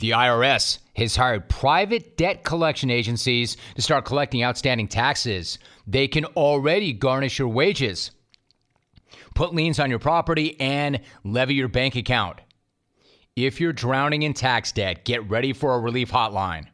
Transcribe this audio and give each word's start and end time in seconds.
The 0.00 0.10
IRS 0.10 0.78
has 0.96 1.16
hired 1.16 1.48
private 1.48 2.16
debt 2.16 2.44
collection 2.44 2.88
agencies 2.88 3.56
to 3.74 3.82
start 3.82 4.04
collecting 4.04 4.44
outstanding 4.44 4.86
taxes. 4.86 5.58
They 5.86 6.06
can 6.06 6.24
already 6.24 6.92
garnish 6.92 7.38
your 7.38 7.48
wages, 7.48 8.12
put 9.34 9.54
liens 9.54 9.80
on 9.80 9.90
your 9.90 9.98
property, 9.98 10.58
and 10.60 11.00
levy 11.24 11.54
your 11.54 11.68
bank 11.68 11.96
account. 11.96 12.40
If 13.34 13.60
you're 13.60 13.72
drowning 13.72 14.22
in 14.22 14.34
tax 14.34 14.70
debt, 14.72 15.04
get 15.04 15.28
ready 15.28 15.52
for 15.52 15.74
a 15.74 15.80
relief 15.80 16.10
hotline. 16.12 16.66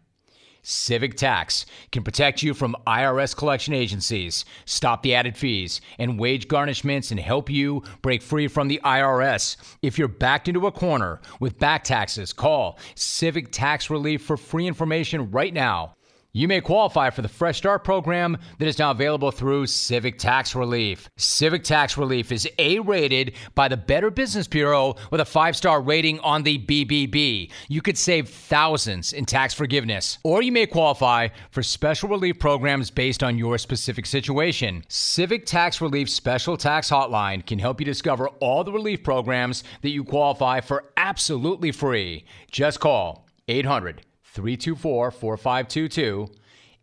Civic 0.67 1.15
Tax 1.15 1.67
can 1.93 2.03
protect 2.03 2.43
you 2.43 2.55
from 2.55 2.75
IRS 2.87 3.37
collection 3.37 3.75
agencies, 3.75 4.46
stop 4.64 5.03
the 5.03 5.14
added 5.14 5.37
fees 5.37 5.83
and 5.99 6.19
wage 6.19 6.49
garnishments, 6.49 7.11
and 7.11 7.21
help 7.21 7.51
you 7.51 7.83
break 8.01 8.23
free 8.23 8.49
from 8.49 8.69
the 8.69 8.81
IRS. 8.82 9.57
If 9.82 9.99
you're 9.99 10.09
backed 10.09 10.49
into 10.49 10.67
a 10.67 10.73
corner 10.73 11.21
with 11.39 11.59
back 11.59 11.85
taxes, 11.85 12.32
call 12.32 12.79
Civic 12.95 13.53
Tax 13.53 13.91
Relief 13.91 14.22
for 14.22 14.39
free 14.39 14.67
information 14.67 15.31
right 15.31 15.53
now. 15.53 15.95
You 16.36 16.48
may 16.48 16.61
qualify 16.61 17.11
for 17.11 17.22
the 17.22 17.29
Fresh 17.29 17.58
Start 17.58 17.84
program 17.84 18.38
that 18.58 18.66
is 18.66 18.80
now 18.80 18.90
available 18.90 19.30
through 19.30 19.68
Civic 19.68 20.18
Tax 20.18 20.57
Relief. 20.57 21.08
Civic 21.16 21.62
Tax 21.62 21.96
Relief 21.96 22.32
is 22.32 22.48
A 22.58 22.80
rated 22.80 23.34
by 23.54 23.68
the 23.68 23.76
Better 23.76 24.10
Business 24.10 24.48
Bureau 24.48 24.96
with 25.12 25.20
a 25.20 25.24
five 25.24 25.54
star 25.54 25.80
rating 25.80 26.18
on 26.18 26.43
the 26.43 26.58
BBB. 26.58 27.52
You 27.68 27.80
could 27.80 27.96
save 27.96 28.29
thousands 28.29 29.12
in 29.12 29.26
tax 29.26 29.54
forgiveness, 29.54 30.18
or 30.24 30.43
you 30.43 30.50
may 30.50 30.66
qualify 30.66 31.29
for 31.52 31.62
special 31.62 32.08
relief 32.08 32.41
programs 32.41 32.91
based 32.91 33.22
on 33.22 33.38
your 33.38 33.56
specific 33.56 34.05
situation. 34.05 34.82
Civic 34.88 35.46
Tax 35.46 35.80
Relief 35.80 36.10
Special 36.10 36.56
Tax 36.56 36.91
Hotline 36.91 37.46
can 37.46 37.60
help 37.60 37.80
you 37.80 37.86
discover 37.86 38.27
all 38.41 38.64
the 38.64 38.72
relief 38.72 39.05
programs 39.05 39.62
that 39.82 39.91
you 39.91 40.02
qualify 40.02 40.60
for 40.60 40.91
absolutely 40.96 41.70
free. 41.70 42.24
Just 42.50 42.80
call 42.80 43.24
800 43.46 44.02
324 44.34 45.11
4522. 45.11 46.28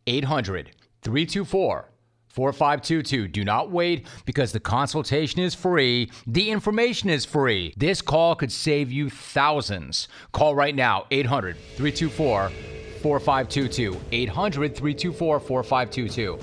800 0.07 0.71
324 1.03 1.91
4522. 2.29 3.27
Do 3.27 3.43
not 3.43 3.71
wait 3.71 4.07
because 4.25 4.51
the 4.53 4.59
consultation 4.59 5.41
is 5.41 5.53
free. 5.53 6.09
The 6.25 6.49
information 6.49 7.09
is 7.09 7.25
free. 7.25 7.73
This 7.75 8.01
call 8.01 8.35
could 8.35 8.51
save 8.51 8.91
you 8.91 9.09
thousands. 9.09 10.07
Call 10.31 10.55
right 10.55 10.73
now 10.73 11.05
800 11.11 11.57
324 11.75 12.49
4522. 13.01 13.99
800 14.11 14.75
324 14.75 15.39
4522. 15.39 16.39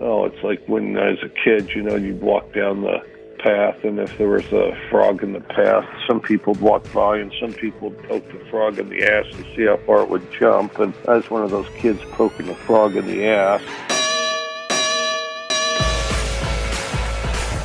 Oh, 0.00 0.24
it's 0.24 0.42
like 0.44 0.64
when 0.68 0.96
as 0.96 1.18
a 1.22 1.28
kid, 1.44 1.68
you 1.74 1.82
know, 1.82 1.96
you'd 1.96 2.20
walk 2.20 2.52
down 2.54 2.82
the 2.82 2.98
path, 3.44 3.84
and 3.84 3.98
if 3.98 4.16
there 4.16 4.28
was 4.28 4.50
a 4.52 4.74
frog 4.90 5.22
in 5.22 5.34
the 5.34 5.40
path, 5.40 5.86
some 6.08 6.18
people 6.18 6.54
would 6.54 6.62
walk 6.62 6.92
by 6.94 7.18
and 7.18 7.30
some 7.38 7.52
people 7.52 7.90
would 7.90 8.02
poke 8.08 8.26
the 8.32 8.42
frog 8.46 8.78
in 8.78 8.88
the 8.88 9.04
ass 9.04 9.26
to 9.32 9.42
see 9.54 9.66
how 9.66 9.76
far 9.84 10.00
it 10.00 10.08
would 10.08 10.32
jump. 10.32 10.78
And 10.78 10.94
I 11.06 11.16
was 11.16 11.28
one 11.28 11.44
of 11.44 11.50
those 11.50 11.68
kids 11.76 12.00
poking 12.12 12.46
the 12.46 12.54
frog 12.54 12.96
in 12.96 13.06
the 13.06 13.26
ass. 13.26 13.60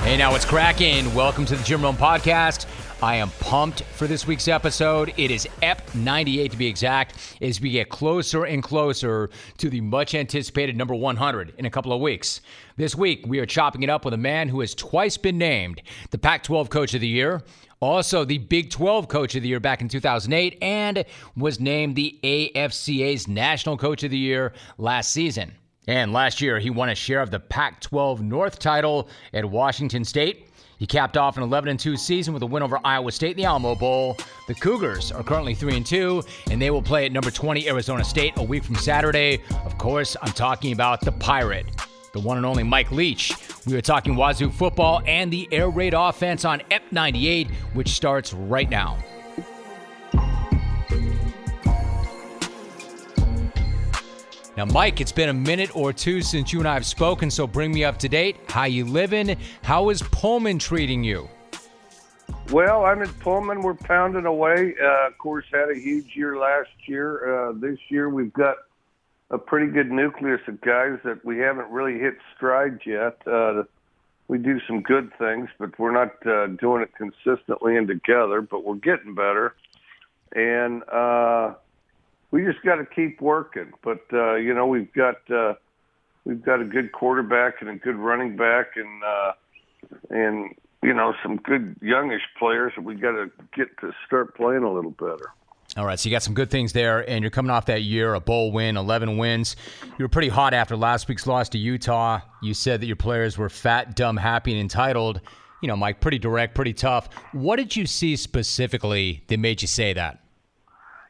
Hey, 0.04 0.18
now 0.18 0.36
it's 0.36 0.44
cracking. 0.44 1.14
Welcome 1.14 1.46
to 1.46 1.56
the 1.56 1.64
Jim 1.64 1.82
Rome 1.82 1.96
Podcast. 1.96 2.66
I 3.02 3.16
am 3.16 3.30
pumped 3.40 3.84
for 3.84 4.08
this 4.08 4.28
week's 4.28 4.50
episode. 4.50 5.14
It 5.16 5.32
is 5.32 5.48
EP 5.62 5.96
98 5.96 6.52
to 6.52 6.58
be 6.58 6.68
exact, 6.68 7.38
as 7.42 7.62
we 7.62 7.72
get 7.72 7.88
closer 7.88 8.44
and 8.44 8.62
closer 8.62 9.30
to 9.58 9.70
the 9.70 9.80
much 9.80 10.16
anticipated 10.16 10.76
number 10.76 10.94
100 10.94 11.54
in 11.58 11.66
a 11.66 11.70
couple 11.70 11.94
of 11.94 12.02
weeks. 12.02 12.42
This 12.76 12.96
week, 12.96 13.24
we 13.26 13.40
are 13.40 13.46
chopping 13.46 13.84
it 13.84 13.90
up 13.90 14.04
with 14.04 14.14
a 14.14 14.18
man 14.18 14.50
who 14.50 14.60
has 14.60 14.76
twice 14.76 15.16
been 15.16 15.38
named 15.38 15.82
the 16.12 16.18
Pac 16.18 16.44
12 16.44 16.70
Coach 16.70 16.94
of 16.94 17.00
the 17.00 17.08
Year, 17.08 17.42
also 17.80 18.26
the 18.26 18.40
Big 18.40 18.70
12 18.70 19.08
Coach 19.08 19.34
of 19.34 19.44
the 19.44 19.48
Year 19.48 19.62
back 19.62 19.80
in 19.80 19.88
2008, 19.88 20.58
and 20.62 21.06
was 21.38 21.62
named 21.62 21.96
the 21.96 22.20
AFCA's 22.22 23.30
National 23.30 23.78
Coach 23.78 24.04
of 24.04 24.12
the 24.12 24.18
Year 24.18 24.52
last 24.78 25.14
season. 25.14 25.54
And 25.88 26.12
last 26.12 26.42
year, 26.42 26.60
he 26.60 26.70
won 26.70 26.90
a 26.90 26.96
share 26.96 27.22
of 27.22 27.32
the 27.32 27.40
Pac 27.40 27.80
12 27.80 28.22
North 28.22 28.60
title 28.60 29.08
at 29.34 29.46
Washington 29.46 30.04
State. 30.04 30.49
He 30.80 30.88
capped 30.88 31.18
off 31.18 31.36
an 31.36 31.44
11 31.44 31.76
2 31.76 31.98
season 31.98 32.34
with 32.34 32.42
a 32.42 32.46
win 32.46 32.64
over 32.64 32.80
Iowa 32.86 33.12
State 33.12 33.32
in 33.32 33.38
the 33.38 33.44
Alamo 33.44 33.76
Bowl. 33.76 34.18
The 34.48 34.56
Cougars 34.56 35.12
are 35.12 35.24
currently 35.24 35.54
3 35.54 35.84
2, 35.84 36.24
and 36.50 36.62
they 36.62 36.72
will 36.72 36.82
play 36.82 37.06
at 37.06 37.12
number 37.12 37.30
20 37.30 37.68
Arizona 37.68 38.04
State 38.04 38.34
a 38.38 38.44
week 38.44 38.64
from 38.64 38.76
Saturday. 38.76 39.42
Of 39.66 39.78
course, 39.78 40.16
I'm 40.22 40.32
talking 40.32 40.72
about 40.72 41.02
the 41.02 41.12
Pirate, 41.12 41.66
the 42.14 42.22
one 42.22 42.38
and 42.38 42.46
only 42.46 42.64
Mike 42.64 42.92
Leach. 42.94 43.36
We 43.68 43.76
are 43.76 43.82
talking 43.82 44.16
Wazoo 44.16 44.50
football 44.50 45.02
and 45.06 45.32
the 45.32 45.50
air 45.52 45.70
raid 45.70 45.94
offense 45.94 46.46
on 46.46 46.62
EP 46.72 46.90
98, 46.94 47.50
which 47.74 47.90
starts 47.90 48.34
right 48.34 48.70
now. 48.70 48.98
Now, 54.60 54.66
Mike, 54.66 55.00
it's 55.00 55.14
been 55.14 55.30
a 55.30 55.34
minute 55.34 55.74
or 55.74 55.94
two 55.94 56.22
since 56.22 56.52
you 56.52 56.60
and 56.60 56.68
I 56.68 56.74
have 56.74 56.86
spoken, 56.86 57.32
so 57.32 57.48
bring 57.48 57.72
me 57.72 57.86
up 57.86 57.98
to 58.00 58.10
date. 58.10 58.36
How 58.50 58.66
you 58.66 58.84
living? 58.84 59.38
How 59.62 59.88
is 59.88 60.02
Pullman 60.02 60.60
treating 60.60 61.02
you? 61.02 61.30
Well, 62.52 62.84
I'm 62.84 63.02
in 63.02 63.08
Pullman. 63.08 63.62
We're 63.62 63.74
pounding 63.74 64.26
away. 64.26 64.76
Uh, 64.78 65.08
of 65.08 65.18
course, 65.18 65.46
had 65.50 65.70
a 65.72 65.80
huge 65.80 66.14
year 66.14 66.38
last 66.38 66.72
year. 66.88 67.48
Uh, 67.48 67.54
this 67.54 67.80
year, 67.88 68.10
we've 68.10 68.34
got 68.34 68.58
a 69.30 69.38
pretty 69.38 69.72
good 69.72 69.92
nucleus 69.92 70.42
of 70.46 70.60
guys 70.60 71.00
that 71.06 71.24
we 71.24 71.38
haven't 71.38 71.70
really 71.72 71.98
hit 71.98 72.18
stride 72.36 72.82
yet. 72.86 73.18
Uh, 73.26 73.64
we 74.28 74.40
do 74.40 74.60
some 74.68 74.82
good 74.82 75.10
things, 75.18 75.48
but 75.58 75.80
we're 75.80 75.94
not 75.94 76.12
uh, 76.28 76.48
doing 76.48 76.82
it 76.82 76.92
consistently 76.98 77.78
and 77.78 77.88
together. 77.88 78.42
But 78.42 78.66
we're 78.66 78.76
getting 78.76 79.16
better, 79.16 79.56
and 80.36 80.84
uh, 80.90 81.54
we 82.32 82.44
just 82.44 82.62
got 82.64 82.76
to 82.76 82.86
keep 82.86 83.22
working. 83.22 83.72
But 83.84 84.02
uh, 84.14 84.36
you 84.36 84.54
know, 84.54 84.68
we've 84.68 84.92
got 84.94 85.16
uh, 85.32 85.54
we've 86.26 86.44
got 86.44 86.62
a 86.62 86.66
good 86.66 86.92
quarterback 86.92 87.62
and 87.62 87.70
a 87.70 87.76
good 87.76 87.96
running 87.96 88.36
back, 88.36 88.76
and 88.76 89.04
uh, 89.04 89.32
and 90.10 90.56
you 90.84 90.94
know 90.94 91.14
some 91.24 91.38
good 91.38 91.76
youngish 91.82 92.24
players 92.38 92.74
that 92.76 92.84
we 92.84 92.96
got 92.96 93.12
to 93.12 93.32
get 93.56 93.78
to 93.82 93.92
start 94.06 94.36
playing 94.36 94.64
a 94.64 94.72
little 94.72 94.92
better. 94.92 95.32
All 95.78 95.86
right, 95.86 96.00
so 96.00 96.10
you 96.10 96.16
got 96.16 96.24
some 96.24 96.34
good 96.34 96.50
things 96.50 96.74
there, 96.74 97.08
and 97.08 97.24
you're 97.24 97.30
coming 97.30 97.52
off 97.52 97.68
that 97.68 97.84
year, 97.84 98.16
a 98.16 98.20
bowl 98.20 98.52
win, 98.52 98.76
11 98.76 99.18
wins. 99.18 99.56
You 99.84 100.04
were 100.04 100.10
pretty 100.10 100.28
hot 100.28 100.56
after 100.56 100.76
last 100.76 101.08
week's 101.08 101.28
loss 101.28 101.48
to 101.50 101.60
Utah. 101.60 102.22
You 102.42 102.56
said 102.56 102.82
that 102.82 102.88
your 102.88 102.96
players 102.96 103.38
were 103.38 103.50
fat, 103.50 103.96
dumb, 103.96 104.18
happy, 104.18 104.52
and 104.52 104.60
entitled. 104.60 105.22
You 105.62 105.68
know, 105.68 105.76
Mike, 105.76 106.02
pretty 106.02 106.18
direct, 106.18 106.56
pretty 106.56 106.74
tough. 106.74 107.10
What 107.34 107.58
did 107.58 107.76
you 107.76 107.86
see 107.86 108.16
specifically 108.16 109.24
that 109.28 109.38
made 109.38 109.62
you 109.62 109.68
say 109.68 109.94
that? 109.94 110.24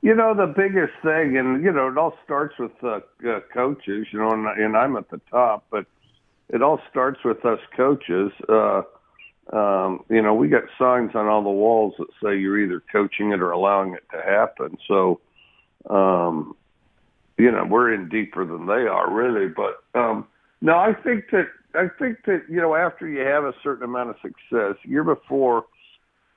You 0.01 0.15
know, 0.15 0.33
the 0.33 0.47
biggest 0.47 0.93
thing, 1.03 1.37
and, 1.37 1.63
you 1.63 1.71
know, 1.71 1.89
it 1.89 1.97
all 1.97 2.13
starts 2.23 2.55
with 2.57 2.71
uh, 2.81 2.99
uh, 3.27 3.41
coaches, 3.53 4.07
you 4.11 4.19
know, 4.19 4.31
and, 4.31 4.47
and 4.47 4.77
I'm 4.77 4.95
at 4.95 5.09
the 5.09 5.19
top, 5.29 5.65
but 5.69 5.85
it 6.47 6.61
all 6.61 6.79
starts 6.89 7.19
with 7.25 7.43
us 7.45 7.59
coaches. 7.75 8.31
Uh, 8.47 8.83
um, 9.51 10.03
you 10.09 10.21
know, 10.21 10.33
we 10.33 10.47
got 10.47 10.63
signs 10.77 11.11
on 11.15 11.27
all 11.27 11.43
the 11.43 11.49
walls 11.49 11.95
that 11.97 12.07
say 12.23 12.39
you're 12.39 12.59
either 12.59 12.81
coaching 12.91 13.31
it 13.31 13.41
or 13.41 13.51
allowing 13.51 13.93
it 13.93 14.03
to 14.11 14.21
happen. 14.21 14.77
So, 14.87 15.19
um, 15.89 16.55
you 17.37 17.51
know, 17.51 17.65
we're 17.65 17.93
in 17.93 18.09
deeper 18.09 18.45
than 18.45 18.67
they 18.67 18.87
are, 18.87 19.11
really. 19.11 19.47
But 19.47 19.83
um, 19.99 20.27
no, 20.61 20.77
I 20.77 20.93
think 20.93 21.25
that 21.31 21.47
I 21.73 21.87
think 21.97 22.25
that 22.25 22.43
you 22.49 22.57
know, 22.57 22.75
after 22.75 23.07
you 23.07 23.21
have 23.21 23.43
a 23.43 23.53
certain 23.63 23.83
amount 23.83 24.09
of 24.09 24.15
success, 24.21 24.75
year 24.83 25.03
before, 25.03 25.65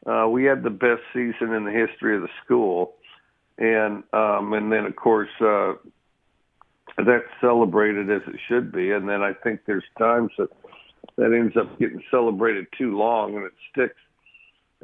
uh, 0.06 0.28
we 0.28 0.44
had 0.44 0.62
the 0.62 0.70
best 0.70 1.02
season 1.12 1.52
in 1.52 1.64
the 1.64 1.72
history 1.72 2.16
of 2.16 2.22
the 2.22 2.28
school 2.44 2.94
and 3.58 4.02
um, 4.12 4.52
and 4.52 4.72
then 4.72 4.86
of 4.86 4.96
course 4.96 5.30
uh, 5.40 5.74
that's 6.98 7.28
celebrated 7.40 8.10
as 8.10 8.22
it 8.26 8.40
should 8.48 8.72
be. 8.72 8.92
And 8.92 9.08
then 9.08 9.22
I 9.22 9.32
think 9.32 9.60
there's 9.66 9.84
times 9.98 10.30
that 10.38 10.48
that 11.16 11.32
ends 11.32 11.56
up 11.56 11.78
getting 11.78 12.02
celebrated 12.10 12.66
too 12.76 12.96
long, 12.96 13.36
and 13.36 13.44
it 13.44 13.52
sticks 13.70 14.00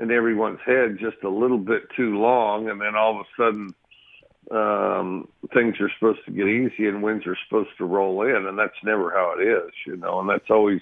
in 0.01 0.11
everyone's 0.11 0.61
head 0.65 0.99
just 1.01 1.23
a 1.25 1.28
little 1.28 1.59
bit 1.59 1.83
too 1.97 2.19
long, 2.19 2.69
and 2.69 2.81
then 2.81 2.95
all 2.95 3.21
of 3.21 3.27
a 3.27 3.43
sudden 3.43 3.75
um 4.51 5.28
things 5.53 5.75
are 5.78 5.91
supposed 5.98 6.25
to 6.25 6.31
get 6.31 6.48
easy 6.48 6.89
and 6.89 7.03
wins 7.03 7.27
are 7.27 7.37
supposed 7.47 7.69
to 7.77 7.84
roll 7.84 8.22
in. 8.22 8.47
And 8.47 8.59
that's 8.59 8.72
never 8.83 9.10
how 9.10 9.34
it 9.39 9.42
is 9.42 9.71
you 9.87 9.97
know 9.97 10.21
and 10.21 10.28
that's 10.28 10.48
always 10.48 10.81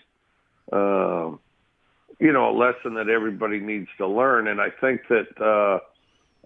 um 0.73 1.41
you 2.21 2.33
know 2.33 2.51
a 2.51 2.57
lesson 2.57 2.95
that 2.95 3.09
everybody 3.09 3.59
needs 3.59 3.89
to 3.99 4.07
learn. 4.07 4.47
And 4.47 4.61
i 4.61 4.69
think 4.81 5.01
that 5.09 5.41
uh 5.41 5.81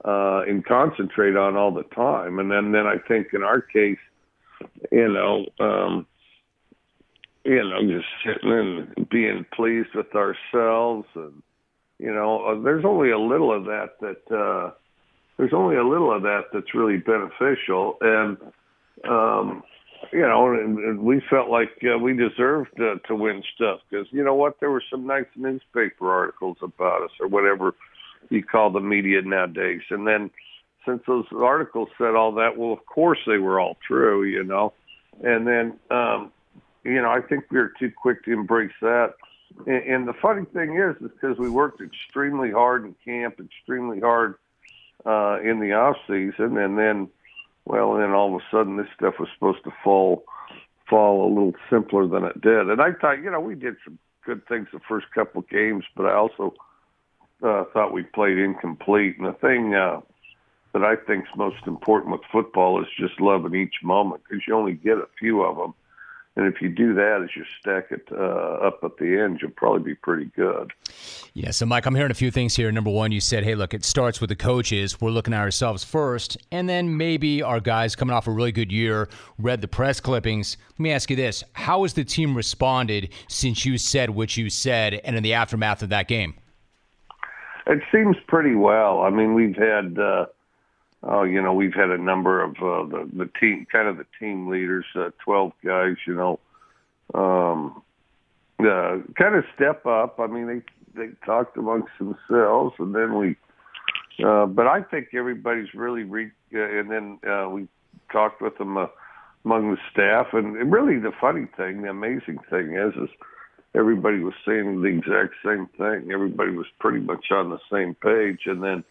uh, 0.04 0.42
and 0.46 0.64
concentrate 0.64 1.36
on 1.36 1.56
all 1.56 1.72
the 1.72 1.82
time. 1.94 2.38
And 2.38 2.50
then, 2.50 2.72
then 2.72 2.86
I 2.86 2.96
think 3.06 3.28
in 3.32 3.42
our 3.42 3.60
case, 3.60 3.98
you 4.90 5.08
know, 5.08 5.46
um, 5.64 6.06
you 7.44 7.62
know, 7.62 7.80
just 7.82 8.06
sitting 8.24 8.50
and 8.96 9.08
being 9.08 9.46
pleased 9.54 9.90
with 9.94 10.14
ourselves, 10.14 11.06
and 11.14 11.42
you 11.98 12.12
know, 12.12 12.44
uh, 12.44 12.62
there's 12.62 12.84
only 12.84 13.10
a 13.10 13.18
little 13.18 13.54
of 13.54 13.64
that 13.64 13.98
that 14.00 14.34
uh, 14.34 14.72
there's 15.36 15.54
only 15.54 15.76
a 15.76 15.86
little 15.86 16.14
of 16.14 16.22
that 16.22 16.44
that's 16.52 16.74
really 16.74 16.98
beneficial, 16.98 17.96
and 18.02 18.36
um, 19.08 19.62
you 20.12 20.20
know, 20.20 20.52
and, 20.52 20.78
and 20.78 21.00
we 21.00 21.22
felt 21.30 21.48
like 21.48 21.70
uh, 21.82 21.98
we 21.98 22.14
deserved 22.14 22.78
uh, 22.78 22.96
to 23.08 23.14
win 23.14 23.42
stuff 23.54 23.80
because 23.88 24.06
you 24.10 24.22
know 24.22 24.34
what, 24.34 24.60
there 24.60 24.70
were 24.70 24.82
some 24.90 25.06
nice 25.06 25.26
newspaper 25.36 26.10
articles 26.10 26.58
about 26.62 27.02
us 27.02 27.10
or 27.20 27.28
whatever 27.28 27.74
you 28.28 28.42
call 28.42 28.70
the 28.70 28.80
media 28.80 29.22
nowadays. 29.22 29.82
And 29.90 30.06
then 30.06 30.30
since 30.86 31.02
those 31.06 31.26
articles 31.34 31.88
said 31.98 32.14
all 32.14 32.32
that, 32.32 32.56
well, 32.56 32.72
of 32.72 32.84
course 32.86 33.18
they 33.26 33.38
were 33.38 33.60
all 33.60 33.76
true, 33.86 34.24
you 34.24 34.44
know. 34.44 34.72
And 35.22 35.46
then, 35.46 35.78
um, 35.90 36.32
you 36.84 37.00
know, 37.00 37.10
I 37.10 37.20
think 37.20 37.44
we 37.50 37.58
were 37.58 37.72
too 37.78 37.90
quick 37.90 38.24
to 38.24 38.32
embrace 38.32 38.72
that. 38.80 39.14
And, 39.66 39.82
and 39.84 40.08
the 40.08 40.14
funny 40.14 40.46
thing 40.46 40.76
is, 40.76 40.96
is 41.02 41.10
because 41.20 41.38
we 41.38 41.50
worked 41.50 41.80
extremely 41.80 42.50
hard 42.50 42.84
in 42.84 42.94
camp, 43.04 43.40
extremely 43.40 44.00
hard 44.00 44.36
uh, 45.04 45.38
in 45.42 45.60
the 45.60 45.72
off 45.72 45.96
season, 46.06 46.58
and 46.58 46.78
then, 46.78 47.08
well, 47.64 47.94
then 47.94 48.10
all 48.10 48.34
of 48.34 48.40
a 48.40 48.44
sudden 48.50 48.76
this 48.76 48.86
stuff 48.94 49.14
was 49.18 49.28
supposed 49.34 49.64
to 49.64 49.72
fall 49.82 50.24
fall 50.88 51.24
a 51.24 51.28
little 51.28 51.54
simpler 51.70 52.06
than 52.08 52.24
it 52.24 52.40
did. 52.40 52.68
And 52.68 52.82
I 52.82 52.92
thought, 52.92 53.22
you 53.22 53.30
know, 53.30 53.38
we 53.38 53.54
did 53.54 53.76
some 53.84 53.96
good 54.26 54.44
things 54.48 54.66
the 54.72 54.80
first 54.88 55.06
couple 55.14 55.40
games, 55.42 55.84
but 55.96 56.04
I 56.04 56.14
also 56.14 56.52
uh, 57.42 57.64
thought 57.72 57.92
we 57.92 58.02
played 58.02 58.38
incomplete. 58.38 59.18
And 59.18 59.26
the 59.26 59.32
thing 59.32 59.74
uh, 59.74 60.00
that 60.72 60.84
I 60.84 60.96
think 60.96 61.24
is 61.24 61.36
most 61.36 61.66
important 61.66 62.12
with 62.12 62.22
football 62.30 62.80
is 62.80 62.88
just 62.98 63.20
loving 63.20 63.54
each 63.54 63.76
moment 63.82 64.22
because 64.28 64.44
you 64.46 64.54
only 64.54 64.74
get 64.74 64.98
a 64.98 65.08
few 65.18 65.42
of 65.42 65.56
them. 65.56 65.74
And 66.36 66.46
if 66.46 66.62
you 66.62 66.68
do 66.68 66.94
that 66.94 67.22
as 67.24 67.34
you 67.34 67.44
stack 67.58 67.90
it 67.90 68.06
uh, 68.12 68.66
up 68.66 68.84
at 68.84 68.96
the 68.98 69.20
end, 69.20 69.40
you'll 69.42 69.50
probably 69.50 69.82
be 69.82 69.94
pretty 69.96 70.30
good. 70.36 70.72
Yeah. 71.34 71.50
So, 71.50 71.66
Mike, 71.66 71.86
I'm 71.86 71.94
hearing 71.94 72.12
a 72.12 72.14
few 72.14 72.30
things 72.30 72.54
here. 72.54 72.70
Number 72.70 72.90
one, 72.90 73.10
you 73.10 73.20
said, 73.20 73.42
hey, 73.42 73.56
look, 73.56 73.74
it 73.74 73.84
starts 73.84 74.20
with 74.20 74.30
the 74.30 74.36
coaches. 74.36 75.00
We're 75.00 75.10
looking 75.10 75.34
at 75.34 75.40
ourselves 75.40 75.82
first. 75.82 76.38
And 76.52 76.68
then 76.68 76.96
maybe 76.96 77.42
our 77.42 77.58
guys 77.58 77.96
coming 77.96 78.14
off 78.14 78.28
a 78.28 78.30
really 78.30 78.52
good 78.52 78.70
year 78.70 79.08
read 79.38 79.60
the 79.60 79.68
press 79.68 80.00
clippings. 80.00 80.56
Let 80.70 80.78
me 80.78 80.92
ask 80.92 81.10
you 81.10 81.16
this 81.16 81.42
How 81.52 81.82
has 81.82 81.94
the 81.94 82.04
team 82.04 82.36
responded 82.36 83.10
since 83.28 83.66
you 83.66 83.76
said 83.76 84.10
what 84.10 84.36
you 84.36 84.50
said 84.50 84.94
and 85.04 85.16
in 85.16 85.24
the 85.24 85.34
aftermath 85.34 85.82
of 85.82 85.88
that 85.88 86.06
game? 86.06 86.34
It 87.66 87.82
seems 87.92 88.16
pretty 88.26 88.54
well. 88.54 89.02
I 89.02 89.10
mean, 89.10 89.34
we've 89.34 89.56
had. 89.56 89.98
Uh, 89.98 90.26
oh, 91.02 91.22
you 91.22 91.42
know, 91.42 91.52
we've 91.52 91.74
had 91.74 91.90
a 91.90 91.98
number 91.98 92.42
of 92.42 92.50
uh, 92.56 92.84
the 92.88 93.08
the 93.12 93.30
team, 93.40 93.66
kind 93.70 93.88
of 93.88 93.96
the 93.96 94.06
team 94.18 94.48
leaders, 94.48 94.84
uh, 94.94 95.10
twelve 95.22 95.52
guys, 95.64 95.96
you 96.06 96.14
know, 96.14 96.38
um, 97.14 97.82
uh, 98.60 98.98
kind 99.16 99.34
of 99.34 99.44
step 99.54 99.86
up. 99.86 100.18
I 100.18 100.26
mean, 100.26 100.46
they 100.46 100.62
they 101.00 101.12
talked 101.24 101.56
amongst 101.56 101.92
themselves, 101.98 102.74
and 102.78 102.94
then 102.94 103.16
we. 103.16 103.36
Uh, 104.24 104.44
but 104.44 104.66
I 104.66 104.82
think 104.82 105.08
everybody's 105.14 105.72
really 105.74 106.02
re. 106.02 106.30
Uh, 106.54 106.58
and 106.58 106.90
then 106.90 107.18
uh, 107.28 107.48
we 107.48 107.68
talked 108.12 108.42
with 108.42 108.58
them 108.58 108.76
uh, 108.76 108.86
among 109.44 109.70
the 109.70 109.78
staff, 109.90 110.28
and, 110.32 110.56
and 110.56 110.72
really 110.72 110.98
the 110.98 111.12
funny 111.18 111.46
thing, 111.56 111.82
the 111.82 111.88
amazing 111.88 112.38
thing 112.50 112.74
is, 112.74 112.94
is 112.94 113.08
everybody 113.74 114.20
was 114.20 114.34
saying 114.46 114.82
the 114.82 114.88
exact 114.88 115.34
same 115.44 115.66
thing. 115.78 116.12
Everybody 116.12 116.52
was 116.52 116.66
pretty 116.78 117.00
much 117.00 117.30
on 117.30 117.50
the 117.50 117.60
same 117.70 117.94
page, 117.94 118.46
and 118.46 118.62
then 118.62 118.84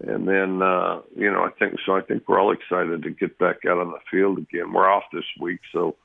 and 0.00 0.26
then, 0.26 0.62
uh, 0.62 1.00
you 1.16 1.30
know, 1.30 1.44
I 1.44 1.50
think 1.58 1.74
so. 1.84 1.96
I 1.96 2.00
think 2.00 2.28
we're 2.28 2.40
all 2.40 2.52
excited 2.52 3.02
to 3.02 3.10
get 3.10 3.38
back 3.38 3.64
out 3.66 3.78
on 3.78 3.90
the 3.90 4.00
field 4.10 4.38
again. 4.38 4.72
We're 4.72 4.88
off 4.88 5.04
this 5.12 5.24
week, 5.40 5.60
so, 5.72 5.96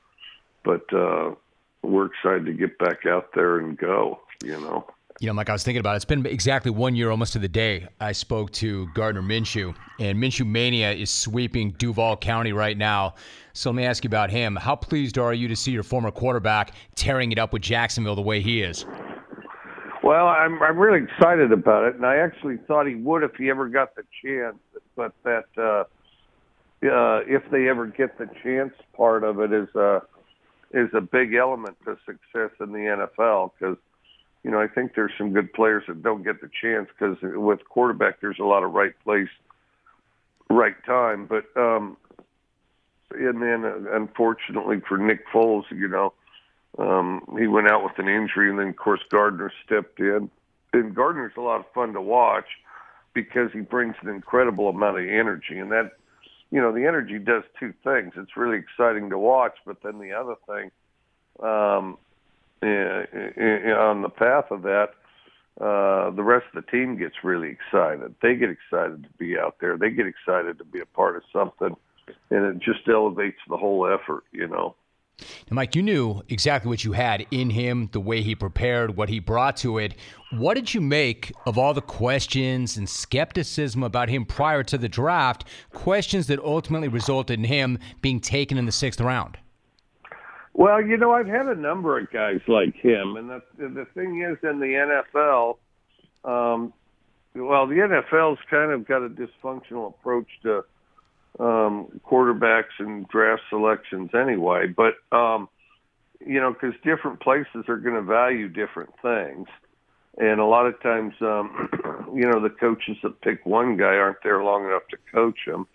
but 0.64 0.92
uh, 0.92 1.34
we're 1.82 2.06
excited 2.06 2.46
to 2.46 2.52
get 2.52 2.78
back 2.78 3.06
out 3.06 3.30
there 3.34 3.58
and 3.58 3.76
go. 3.76 4.20
You 4.44 4.60
know. 4.60 4.86
You 5.20 5.26
know, 5.26 5.32
Mike, 5.32 5.50
I 5.50 5.52
was 5.52 5.64
thinking 5.64 5.80
about 5.80 5.94
it. 5.94 5.96
It's 5.96 6.04
been 6.04 6.24
exactly 6.26 6.70
one 6.70 6.94
year, 6.94 7.10
almost 7.10 7.32
to 7.32 7.40
the 7.40 7.48
day, 7.48 7.88
I 7.98 8.12
spoke 8.12 8.52
to 8.52 8.86
Gardner 8.94 9.20
Minshew, 9.20 9.74
and 9.98 10.16
Minshew 10.16 10.46
Mania 10.46 10.92
is 10.92 11.10
sweeping 11.10 11.72
Duval 11.72 12.18
County 12.18 12.52
right 12.52 12.78
now. 12.78 13.16
So 13.52 13.70
let 13.70 13.76
me 13.76 13.84
ask 13.84 14.04
you 14.04 14.08
about 14.08 14.30
him. 14.30 14.54
How 14.54 14.76
pleased 14.76 15.18
are 15.18 15.34
you 15.34 15.48
to 15.48 15.56
see 15.56 15.72
your 15.72 15.82
former 15.82 16.12
quarterback 16.12 16.72
tearing 16.94 17.32
it 17.32 17.38
up 17.38 17.52
with 17.52 17.62
Jacksonville 17.62 18.14
the 18.14 18.22
way 18.22 18.40
he 18.40 18.62
is? 18.62 18.86
Well, 20.04 20.28
I'm 20.28 20.62
I'm 20.62 20.78
really 20.78 21.02
excited 21.02 21.50
about 21.50 21.84
it, 21.86 21.96
and 21.96 22.06
I 22.06 22.18
actually 22.18 22.58
thought 22.68 22.86
he 22.86 22.94
would 22.94 23.24
if 23.24 23.34
he 23.34 23.50
ever 23.50 23.68
got 23.68 23.96
the 23.96 24.04
chance. 24.24 24.56
But 24.94 25.12
that 25.24 25.46
uh, 25.56 25.84
uh, 26.86 27.22
if 27.26 27.42
they 27.50 27.68
ever 27.68 27.88
get 27.88 28.16
the 28.18 28.30
chance 28.44 28.72
part 28.96 29.24
of 29.24 29.40
it 29.40 29.52
is 29.52 29.68
a 29.74 30.02
is 30.70 30.88
a 30.94 31.00
big 31.00 31.34
element 31.34 31.76
to 31.86 31.96
success 32.06 32.52
in 32.60 32.72
the 32.72 33.08
NFL 33.18 33.50
because 33.58 33.76
you 34.44 34.50
know 34.50 34.60
I 34.60 34.68
think 34.68 34.94
there's 34.94 35.12
some 35.18 35.32
good 35.32 35.52
players 35.52 35.84
that 35.88 36.02
don't 36.02 36.22
get 36.22 36.40
the 36.40 36.50
chance 36.60 36.88
because 36.88 37.16
with 37.22 37.60
quarterback 37.68 38.20
there's 38.20 38.38
a 38.38 38.44
lot 38.44 38.62
of 38.62 38.72
right 38.72 38.94
place, 39.04 39.28
right 40.50 40.76
time. 40.84 41.26
But 41.26 41.44
um, 41.60 41.96
and 43.10 43.42
then 43.42 43.64
uh, 43.64 43.94
unfortunately 43.94 44.80
for 44.86 44.98
Nick 44.98 45.26
Foles, 45.32 45.64
you 45.70 45.88
know 45.88 46.12
um, 46.78 47.22
he 47.38 47.46
went 47.46 47.70
out 47.70 47.82
with 47.82 47.98
an 47.98 48.08
injury, 48.08 48.50
and 48.50 48.58
then 48.58 48.68
of 48.68 48.76
course 48.76 49.00
Gardner 49.10 49.52
stepped 49.64 49.98
in. 50.00 50.30
And 50.72 50.94
Gardner's 50.94 51.32
a 51.36 51.40
lot 51.40 51.60
of 51.60 51.66
fun 51.74 51.94
to 51.94 52.00
watch 52.00 52.46
because 53.14 53.50
he 53.52 53.60
brings 53.60 53.96
an 54.02 54.08
incredible 54.08 54.68
amount 54.68 54.98
of 54.98 55.04
energy, 55.04 55.58
and 55.58 55.72
that 55.72 55.92
you 56.50 56.60
know 56.60 56.72
the 56.72 56.86
energy 56.86 57.18
does 57.18 57.42
two 57.58 57.72
things. 57.82 58.12
It's 58.16 58.36
really 58.36 58.58
exciting 58.58 59.10
to 59.10 59.18
watch, 59.18 59.54
but 59.66 59.82
then 59.82 59.98
the 59.98 60.12
other 60.12 60.34
thing, 60.46 60.70
um, 61.42 61.98
on 62.62 64.02
the 64.02 64.08
path 64.08 64.46
of 64.50 64.62
that, 64.62 64.90
uh, 65.60 66.10
the 66.10 66.22
rest 66.22 66.46
of 66.54 66.64
the 66.64 66.70
team 66.70 66.96
gets 66.96 67.16
really 67.24 67.48
excited. 67.48 68.14
They 68.22 68.36
get 68.36 68.50
excited 68.50 69.02
to 69.02 69.10
be 69.18 69.36
out 69.38 69.56
there. 69.60 69.76
They 69.76 69.90
get 69.90 70.06
excited 70.06 70.58
to 70.58 70.64
be 70.64 70.80
a 70.80 70.86
part 70.86 71.16
of 71.16 71.22
something, 71.32 71.76
and 72.30 72.44
it 72.44 72.58
just 72.58 72.88
elevates 72.88 73.38
the 73.48 73.56
whole 73.56 73.86
effort. 73.86 74.24
You 74.32 74.48
know. 74.48 74.76
Now, 75.50 75.56
Mike, 75.56 75.74
you 75.74 75.82
knew 75.82 76.22
exactly 76.28 76.68
what 76.68 76.84
you 76.84 76.92
had 76.92 77.26
in 77.32 77.50
him, 77.50 77.88
the 77.90 78.00
way 78.00 78.22
he 78.22 78.36
prepared, 78.36 78.96
what 78.96 79.08
he 79.08 79.18
brought 79.18 79.56
to 79.58 79.78
it. 79.78 79.94
What 80.30 80.54
did 80.54 80.72
you 80.72 80.80
make 80.80 81.32
of 81.44 81.58
all 81.58 81.74
the 81.74 81.80
questions 81.80 82.76
and 82.76 82.88
skepticism 82.88 83.82
about 83.82 84.08
him 84.08 84.24
prior 84.24 84.62
to 84.64 84.78
the 84.78 84.88
draft? 84.88 85.44
Questions 85.72 86.28
that 86.28 86.38
ultimately 86.38 86.88
resulted 86.88 87.38
in 87.38 87.44
him 87.44 87.78
being 88.00 88.20
taken 88.20 88.58
in 88.58 88.66
the 88.66 88.72
sixth 88.72 89.00
round. 89.00 89.38
Well, 90.58 90.84
you 90.84 90.96
know, 90.96 91.12
I've 91.12 91.28
had 91.28 91.46
a 91.46 91.54
number 91.54 92.00
of 92.00 92.10
guys 92.10 92.40
like 92.48 92.74
him, 92.74 93.14
and 93.16 93.30
the 93.30 93.40
the 93.56 93.86
thing 93.94 94.22
is, 94.28 94.38
in 94.42 94.58
the 94.58 95.04
NFL, 95.14 95.56
um, 96.28 96.72
well, 97.36 97.68
the 97.68 97.76
NFL's 97.76 98.40
kind 98.50 98.72
of 98.72 98.84
got 98.84 99.04
a 99.04 99.08
dysfunctional 99.08 99.90
approach 99.90 100.26
to 100.42 100.64
um, 101.38 102.00
quarterbacks 102.04 102.74
and 102.80 103.06
draft 103.06 103.42
selections 103.48 104.10
anyway. 104.20 104.66
But 104.66 104.94
um, 105.16 105.48
you 106.26 106.40
know, 106.40 106.52
because 106.52 106.74
different 106.82 107.20
places 107.20 107.66
are 107.68 107.76
going 107.76 107.94
to 107.94 108.02
value 108.02 108.48
different 108.48 108.90
things, 109.00 109.46
and 110.16 110.40
a 110.40 110.44
lot 110.44 110.66
of 110.66 110.82
times, 110.82 111.14
um, 111.20 111.68
you 112.16 112.28
know, 112.28 112.42
the 112.42 112.50
coaches 112.50 112.96
that 113.04 113.20
pick 113.20 113.46
one 113.46 113.76
guy 113.76 113.94
aren't 113.94 114.24
there 114.24 114.42
long 114.42 114.64
enough 114.64 114.88
to 114.90 114.96
coach 115.12 115.38
him. 115.46 115.68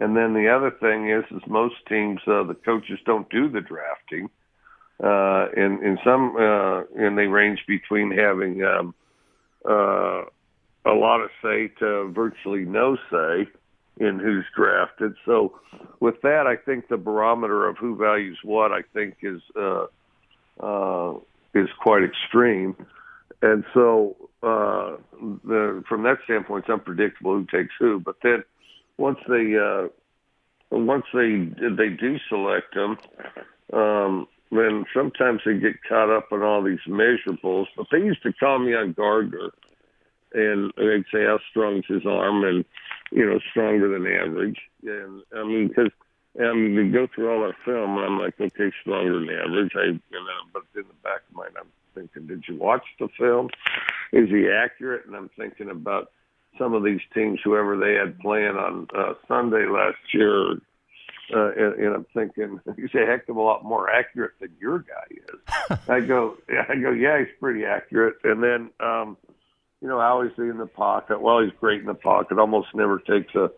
And 0.00 0.16
then 0.16 0.32
the 0.32 0.48
other 0.48 0.70
thing 0.70 1.10
is, 1.10 1.24
is 1.30 1.42
most 1.46 1.74
teams 1.86 2.20
uh, 2.26 2.42
the 2.44 2.56
coaches 2.64 2.98
don't 3.04 3.28
do 3.28 3.50
the 3.50 3.60
drafting. 3.60 4.30
Uh, 5.02 5.48
in 5.56 5.82
in 5.82 5.98
some 6.04 6.36
uh, 6.36 6.82
and 6.96 7.16
they 7.16 7.26
range 7.26 7.60
between 7.66 8.10
having 8.10 8.62
um, 8.64 8.94
uh, 9.64 10.22
a 10.84 10.94
lot 10.94 11.20
of 11.20 11.30
say 11.42 11.68
to 11.78 12.10
virtually 12.12 12.64
no 12.64 12.96
say 13.10 13.46
in 13.98 14.18
who's 14.18 14.44
drafted. 14.56 15.14
So 15.26 15.58
with 16.00 16.20
that, 16.22 16.46
I 16.46 16.56
think 16.56 16.88
the 16.88 16.96
barometer 16.96 17.68
of 17.68 17.76
who 17.76 17.96
values 17.96 18.38
what 18.42 18.72
I 18.72 18.80
think 18.94 19.16
is 19.22 19.40
uh, 19.54 19.86
uh, 20.60 21.14
is 21.54 21.68
quite 21.82 22.02
extreme. 22.02 22.74
And 23.42 23.64
so 23.74 24.16
uh, 24.42 24.96
the, 25.44 25.82
from 25.88 26.02
that 26.04 26.18
standpoint, 26.24 26.64
it's 26.64 26.72
unpredictable 26.72 27.34
who 27.34 27.46
takes 27.46 27.74
who. 27.78 28.00
But 28.00 28.16
then 28.22 28.44
once 29.00 29.18
they 29.26 29.56
uh, 29.56 29.88
once 30.70 31.06
they 31.12 31.48
they 31.58 31.88
do 31.88 32.18
select 32.28 32.74
them, 32.74 32.98
um, 33.72 34.28
then 34.52 34.84
sometimes 34.94 35.40
they 35.44 35.54
get 35.54 35.82
caught 35.88 36.14
up 36.14 36.28
in 36.30 36.42
all 36.42 36.62
these 36.62 36.84
measurables. 36.86 37.66
But 37.76 37.86
they 37.90 37.98
used 37.98 38.22
to 38.24 38.32
call 38.34 38.58
me 38.58 38.74
on 38.74 38.92
Gardner, 38.92 39.50
and 40.34 40.72
they'd 40.76 41.04
say 41.12 41.24
how 41.24 41.38
strong 41.50 41.78
is 41.78 41.84
his 41.88 42.06
arm, 42.06 42.44
and 42.44 42.64
you 43.10 43.24
know, 43.24 43.40
stronger 43.50 43.88
than 43.88 44.06
average. 44.06 44.60
And 44.84 45.22
I 45.34 45.44
mean, 45.44 45.68
because 45.68 45.90
I 46.38 46.52
mean, 46.52 46.76
we 46.76 46.90
go 46.90 47.08
through 47.12 47.32
all 47.32 47.42
our 47.42 47.56
film, 47.64 47.96
and 47.96 48.06
I'm 48.06 48.18
like, 48.18 48.38
okay, 48.38 48.70
stronger 48.82 49.18
than 49.18 49.30
average. 49.30 49.72
I, 49.74 49.86
and 49.86 50.02
then, 50.12 50.42
but 50.52 50.62
in 50.76 50.82
the 50.82 50.94
back 51.02 51.22
of 51.28 51.36
my 51.36 51.44
mind, 51.44 51.56
I'm 51.58 51.66
thinking, 51.94 52.26
did 52.28 52.44
you 52.46 52.56
watch 52.56 52.84
the 53.00 53.08
film? 53.18 53.48
Is 54.12 54.28
he 54.28 54.48
accurate? 54.48 55.06
And 55.06 55.16
I'm 55.16 55.30
thinking 55.36 55.70
about 55.70 56.12
some 56.58 56.74
of 56.74 56.84
these 56.84 57.00
teams, 57.14 57.40
whoever 57.42 57.76
they 57.76 57.94
had 57.94 58.18
playing 58.20 58.56
on 58.56 58.86
uh, 58.96 59.14
Sunday 59.28 59.66
last 59.66 59.98
year. 60.12 60.52
Uh, 61.32 61.52
and, 61.52 61.74
and 61.74 61.94
I'm 61.94 62.06
thinking 62.12 62.60
he's 62.76 62.94
a 62.94 63.06
heck 63.06 63.28
of 63.28 63.36
a 63.36 63.40
lot 63.40 63.64
more 63.64 63.88
accurate 63.88 64.32
than 64.40 64.50
your 64.60 64.80
guy 64.80 65.06
is. 65.10 65.78
I 65.88 66.00
go, 66.00 66.36
I 66.68 66.74
go, 66.76 66.90
yeah, 66.90 67.18
he's 67.18 67.34
pretty 67.38 67.64
accurate. 67.64 68.16
And 68.24 68.42
then, 68.42 68.70
um, 68.80 69.16
you 69.80 69.88
know, 69.88 70.00
how 70.00 70.22
is 70.22 70.32
he 70.36 70.42
in 70.42 70.58
the 70.58 70.66
pocket? 70.66 71.20
Well, 71.20 71.40
he's 71.42 71.52
great 71.60 71.80
in 71.80 71.86
the 71.86 71.94
pocket. 71.94 72.38
Almost 72.38 72.68
never 72.74 72.98
takes 72.98 73.34
a 73.34 73.50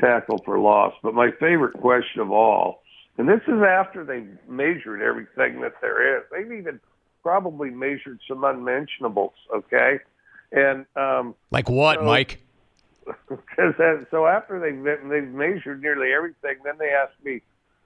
tackle 0.00 0.42
for 0.44 0.58
loss. 0.58 0.94
But 1.02 1.14
my 1.14 1.30
favorite 1.38 1.74
question 1.74 2.20
of 2.20 2.30
all, 2.30 2.82
and 3.18 3.28
this 3.28 3.40
is 3.46 3.62
after 3.62 4.04
they've 4.04 4.38
measured 4.48 5.02
everything 5.02 5.60
that 5.60 5.74
there 5.80 6.18
is. 6.18 6.24
They've 6.30 6.58
even 6.58 6.80
probably 7.22 7.70
measured 7.70 8.20
some 8.26 8.44
unmentionables. 8.44 9.34
Okay, 9.54 9.98
and 10.52 10.86
um, 10.96 11.34
like 11.50 11.68
what, 11.68 11.98
so, 11.98 12.04
Mike? 12.04 12.42
because 13.28 13.74
so 14.10 14.26
after 14.26 14.60
they've 14.60 15.10
they've 15.10 15.28
measured 15.28 15.82
nearly 15.82 16.12
everything, 16.12 16.58
then 16.64 16.74
they 16.78 16.90
asked 16.90 17.22
me, 17.24 17.40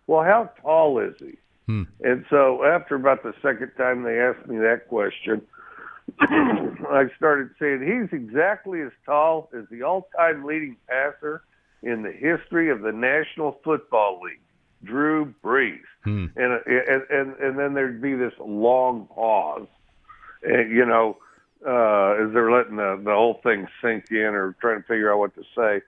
"Well, 0.06 0.22
how 0.22 0.50
tall 0.62 0.98
is 0.98 1.14
he?" 1.18 1.38
Hmm. 1.66 1.82
And 2.00 2.24
so 2.30 2.64
after 2.64 2.94
about 2.94 3.22
the 3.22 3.34
second 3.42 3.72
time 3.76 4.02
they 4.02 4.20
asked 4.20 4.46
me 4.46 4.58
that 4.58 4.88
question, 4.88 5.42
I 6.20 7.06
started 7.16 7.50
saying 7.58 7.82
he's 7.82 8.16
exactly 8.16 8.80
as 8.82 8.92
tall 9.04 9.50
as 9.56 9.64
the 9.70 9.82
all-time 9.82 10.44
leading 10.44 10.76
passer 10.88 11.42
in 11.82 12.02
the 12.02 12.12
history 12.12 12.70
of 12.70 12.82
the 12.82 12.92
National 12.92 13.58
Football 13.64 14.20
League, 14.22 14.40
Drew 14.84 15.34
Brees. 15.42 15.80
Hmm. 16.04 16.26
And, 16.36 16.60
and 16.66 17.02
and 17.10 17.36
and 17.36 17.58
then 17.58 17.74
there'd 17.74 18.00
be 18.00 18.14
this 18.14 18.34
long 18.38 19.06
pause, 19.06 19.66
and 20.42 20.70
you 20.70 20.86
know, 20.86 21.18
uh, 21.64 22.24
as 22.24 22.32
they're 22.32 22.50
letting 22.50 22.76
the 22.76 23.00
the 23.02 23.12
whole 23.12 23.40
thing 23.42 23.66
sink 23.82 24.06
in 24.10 24.34
or 24.34 24.56
trying 24.60 24.82
to 24.82 24.86
figure 24.86 25.12
out 25.12 25.18
what 25.18 25.34
to 25.34 25.42
say. 25.56 25.80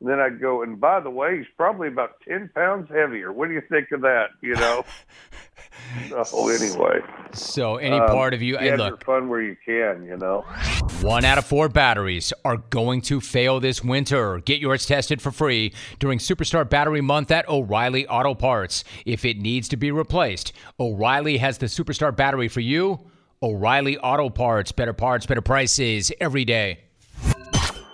And 0.00 0.10
then 0.10 0.20
I'd 0.20 0.40
go, 0.40 0.62
and 0.62 0.78
by 0.78 1.00
the 1.00 1.08
way, 1.08 1.38
he's 1.38 1.46
probably 1.56 1.88
about 1.88 2.20
10 2.28 2.50
pounds 2.54 2.90
heavier. 2.90 3.32
What 3.32 3.48
do 3.48 3.54
you 3.54 3.62
think 3.62 3.92
of 3.92 4.02
that? 4.02 4.26
You 4.42 4.54
know? 4.54 4.84
oh, 6.12 6.48
anyway. 6.48 7.00
So, 7.32 7.76
any 7.76 7.96
um, 7.96 8.08
part 8.08 8.34
of 8.34 8.42
you, 8.42 8.58
hey, 8.58 8.76
look, 8.76 9.04
fun 9.04 9.30
where 9.30 9.40
you 9.40 9.56
can, 9.64 10.04
you 10.04 10.18
know? 10.18 10.42
One 11.00 11.24
out 11.24 11.38
of 11.38 11.46
four 11.46 11.70
batteries 11.70 12.32
are 12.44 12.58
going 12.58 13.00
to 13.02 13.22
fail 13.22 13.58
this 13.58 13.82
winter. 13.82 14.38
Get 14.40 14.60
yours 14.60 14.84
tested 14.84 15.22
for 15.22 15.30
free 15.30 15.72
during 15.98 16.18
Superstar 16.18 16.68
Battery 16.68 17.00
Month 17.00 17.30
at 17.30 17.48
O'Reilly 17.48 18.06
Auto 18.06 18.34
Parts. 18.34 18.84
If 19.06 19.24
it 19.24 19.38
needs 19.38 19.66
to 19.68 19.78
be 19.78 19.90
replaced, 19.90 20.52
O'Reilly 20.78 21.38
has 21.38 21.56
the 21.56 21.66
Superstar 21.66 22.14
Battery 22.14 22.48
for 22.48 22.60
you. 22.60 23.00
O'Reilly 23.42 23.98
Auto 23.98 24.30
Parts, 24.30 24.72
better 24.72 24.92
parts, 24.92 25.26
better 25.26 25.42
prices 25.42 26.10
every 26.20 26.44
day. 26.44 26.80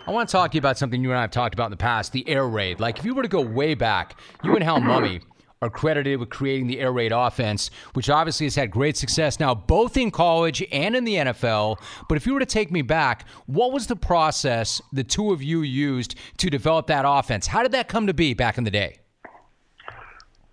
I 0.06 0.10
want 0.10 0.28
to 0.28 0.32
talk 0.32 0.50
to 0.50 0.56
you 0.56 0.60
about 0.60 0.78
something 0.78 1.02
you 1.02 1.10
and 1.10 1.18
I 1.18 1.22
have 1.22 1.30
talked 1.30 1.54
about 1.54 1.66
in 1.66 1.70
the 1.70 1.76
past 1.76 2.12
the 2.12 2.28
air 2.28 2.46
raid. 2.46 2.80
Like, 2.80 2.98
if 2.98 3.04
you 3.04 3.14
were 3.14 3.22
to 3.22 3.28
go 3.28 3.40
way 3.40 3.74
back, 3.74 4.18
you 4.42 4.54
and 4.54 4.62
Hal 4.62 4.80
Mumme 4.80 5.20
are 5.62 5.70
credited 5.70 6.18
with 6.18 6.28
creating 6.28 6.66
the 6.66 6.80
air 6.80 6.92
raid 6.92 7.12
offense, 7.12 7.70
which 7.94 8.10
obviously 8.10 8.46
has 8.46 8.56
had 8.56 8.70
great 8.70 8.96
success 8.96 9.38
now, 9.38 9.54
both 9.54 9.96
in 9.96 10.10
college 10.10 10.62
and 10.72 10.96
in 10.96 11.04
the 11.04 11.14
NFL. 11.14 11.76
But 12.08 12.16
if 12.16 12.26
you 12.26 12.34
were 12.34 12.40
to 12.40 12.46
take 12.46 12.72
me 12.72 12.82
back, 12.82 13.26
what 13.46 13.72
was 13.72 13.86
the 13.86 13.96
process 13.96 14.82
the 14.92 15.04
two 15.04 15.32
of 15.32 15.42
you 15.42 15.62
used 15.62 16.16
to 16.38 16.50
develop 16.50 16.88
that 16.88 17.04
offense? 17.06 17.46
How 17.46 17.62
did 17.62 17.72
that 17.72 17.88
come 17.88 18.08
to 18.08 18.14
be 18.14 18.34
back 18.34 18.58
in 18.58 18.64
the 18.64 18.70
day? 18.70 18.98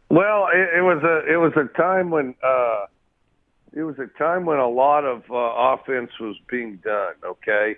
Well, 0.09 0.47
it, 0.53 0.77
it 0.77 0.81
was 0.81 1.03
a 1.03 1.31
it 1.31 1.37
was 1.37 1.53
a 1.55 1.65
time 1.77 2.09
when 2.09 2.33
uh, 2.43 2.85
it 3.73 3.83
was 3.83 3.95
a 3.99 4.07
time 4.17 4.45
when 4.45 4.57
a 4.57 4.69
lot 4.69 5.05
of 5.05 5.23
uh, 5.29 5.35
offense 5.35 6.11
was 6.19 6.35
being 6.49 6.77
done. 6.77 7.13
Okay, 7.23 7.75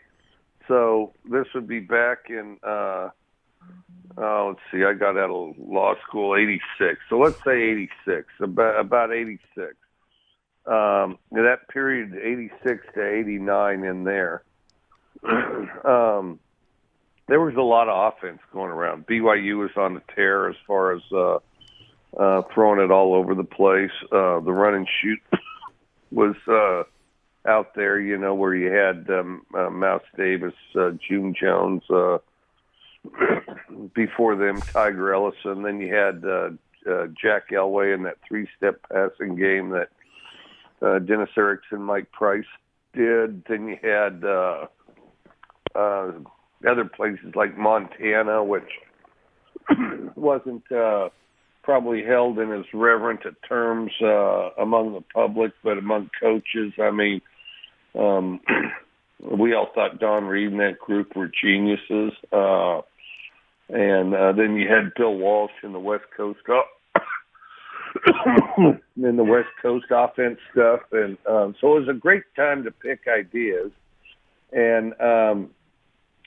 so 0.68 1.14
this 1.30 1.48
would 1.54 1.68
be 1.68 1.80
back 1.80 2.30
in, 2.30 2.58
uh, 2.64 3.10
uh, 4.18 4.46
let's 4.46 4.60
see, 4.72 4.84
I 4.84 4.94
got 4.94 5.18
out 5.18 5.30
of 5.30 5.56
law 5.58 5.96
school 6.08 6.36
86. 6.36 7.00
So 7.10 7.20
let's 7.20 7.44
say 7.44 7.62
86, 7.62 8.28
about, 8.40 8.80
about 8.80 9.14
86. 9.14 9.76
Um, 10.66 11.18
that 11.32 11.68
period, 11.70 12.16
86 12.16 12.86
to 12.94 13.20
89 13.20 13.84
in 13.84 14.04
there. 14.04 14.44
um, 15.24 16.40
there 17.28 17.42
was 17.42 17.56
a 17.56 17.62
lot 17.62 17.90
of 17.90 18.14
offense 18.14 18.40
going 18.54 18.72
around. 18.72 19.08
BYU 19.08 19.60
was 19.60 19.72
on 19.76 19.96
the 19.96 20.02
tear 20.16 20.50
as 20.50 20.56
far 20.68 20.94
as 20.94 21.02
uh, 21.12 21.40
uh, 22.18 22.44
throwing 22.54 22.80
it 22.80 22.92
all 22.92 23.14
over 23.14 23.36
the 23.36 23.44
place. 23.44 23.92
Uh, 24.12 24.40
the 24.40 24.52
run 24.52 24.76
and 24.76 24.88
shoot 25.02 25.20
was 26.12 26.36
uh, 26.48 26.84
out 27.50 27.74
there, 27.76 28.00
you 28.00 28.18
know, 28.18 28.36
where 28.36 28.56
you 28.56 28.72
had 28.72 29.10
um, 29.10 29.46
uh, 29.56 29.70
Mouse 29.70 30.04
Davis, 30.18 30.54
uh, 30.76 30.92
June 31.08 31.34
Jones, 31.40 31.84
uh, 31.90 32.18
before 33.96 34.36
them 34.36 34.62
Tiger 34.62 35.14
Ellison. 35.14 35.64
Then 35.64 35.80
you 35.80 35.94
had 35.94 36.24
uh, 36.24 36.50
uh, 36.90 37.08
Jack 37.20 37.50
Elway 37.52 37.96
in 37.96 38.04
that 38.04 38.18
three-step 38.28 38.82
passing 38.92 39.36
game 39.36 39.70
that 39.70 39.90
uh, 40.82 41.00
Dennis 41.00 41.30
Erickson, 41.38 41.82
Mike 41.82 42.12
Price 42.12 42.46
did. 42.94 43.44
Then 43.46 43.68
you 43.68 43.78
had 43.82 44.24
uh, 44.24 44.68
uh, 45.76 46.12
other 46.68 46.86
places 46.86 47.34
like 47.36 47.58
Montana, 47.58 48.44
which 48.44 48.70
wasn't 50.16 50.70
uh, 50.72 51.10
probably 51.64 52.04
held 52.04 52.40
in 52.40 52.52
as 52.52 52.66
reverent 52.74 53.22
a 53.26 53.48
terms 53.48 53.92
uh, 54.02 54.50
among 54.62 54.94
the 54.94 55.04
public, 55.14 55.54
but 55.64 55.78
among 55.78 56.10
coaches, 56.20 56.74
I 56.82 56.92
mean, 56.92 57.22
um, 57.98 58.40
we 59.20 59.54
all 59.54 59.70
thought 59.74 60.00
Don 60.00 60.26
Read 60.26 60.52
and 60.52 60.60
that 60.60 60.80
group 60.80 61.16
were 61.16 61.30
geniuses. 61.30 62.14
Uh, 62.32 62.82
and 63.70 64.14
uh, 64.14 64.34
then 64.34 64.56
you 64.56 64.68
had 64.68 64.94
Bill 64.96 65.16
Walsh 65.16 65.52
in 65.64 65.74
the 65.74 65.80
West 65.80 66.06
Coast 66.16 66.40
up. 66.50 66.68
in 68.58 69.18
the 69.18 69.24
West 69.24 69.50
Coast 69.62 69.86
offense 69.92 70.40
stuff, 70.52 70.80
and 70.92 71.18
um, 71.30 71.56
so 71.60 71.76
it 71.76 71.82
was 71.82 71.90
a 71.90 71.94
great 71.94 72.24
time 72.36 72.64
to 72.64 72.72
pick 72.72 73.02
ideas. 73.08 73.72
And 74.54 74.94
um, 75.02 75.50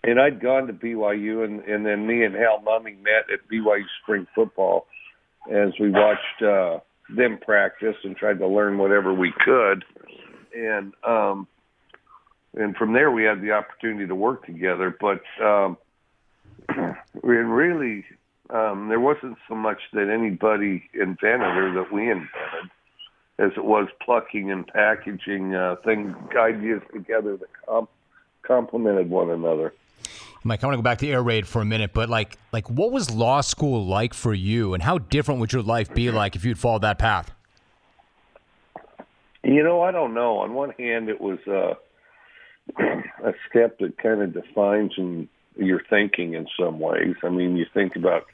and 0.03 0.21
I'd 0.21 0.41
gone 0.41 0.67
to 0.67 0.73
BYU, 0.75 1.45
and, 1.45 1.61
and 1.65 1.87
then 1.87 2.07
me 2.07 2.23
and 2.25 2.35
Hal 2.35 2.63
Mumme 2.65 3.03
met 3.03 3.33
at 3.33 3.49
BYU 3.51 3.85
spring 4.03 4.27
football 4.35 4.87
as 5.51 5.73
we 5.79 5.91
watched 5.91 6.43
uh, 6.43 6.79
them 7.15 7.39
practice 7.39 7.97
and 8.05 8.17
tried 8.17 8.39
to 8.39 8.47
learn 8.47 8.79
whatever 8.79 9.13
we 9.13 9.33
could. 9.45 9.85
And 10.57 10.93
um, 11.05 11.47
and 12.55 12.77
from 12.77 12.93
there 12.93 13.11
we 13.11 13.25
had 13.25 13.43
the 13.43 13.53
opportunity 13.53 14.07
to 14.07 14.15
work 14.15 14.47
together. 14.47 14.97
But 14.99 15.23
um, 15.43 15.77
really 17.23 18.05
um, 18.51 18.89
there 18.89 19.01
wasn't 19.01 19.37
so 19.49 19.55
much 19.55 19.81
that 19.93 20.09
anybody 20.09 20.89
invented 20.95 21.57
or 21.57 21.73
that 21.75 21.93
we 21.93 22.11
invented 22.11 22.71
as 23.39 23.51
it 23.57 23.65
was 23.65 23.89
plucking 24.01 24.51
and 24.51 24.67
packaging 24.67 25.55
uh, 25.55 25.77
things, 25.85 26.15
ideas 26.39 26.83
together 26.93 27.37
that 27.37 27.49
com- 27.67 27.89
complemented 28.43 29.11
one 29.11 29.31
another. 29.31 29.75
Mike, 30.47 30.63
I 30.63 30.67
want 30.67 30.75
to 30.75 30.79
go 30.79 30.83
back 30.83 30.99
to 30.99 31.09
air 31.09 31.23
raid 31.23 31.49
for 31.49 31.63
a 31.63 31.65
minute, 31.65 31.93
but 31.95 32.11
like, 32.11 32.37
like, 32.53 32.69
what 32.69 32.93
was 32.93 33.11
law 33.11 33.41
school 33.41 33.87
like 33.87 34.13
for 34.13 34.35
you, 34.35 34.75
and 34.75 34.83
how 34.83 34.99
different 34.99 35.41
would 35.41 35.55
your 35.55 35.63
life 35.63 35.93
be 35.95 36.11
like 36.11 36.37
if 36.37 36.45
you'd 36.45 36.59
followed 36.59 36.83
that 36.83 36.99
path? 36.99 37.33
You 39.43 39.63
know, 39.63 39.81
I 39.81 39.91
don't 39.91 40.13
know. 40.13 40.39
On 40.39 40.53
one 40.53 40.71
hand, 40.79 41.09
it 41.09 41.21
was 41.21 41.39
uh, 41.47 41.75
a 43.25 43.33
step 43.49 43.79
that 43.79 43.97
kind 43.97 44.21
of 44.21 44.35
defines 44.35 44.93
in 44.99 45.29
your 45.57 45.81
thinking 45.89 46.35
in 46.35 46.47
some 46.59 46.79
ways. 46.79 47.15
I 47.23 47.31
mean, 47.31 47.57
you 47.57 47.65
think 47.73 47.97
about 47.97 48.25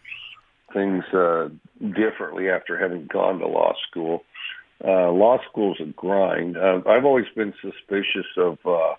things 0.73 1.05
uh, 1.13 1.49
differently 1.81 2.49
after 2.49 2.77
having 2.77 3.07
gone 3.07 3.39
to 3.39 3.47
law 3.47 3.75
school. 3.89 4.25
Uh, 4.85 5.11
law 5.11 5.39
school's 5.49 5.79
a 5.81 5.85
grind. 5.85 6.57
Uh, 6.57 6.81
I've 6.89 7.05
always 7.05 7.27
been 7.37 7.55
suspicious 7.61 8.27
of, 8.37 8.59
uh, 8.65 8.95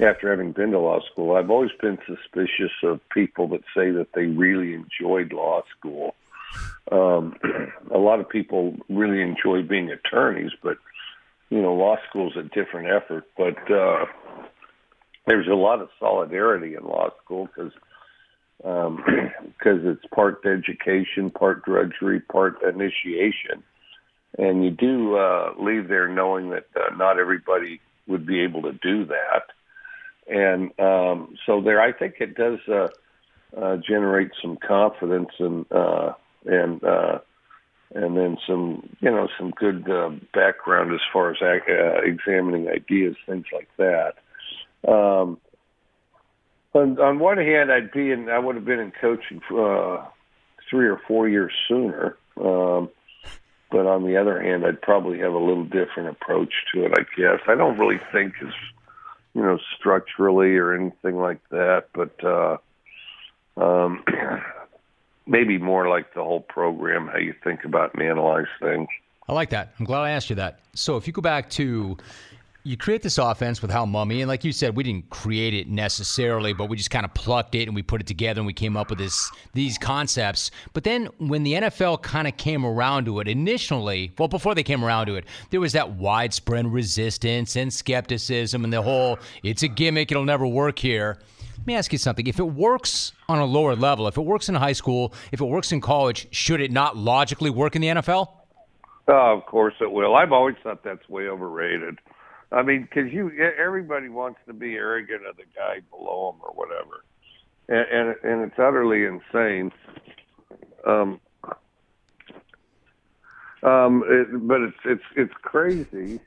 after 0.00 0.30
having 0.30 0.52
been 0.52 0.72
to 0.72 0.78
law 0.78 1.00
school, 1.12 1.36
I've 1.36 1.50
always 1.50 1.70
been 1.80 1.98
suspicious 2.06 2.72
of 2.82 3.00
people 3.10 3.48
that 3.48 3.62
say 3.76 3.90
that 3.90 4.08
they 4.14 4.26
really 4.26 4.74
enjoyed 4.74 5.32
law 5.32 5.62
school. 5.76 6.14
Um, 6.90 7.36
a 7.94 7.98
lot 7.98 8.20
of 8.20 8.28
people 8.28 8.76
really 8.88 9.22
enjoy 9.22 9.62
being 9.62 9.90
attorneys, 9.90 10.52
but 10.62 10.78
you 11.50 11.62
know, 11.62 11.74
law 11.74 11.96
school's 12.08 12.36
a 12.36 12.42
different 12.42 12.88
effort. 12.88 13.24
But 13.36 13.70
uh, 13.70 14.06
there's 15.26 15.46
a 15.46 15.54
lot 15.54 15.80
of 15.80 15.88
solidarity 16.00 16.74
in 16.74 16.84
law 16.84 17.10
school 17.22 17.46
because 17.46 17.72
um, 18.64 19.04
because 19.58 19.80
it's 19.84 20.04
part 20.12 20.44
education, 20.44 21.30
part 21.30 21.64
drudgery, 21.64 22.20
part 22.20 22.62
initiation, 22.62 23.62
and 24.38 24.64
you 24.64 24.70
do 24.70 25.16
uh, 25.16 25.52
leave 25.58 25.88
there 25.88 26.08
knowing 26.08 26.50
that 26.50 26.66
uh, 26.74 26.94
not 26.96 27.18
everybody 27.18 27.80
would 28.06 28.26
be 28.26 28.40
able 28.40 28.62
to 28.62 28.72
do 28.72 29.04
that, 29.06 29.44
and 30.28 30.78
um, 30.78 31.36
so 31.46 31.60
there, 31.60 31.80
I 31.80 31.92
think 31.92 32.14
it 32.20 32.34
does 32.34 32.58
uh, 32.68 32.88
uh, 33.56 33.76
generate 33.76 34.30
some 34.40 34.56
confidence 34.56 35.30
and 35.38 35.70
uh, 35.70 36.12
and 36.44 36.82
uh, 36.82 37.18
and 37.94 38.16
then 38.16 38.36
some 38.46 38.88
you 39.00 39.10
know 39.10 39.28
some 39.38 39.50
good 39.50 39.88
uh, 39.88 40.10
background 40.32 40.92
as 40.92 41.00
far 41.12 41.30
as 41.30 41.36
uh, 41.42 42.00
examining 42.04 42.68
ideas, 42.68 43.16
things 43.26 43.46
like 43.52 43.68
that. 43.76 44.14
Um, 44.86 45.38
on, 46.74 46.98
on 46.98 47.18
one 47.18 47.38
hand, 47.38 47.70
I'd 47.70 47.92
be 47.92 48.10
in, 48.10 48.28
I 48.28 48.38
would 48.38 48.56
have 48.56 48.64
been 48.64 48.80
in 48.80 48.92
coaching 49.00 49.40
uh, 49.50 50.04
three 50.68 50.88
or 50.88 51.00
four 51.06 51.28
years 51.28 51.52
sooner. 51.68 52.16
Um, 52.36 52.90
but 53.70 53.86
on 53.86 54.04
the 54.04 54.16
other 54.16 54.40
hand, 54.40 54.64
I'd 54.66 54.82
probably 54.82 55.18
have 55.20 55.32
a 55.32 55.38
little 55.38 55.64
different 55.64 56.08
approach 56.08 56.52
to 56.72 56.84
it. 56.84 56.92
I 56.96 57.02
guess 57.16 57.40
I 57.48 57.54
don't 57.54 57.78
really 57.78 58.00
think 58.12 58.34
as 58.42 58.52
you 59.34 59.42
know 59.42 59.58
structurally 59.78 60.56
or 60.56 60.72
anything 60.74 61.16
like 61.16 61.40
that, 61.50 61.88
but 61.92 62.24
uh, 62.24 62.56
um, 63.56 64.04
maybe 65.26 65.58
more 65.58 65.88
like 65.88 66.14
the 66.14 66.22
whole 66.22 66.40
program, 66.40 67.08
how 67.08 67.18
you 67.18 67.34
think 67.44 67.64
about 67.64 67.94
and 67.94 68.02
analyze 68.02 68.46
things. 68.60 68.88
I 69.28 69.32
like 69.32 69.50
that. 69.50 69.74
I'm 69.78 69.86
glad 69.86 70.00
I 70.00 70.10
asked 70.10 70.30
you 70.30 70.36
that. 70.36 70.60
So 70.74 70.96
if 70.96 71.06
you 71.06 71.12
go 71.12 71.22
back 71.22 71.50
to 71.50 71.96
you 72.66 72.78
create 72.78 73.02
this 73.02 73.18
offense 73.18 73.60
with 73.60 73.70
Hal 73.70 73.86
Mumme, 73.86 74.20
and 74.20 74.28
like 74.28 74.42
you 74.42 74.50
said, 74.50 74.74
we 74.74 74.82
didn't 74.82 75.10
create 75.10 75.52
it 75.52 75.68
necessarily, 75.68 76.54
but 76.54 76.70
we 76.70 76.78
just 76.78 76.90
kind 76.90 77.04
of 77.04 77.12
plucked 77.12 77.54
it 77.54 77.64
and 77.64 77.74
we 77.74 77.82
put 77.82 78.00
it 78.00 78.06
together 78.06 78.40
and 78.40 78.46
we 78.46 78.54
came 78.54 78.74
up 78.74 78.88
with 78.88 78.98
this 78.98 79.30
these 79.52 79.76
concepts. 79.76 80.50
But 80.72 80.84
then 80.84 81.10
when 81.18 81.42
the 81.42 81.52
NFL 81.52 82.00
kind 82.00 82.26
of 82.26 82.38
came 82.38 82.64
around 82.64 83.04
to 83.04 83.20
it 83.20 83.28
initially, 83.28 84.12
well, 84.18 84.28
before 84.28 84.54
they 84.54 84.62
came 84.62 84.82
around 84.82 85.06
to 85.06 85.16
it, 85.16 85.26
there 85.50 85.60
was 85.60 85.74
that 85.74 85.90
widespread 85.96 86.66
resistance 86.66 87.54
and 87.54 87.70
skepticism 87.70 88.64
and 88.64 88.72
the 88.72 88.80
whole 88.80 89.18
"it's 89.42 89.62
a 89.62 89.68
gimmick, 89.68 90.10
it'll 90.10 90.24
never 90.24 90.46
work 90.46 90.78
here." 90.78 91.18
Let 91.58 91.66
me 91.66 91.74
ask 91.74 91.92
you 91.92 91.98
something. 91.98 92.26
If 92.26 92.38
it 92.38 92.44
works 92.44 93.12
on 93.28 93.38
a 93.38 93.44
lower 93.44 93.76
level, 93.76 94.08
if 94.08 94.16
it 94.16 94.22
works 94.22 94.48
in 94.48 94.54
high 94.54 94.72
school, 94.72 95.12
if 95.32 95.40
it 95.42 95.44
works 95.44 95.70
in 95.70 95.82
college, 95.82 96.28
should 96.30 96.62
it 96.62 96.72
not 96.72 96.96
logically 96.96 97.50
work 97.50 97.76
in 97.76 97.82
the 97.82 97.88
NFL? 97.88 98.28
Oh, 99.06 99.36
of 99.36 99.44
course 99.44 99.74
it 99.82 99.90
will. 99.90 100.14
I've 100.16 100.32
always 100.32 100.56
thought 100.62 100.82
that's 100.82 101.06
way 101.10 101.28
overrated. 101.28 101.98
I 102.54 102.62
mean, 102.62 102.82
because 102.82 103.12
you 103.12 103.30
everybody 103.58 104.08
wants 104.08 104.38
to 104.46 104.52
be 104.52 104.74
arrogant 104.74 105.26
of 105.26 105.36
the 105.36 105.42
guy 105.56 105.80
below 105.90 106.32
them 106.32 106.40
or 106.42 106.52
whatever, 106.54 107.04
and 107.68 107.86
and, 107.90 108.16
and 108.22 108.42
it's 108.42 108.58
utterly 108.58 109.04
insane. 109.04 109.72
Um, 110.86 111.20
um, 113.62 114.04
it, 114.06 114.46
but 114.46 114.60
it's 114.60 114.76
it's 114.84 115.04
it's 115.16 115.34
crazy. 115.42 116.20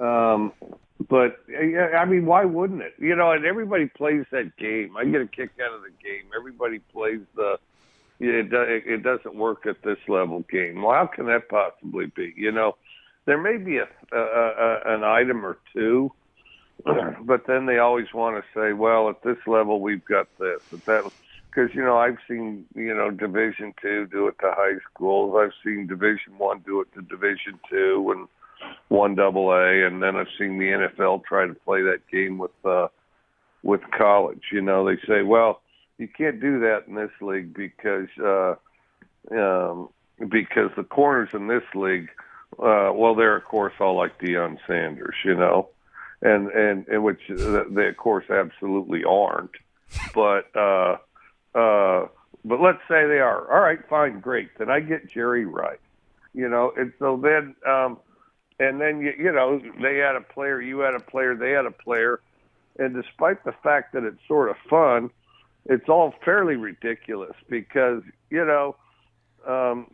Um, 0.00 0.52
but 1.08 1.40
yeah, 1.48 1.98
I 1.98 2.06
mean, 2.06 2.24
why 2.24 2.44
wouldn't 2.44 2.82
it? 2.82 2.94
You 2.98 3.14
know, 3.14 3.32
and 3.32 3.44
everybody 3.44 3.86
plays 3.86 4.24
that 4.30 4.56
game. 4.56 4.96
I 4.96 5.04
get 5.04 5.20
a 5.20 5.26
kick 5.26 5.50
out 5.62 5.74
of 5.74 5.82
the 5.82 5.90
game. 6.02 6.30
Everybody 6.34 6.78
plays 6.78 7.20
the 7.36 7.58
it 8.20 8.52
it 8.52 9.02
doesn't 9.02 9.34
work 9.34 9.66
at 9.66 9.82
this 9.82 9.98
level 10.08 10.44
game. 10.50 10.82
Well, 10.82 10.94
how 10.94 11.06
can 11.06 11.26
that 11.26 11.48
possibly 11.48 12.06
be? 12.06 12.32
You 12.36 12.52
know, 12.52 12.76
there 13.28 13.36
may 13.36 13.58
be 13.58 13.76
a, 13.76 13.86
a, 14.10 14.18
a 14.18 14.94
an 14.94 15.04
item 15.04 15.44
or 15.44 15.58
two, 15.74 16.10
but 17.22 17.46
then 17.46 17.66
they 17.66 17.76
always 17.76 18.06
want 18.14 18.42
to 18.42 18.58
say, 18.58 18.72
well, 18.72 19.10
at 19.10 19.22
this 19.22 19.36
level 19.46 19.82
we've 19.82 20.04
got 20.06 20.26
this, 20.38 20.60
at 20.72 20.84
that 20.86 21.10
because 21.50 21.74
you 21.74 21.84
know 21.84 21.98
I've 21.98 22.16
seen 22.26 22.64
you 22.74 22.94
know 22.94 23.10
Division 23.10 23.74
two 23.82 24.06
do 24.06 24.28
it 24.28 24.36
to 24.40 24.50
high 24.56 24.78
schools. 24.90 25.36
I've 25.38 25.52
seen 25.62 25.86
Division 25.86 26.38
one 26.38 26.62
do 26.64 26.80
it 26.80 26.88
to 26.94 27.02
Division 27.02 27.60
two 27.70 28.14
and 28.16 28.28
one 28.88 29.14
double 29.14 29.52
A, 29.52 29.86
and 29.86 30.02
then 30.02 30.16
I've 30.16 30.32
seen 30.38 30.58
the 30.58 30.88
NFL 30.88 31.24
try 31.24 31.46
to 31.46 31.54
play 31.54 31.82
that 31.82 32.00
game 32.10 32.38
with 32.38 32.50
uh, 32.64 32.88
with 33.62 33.82
college. 33.96 34.44
You 34.50 34.62
know, 34.62 34.86
they 34.86 34.96
say, 35.06 35.20
well, 35.22 35.60
you 35.98 36.08
can't 36.08 36.40
do 36.40 36.60
that 36.60 36.84
in 36.88 36.94
this 36.94 37.10
league 37.20 37.52
because 37.52 38.08
uh, 38.24 38.54
um, 39.32 39.90
because 40.30 40.70
the 40.78 40.84
corners 40.84 41.28
in 41.34 41.46
this 41.46 41.62
league 41.74 42.08
uh, 42.52 42.90
well, 42.94 43.14
they're 43.14 43.36
of 43.36 43.44
course 43.44 43.74
all 43.80 43.96
like 43.96 44.18
Deion 44.18 44.58
Sanders, 44.66 45.14
you 45.24 45.34
know, 45.34 45.68
and 46.22 46.48
and, 46.48 46.86
and 46.88 47.04
which 47.04 47.20
they 47.28 47.88
of 47.88 47.96
course 47.96 48.24
absolutely 48.30 49.04
aren't, 49.04 49.52
but 50.14 50.44
uh, 50.56 50.96
uh, 51.54 52.08
but 52.44 52.60
let's 52.60 52.80
say 52.88 53.06
they 53.06 53.20
are. 53.20 53.52
All 53.52 53.60
right, 53.60 53.78
fine, 53.88 54.20
great. 54.20 54.50
Then 54.58 54.70
I 54.70 54.80
get 54.80 55.08
Jerry 55.10 55.44
Rice, 55.44 55.78
you 56.34 56.48
know, 56.48 56.72
and 56.76 56.92
so 56.98 57.16
then 57.16 57.54
um, 57.66 57.98
and 58.58 58.80
then 58.80 59.00
you 59.00 59.12
you 59.18 59.32
know 59.32 59.60
they 59.80 59.98
had 59.98 60.16
a 60.16 60.20
player, 60.20 60.60
you 60.60 60.80
had 60.80 60.94
a 60.94 61.00
player, 61.00 61.36
they 61.36 61.52
had 61.52 61.66
a 61.66 61.70
player, 61.70 62.20
and 62.78 62.94
despite 62.94 63.44
the 63.44 63.54
fact 63.62 63.92
that 63.92 64.04
it's 64.04 64.20
sort 64.26 64.50
of 64.50 64.56
fun, 64.68 65.10
it's 65.66 65.88
all 65.88 66.14
fairly 66.24 66.56
ridiculous 66.56 67.36
because 67.48 68.02
you 68.30 68.44
know 68.44 68.74
um, 69.48 69.86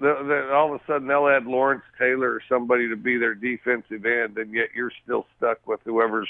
all 0.53 0.75
of 0.75 0.81
a 0.81 0.85
sudden 0.87 1.07
they'll 1.07 1.29
add 1.29 1.47
Lawrence 1.47 1.85
Taylor 1.99 2.33
or 2.33 2.43
somebody 2.49 2.89
to 2.89 2.97
be 2.97 3.17
their 3.17 3.35
defensive 3.35 4.05
end, 4.05 4.37
and 4.37 4.53
yet 4.53 4.71
you're 4.75 4.93
still 5.05 5.27
stuck 5.37 5.65
with 5.67 5.81
whoever's 5.85 6.29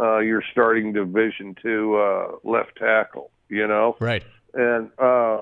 uh, 0.00 0.18
your 0.18 0.42
starting 0.52 0.92
Division 0.92 1.56
two 1.60 1.96
uh, 1.96 2.36
left 2.44 2.76
tackle. 2.78 3.30
You 3.48 3.66
know, 3.66 3.96
right? 3.98 4.22
And 4.54 4.90
uh, 4.98 5.40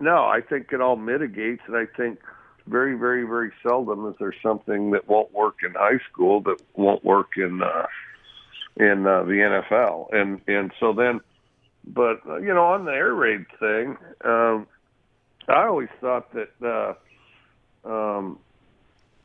no, 0.00 0.24
I 0.24 0.40
think 0.40 0.72
it 0.72 0.80
all 0.80 0.96
mitigates, 0.96 1.62
and 1.66 1.76
I 1.76 1.84
think 1.84 2.18
very, 2.66 2.96
very, 2.96 3.24
very 3.24 3.52
seldom 3.62 4.06
is 4.08 4.14
there 4.18 4.34
something 4.42 4.92
that 4.92 5.06
won't 5.06 5.32
work 5.34 5.56
in 5.62 5.72
high 5.72 6.00
school 6.10 6.40
that 6.42 6.62
won't 6.74 7.04
work 7.04 7.32
in 7.36 7.62
uh, 7.62 7.86
in 8.76 9.06
uh, 9.06 9.22
the 9.24 9.62
NFL, 9.70 10.14
and 10.14 10.40
and 10.48 10.72
so 10.80 10.94
then, 10.94 11.20
but 11.86 12.22
you 12.40 12.54
know, 12.54 12.64
on 12.64 12.86
the 12.86 12.92
air 12.92 13.12
raid 13.12 13.44
thing. 13.60 13.98
Um, 14.24 14.66
I 15.48 15.66
always 15.66 15.88
thought 16.00 16.32
that 16.32 16.50
uh, 17.84 17.88
um, 17.88 18.38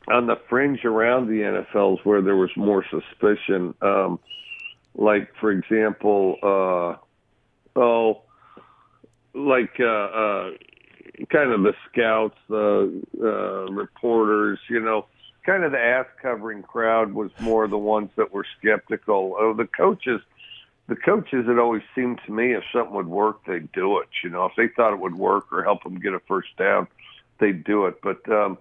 on 0.08 0.26
the 0.26 0.36
fringe 0.48 0.84
around 0.84 1.28
the 1.28 1.64
NFLs 1.74 2.04
where 2.04 2.22
there 2.22 2.36
was 2.36 2.50
more 2.56 2.84
suspicion, 2.90 3.74
um, 3.80 4.18
like 4.94 5.30
for 5.40 5.50
example, 5.50 6.36
uh, 6.42 7.80
oh, 7.80 8.22
like 9.34 9.78
uh, 9.78 9.84
uh, 9.84 10.50
kind 11.30 11.52
of 11.52 11.62
the 11.62 11.74
scouts, 11.90 12.36
the 12.48 13.02
uh, 13.22 13.72
reporters, 13.72 14.58
you 14.68 14.80
know, 14.80 15.06
kind 15.46 15.64
of 15.64 15.72
the 15.72 15.78
ass 15.78 16.06
covering 16.20 16.62
crowd 16.62 17.12
was 17.12 17.30
more 17.40 17.66
the 17.68 17.78
ones 17.78 18.10
that 18.16 18.32
were 18.32 18.44
skeptical. 18.58 19.36
Oh, 19.38 19.54
the 19.54 19.66
coaches 19.66 20.20
the 20.90 20.96
coaches, 20.96 21.46
it 21.48 21.56
always 21.56 21.84
seemed 21.94 22.20
to 22.26 22.32
me 22.32 22.52
if 22.52 22.64
something 22.72 22.94
would 22.94 23.06
work, 23.06 23.44
they'd 23.46 23.70
do 23.70 24.00
it. 24.00 24.08
You 24.24 24.30
know, 24.30 24.46
if 24.46 24.52
they 24.56 24.66
thought 24.66 24.92
it 24.92 24.98
would 24.98 25.14
work 25.14 25.52
or 25.52 25.62
help 25.62 25.84
them 25.84 26.00
get 26.00 26.14
a 26.14 26.20
first 26.26 26.48
down, 26.58 26.88
they'd 27.38 27.62
do 27.62 27.86
it. 27.86 28.00
But 28.02 28.28
um, 28.28 28.58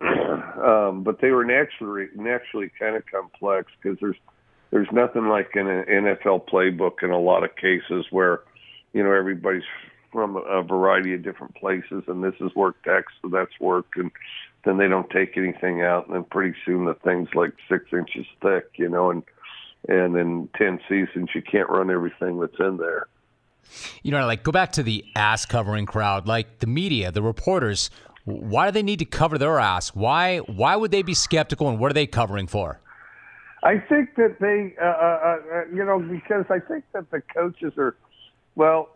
um, 0.00 1.02
but 1.02 1.20
they 1.20 1.30
were 1.30 1.44
naturally 1.44 2.08
naturally 2.16 2.70
kind 2.78 2.96
of 2.96 3.04
complex 3.04 3.70
because 3.80 3.98
there's 4.00 4.16
there's 4.70 4.88
nothing 4.92 5.28
like 5.28 5.50
an 5.56 5.66
NFL 5.66 6.48
playbook 6.48 7.02
in 7.02 7.10
a 7.10 7.20
lot 7.20 7.44
of 7.44 7.54
cases 7.56 8.06
where 8.10 8.40
you 8.94 9.04
know 9.04 9.12
everybody's 9.12 9.68
from 10.10 10.36
a 10.36 10.62
variety 10.62 11.12
of 11.12 11.22
different 11.22 11.54
places 11.54 12.02
and 12.06 12.24
this 12.24 12.34
is 12.40 12.54
work 12.54 12.76
X, 12.86 13.12
so 13.20 13.28
that's 13.28 13.60
work, 13.60 13.88
and 13.96 14.10
then 14.64 14.78
they 14.78 14.88
don't 14.88 15.10
take 15.10 15.36
anything 15.36 15.82
out, 15.82 16.06
and 16.06 16.16
then 16.16 16.24
pretty 16.24 16.56
soon 16.64 16.86
the 16.86 16.94
thing's 16.94 17.28
like 17.34 17.52
six 17.68 17.84
inches 17.92 18.24
thick, 18.40 18.70
you 18.76 18.88
know, 18.88 19.10
and 19.10 19.22
and 19.88 20.16
in 20.16 20.48
10 20.56 20.80
seasons 20.88 21.30
you 21.34 21.42
can't 21.42 21.68
run 21.68 21.90
everything 21.90 22.38
that's 22.38 22.58
in 22.60 22.76
there. 22.76 23.08
You 24.02 24.12
know 24.12 24.26
like 24.26 24.42
go 24.42 24.52
back 24.52 24.72
to 24.72 24.82
the 24.82 25.04
ass 25.16 25.44
covering 25.44 25.86
crowd 25.86 26.26
like 26.26 26.60
the 26.60 26.66
media 26.66 27.10
the 27.12 27.22
reporters 27.22 27.90
why 28.24 28.66
do 28.66 28.72
they 28.72 28.82
need 28.82 28.98
to 28.98 29.06
cover 29.06 29.38
their 29.38 29.58
ass? 29.58 29.94
Why 29.94 30.38
why 30.38 30.76
would 30.76 30.90
they 30.90 31.02
be 31.02 31.14
skeptical 31.14 31.68
and 31.68 31.78
what 31.78 31.90
are 31.90 31.94
they 31.94 32.06
covering 32.06 32.46
for? 32.46 32.80
I 33.62 33.78
think 33.78 34.14
that 34.16 34.38
they 34.40 34.74
uh, 34.80 34.84
uh, 34.84 35.38
uh 35.52 35.64
you 35.74 35.84
know 35.84 35.98
because 35.98 36.44
i 36.48 36.60
think 36.60 36.84
that 36.92 37.10
the 37.10 37.20
coaches 37.20 37.72
are 37.76 37.96
well 38.54 38.90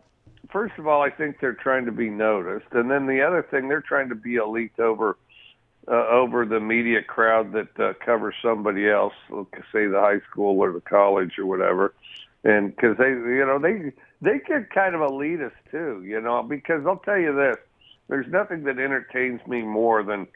first 0.51 0.73
of 0.77 0.87
all 0.87 1.01
i 1.01 1.09
think 1.09 1.39
they're 1.41 1.53
trying 1.53 1.85
to 1.85 1.91
be 1.91 2.09
noticed 2.09 2.67
and 2.71 2.89
then 2.89 3.05
the 3.05 3.21
other 3.21 3.45
thing 3.51 3.67
they're 3.67 3.81
trying 3.81 4.07
to 4.09 4.15
be 4.15 4.35
elite 4.35 4.79
over 4.79 5.17
uh, 5.87 6.07
over 6.07 6.45
the 6.45 6.59
media 6.59 7.01
crowd 7.01 7.51
that 7.53 7.79
uh, 7.79 7.93
covers 8.05 8.35
somebody 8.41 8.89
else, 8.89 9.13
say 9.71 9.87
the 9.87 9.99
high 9.99 10.21
school 10.29 10.59
or 10.59 10.71
the 10.71 10.81
college 10.81 11.37
or 11.37 11.45
whatever, 11.45 11.93
and 12.43 12.75
because 12.75 12.97
they, 12.97 13.09
you 13.09 13.45
know, 13.45 13.59
they 13.59 13.91
they 14.21 14.39
get 14.39 14.69
kind 14.69 14.95
of 14.95 15.01
elitist 15.01 15.51
too, 15.71 16.03
you 16.05 16.19
know, 16.21 16.43
because 16.43 16.85
I'll 16.85 16.97
tell 16.97 17.17
you 17.17 17.35
this: 17.35 17.57
there's 18.07 18.27
nothing 18.27 18.63
that 18.63 18.79
entertains 18.79 19.41
me 19.47 19.61
more 19.61 20.03
than 20.03 20.27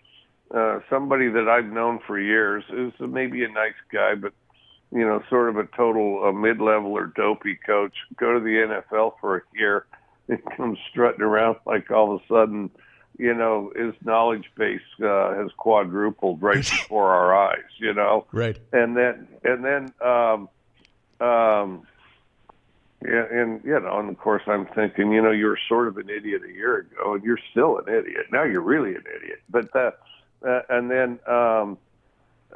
uh, 0.54 0.80
somebody 0.90 1.30
that 1.30 1.48
I've 1.48 1.72
known 1.72 2.00
for 2.06 2.20
years 2.20 2.64
who's 2.70 2.94
maybe 3.00 3.44
a 3.44 3.50
nice 3.50 3.74
guy, 3.92 4.16
but 4.16 4.34
you 4.92 5.06
know, 5.06 5.22
sort 5.30 5.50
of 5.50 5.58
a 5.58 5.66
total 5.76 6.26
uh, 6.26 6.32
mid-level 6.32 6.92
or 6.92 7.08
dopey 7.08 7.60
coach, 7.66 7.94
go 8.16 8.34
to 8.34 8.40
the 8.40 8.82
NFL 8.96 9.14
for 9.20 9.38
a 9.38 9.42
year 9.54 9.86
and 10.30 10.40
come 10.56 10.78
strutting 10.90 11.22
around 11.22 11.58
like 11.66 11.92
all 11.92 12.16
of 12.16 12.22
a 12.22 12.28
sudden 12.28 12.70
you 13.18 13.34
know, 13.34 13.72
his 13.76 13.94
knowledge 14.04 14.46
base 14.56 14.82
uh, 15.02 15.34
has 15.34 15.52
quadrupled 15.58 16.42
right 16.42 16.58
before 16.64 17.14
our 17.14 17.36
eyes, 17.36 17.70
you 17.78 17.94
know. 17.94 18.26
Right. 18.32 18.58
And 18.72 18.96
then, 18.96 19.28
and 19.44 19.66
then, 19.66 19.94
um, 20.02 20.50
um, 21.20 21.88
yeah, 23.06 23.26
and 23.32 23.64
you 23.64 23.80
know, 23.80 24.00
and 24.00 24.10
of 24.10 24.18
course, 24.18 24.42
I'm 24.48 24.66
thinking, 24.68 25.12
you 25.12 25.22
know, 25.22 25.32
you 25.32 25.46
were 25.46 25.60
sort 25.68 25.88
of 25.88 25.98
an 25.98 26.10
idiot 26.10 26.42
a 26.44 26.52
year 26.52 26.78
ago, 26.78 27.14
and 27.14 27.24
you're 27.24 27.40
still 27.52 27.78
an 27.78 27.88
idiot. 27.88 28.28
Now 28.32 28.44
you're 28.44 28.62
really 28.62 28.96
an 28.96 29.04
idiot. 29.16 29.40
But 29.50 29.76
uh, 29.76 29.92
uh, 30.46 30.62
and 30.70 30.90
then 30.90 31.20
um, 31.28 31.78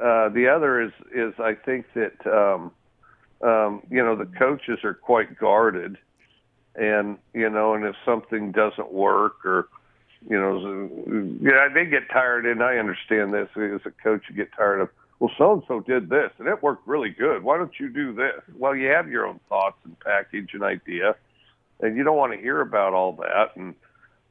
uh, 0.00 0.28
the 0.30 0.48
other 0.48 0.80
is 0.80 0.92
is 1.14 1.32
I 1.38 1.54
think 1.54 1.86
that 1.94 2.26
um, 2.26 2.72
um, 3.40 3.82
you 3.88 4.04
know 4.04 4.16
the 4.16 4.26
coaches 4.26 4.80
are 4.82 4.94
quite 4.94 5.38
guarded, 5.38 5.96
and 6.74 7.18
you 7.34 7.48
know, 7.48 7.74
and 7.74 7.84
if 7.84 7.94
something 8.04 8.50
doesn't 8.50 8.92
work 8.92 9.44
or 9.44 9.68
you 10.28 10.38
know, 10.38 10.88
yeah, 11.40 11.68
they 11.72 11.84
get 11.84 12.08
tired, 12.10 12.46
and 12.46 12.62
I 12.62 12.76
understand 12.76 13.34
this 13.34 13.48
as 13.56 13.80
a 13.84 13.90
coach. 14.02 14.22
You 14.28 14.36
get 14.36 14.52
tired 14.56 14.80
of, 14.80 14.88
well, 15.18 15.30
so 15.36 15.52
and 15.52 15.62
so 15.68 15.80
did 15.80 16.08
this, 16.08 16.30
and 16.38 16.48
it 16.48 16.62
worked 16.62 16.86
really 16.86 17.10
good. 17.10 17.42
Why 17.42 17.56
don't 17.56 17.78
you 17.78 17.88
do 17.88 18.12
this? 18.12 18.40
Well, 18.56 18.74
you 18.74 18.88
have 18.88 19.08
your 19.08 19.26
own 19.26 19.40
thoughts 19.48 19.78
and 19.84 19.98
package 20.00 20.50
and 20.54 20.62
idea, 20.62 21.16
and 21.80 21.96
you 21.96 22.04
don't 22.04 22.16
want 22.16 22.32
to 22.32 22.38
hear 22.38 22.60
about 22.60 22.92
all 22.92 23.12
that. 23.12 23.56
And 23.56 23.74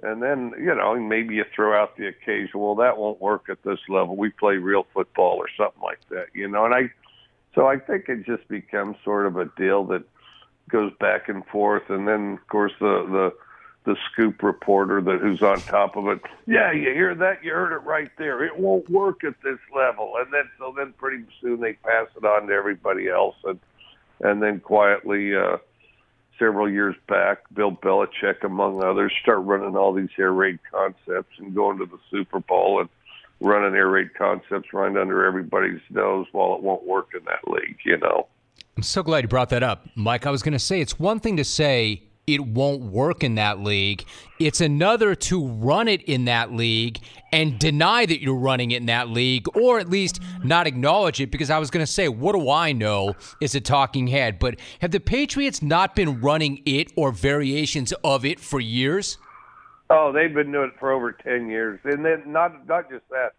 and 0.03 0.21
then 0.21 0.53
you 0.57 0.73
know, 0.75 0.99
maybe 0.99 1.35
you 1.35 1.45
throw 1.55 1.79
out 1.79 1.97
the 1.97 2.07
occasional, 2.07 2.75
well, 2.75 2.75
that 2.75 2.97
won't 2.97 3.21
work 3.21 3.49
at 3.49 3.63
this 3.63 3.79
level. 3.87 4.15
We 4.15 4.29
play 4.29 4.55
real 4.57 4.85
football 4.93 5.37
or 5.37 5.47
something 5.57 5.81
like 5.81 5.99
that, 6.09 6.27
you 6.33 6.47
know. 6.47 6.65
And 6.65 6.73
I 6.73 6.91
So 7.55 7.67
I 7.67 7.77
think 7.77 8.07
it 8.07 8.25
just 8.25 8.47
becomes 8.47 8.95
sort 9.03 9.25
of 9.25 9.37
a 9.37 9.45
deal 9.57 9.83
that 9.85 10.03
goes 10.69 10.93
back 10.99 11.27
and 11.27 11.45
forth, 11.47 11.89
and 11.89 12.07
then 12.07 12.33
of 12.33 12.47
course 12.47 12.71
the 12.79 13.05
the 13.09 13.33
the 13.83 13.95
scoop 14.11 14.43
reporter 14.43 15.01
that 15.01 15.19
who's 15.21 15.41
on 15.41 15.59
top 15.61 15.95
of 15.95 16.07
it. 16.07 16.21
Yeah, 16.45 16.71
you 16.71 16.93
hear 16.93 17.15
that? 17.15 17.43
You 17.43 17.51
heard 17.51 17.73
it 17.73 17.83
right 17.83 18.11
there. 18.17 18.43
It 18.43 18.57
won't 18.57 18.89
work 18.89 19.23
at 19.23 19.33
this 19.43 19.57
level, 19.75 20.13
and 20.17 20.31
then 20.31 20.49
so 20.59 20.73
then 20.75 20.93
pretty 20.97 21.23
soon 21.41 21.61
they 21.61 21.73
pass 21.73 22.07
it 22.15 22.23
on 22.23 22.47
to 22.47 22.53
everybody 22.53 23.09
else, 23.09 23.35
and 23.43 23.59
and 24.21 24.41
then 24.41 24.59
quietly. 24.59 25.35
uh 25.35 25.57
several 26.41 26.67
years 26.67 26.95
back, 27.07 27.43
Bill 27.53 27.71
Belichick, 27.71 28.43
among 28.43 28.83
others, 28.83 29.13
start 29.21 29.39
running 29.43 29.77
all 29.77 29.93
these 29.93 30.09
air 30.17 30.33
raid 30.33 30.57
concepts 30.71 31.37
and 31.37 31.53
going 31.53 31.77
to 31.77 31.85
the 31.85 31.99
Super 32.09 32.39
Bowl 32.39 32.81
and 32.81 32.89
running 33.39 33.75
air 33.75 33.87
raid 33.87 34.15
concepts 34.15 34.73
right 34.73 34.95
under 34.95 35.23
everybody's 35.23 35.81
nose 35.91 36.25
while 36.31 36.55
it 36.55 36.63
won't 36.63 36.83
work 36.83 37.09
in 37.13 37.23
that 37.25 37.47
league, 37.47 37.77
you 37.85 37.97
know. 37.97 38.27
I'm 38.75 38.81
so 38.83 39.03
glad 39.03 39.23
you 39.23 39.27
brought 39.27 39.49
that 39.49 39.61
up, 39.61 39.87
Mike. 39.95 40.25
I 40.25 40.31
was 40.31 40.41
going 40.41 40.53
to 40.53 40.59
say 40.59 40.81
it's 40.81 40.97
one 40.97 41.19
thing 41.19 41.37
to 41.37 41.43
say 41.43 42.03
it 42.27 42.45
won't 42.45 42.81
work 42.83 43.23
in 43.23 43.35
that 43.35 43.59
league. 43.59 44.05
It's 44.39 44.61
another 44.61 45.15
to 45.15 45.47
run 45.47 45.87
it 45.87 46.01
in 46.03 46.25
that 46.25 46.53
league 46.53 46.99
and 47.31 47.57
deny 47.59 48.05
that 48.05 48.21
you're 48.21 48.35
running 48.35 48.71
it 48.71 48.77
in 48.77 48.85
that 48.87 49.09
league, 49.09 49.45
or 49.55 49.79
at 49.79 49.89
least 49.89 50.21
not 50.43 50.67
acknowledge 50.67 51.19
it. 51.19 51.31
Because 51.31 51.49
I 51.49 51.59
was 51.59 51.69
going 51.71 51.85
to 51.85 51.91
say, 51.91 52.07
what 52.09 52.33
do 52.33 52.49
I 52.49 52.71
know 52.71 53.15
is 53.41 53.55
a 53.55 53.61
talking 53.61 54.07
head. 54.07 54.39
But 54.39 54.59
have 54.79 54.91
the 54.91 54.99
Patriots 54.99 55.61
not 55.61 55.95
been 55.95 56.21
running 56.21 56.61
it 56.65 56.91
or 56.95 57.11
variations 57.11 57.93
of 58.03 58.25
it 58.25 58.39
for 58.39 58.59
years? 58.59 59.17
Oh, 59.89 60.11
they've 60.13 60.33
been 60.33 60.51
doing 60.51 60.69
it 60.73 60.79
for 60.79 60.91
over 60.91 61.11
ten 61.11 61.49
years, 61.49 61.79
and 61.83 62.05
then 62.05 62.23
not 62.25 62.65
not 62.65 62.89
just 62.89 63.07
that. 63.09 63.33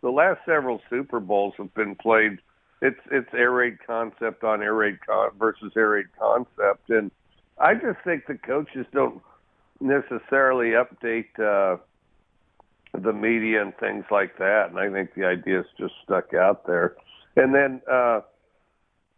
The 0.00 0.10
last 0.10 0.40
several 0.46 0.80
Super 0.88 1.20
Bowls 1.20 1.52
have 1.58 1.74
been 1.74 1.96
played. 1.96 2.38
It's 2.80 3.00
it's 3.10 3.28
air 3.34 3.50
raid 3.50 3.76
concept 3.86 4.42
on 4.42 4.62
air 4.62 4.74
raid 4.74 5.00
con- 5.06 5.32
versus 5.38 5.72
air 5.76 5.90
raid 5.90 6.06
concept, 6.18 6.88
and 6.88 7.10
I 7.60 7.74
just 7.74 7.98
think 8.04 8.26
the 8.26 8.34
coaches 8.36 8.86
don't 8.92 9.20
necessarily 9.80 10.70
update 10.70 11.38
uh, 11.38 11.78
the 12.98 13.12
media 13.12 13.62
and 13.62 13.76
things 13.76 14.04
like 14.10 14.38
that, 14.38 14.70
and 14.70 14.78
I 14.78 14.90
think 14.90 15.14
the 15.14 15.24
idea's 15.24 15.66
just 15.78 15.94
stuck 16.04 16.34
out 16.34 16.66
there. 16.66 16.96
And 17.36 17.54
then, 17.54 17.80
uh, 17.90 18.20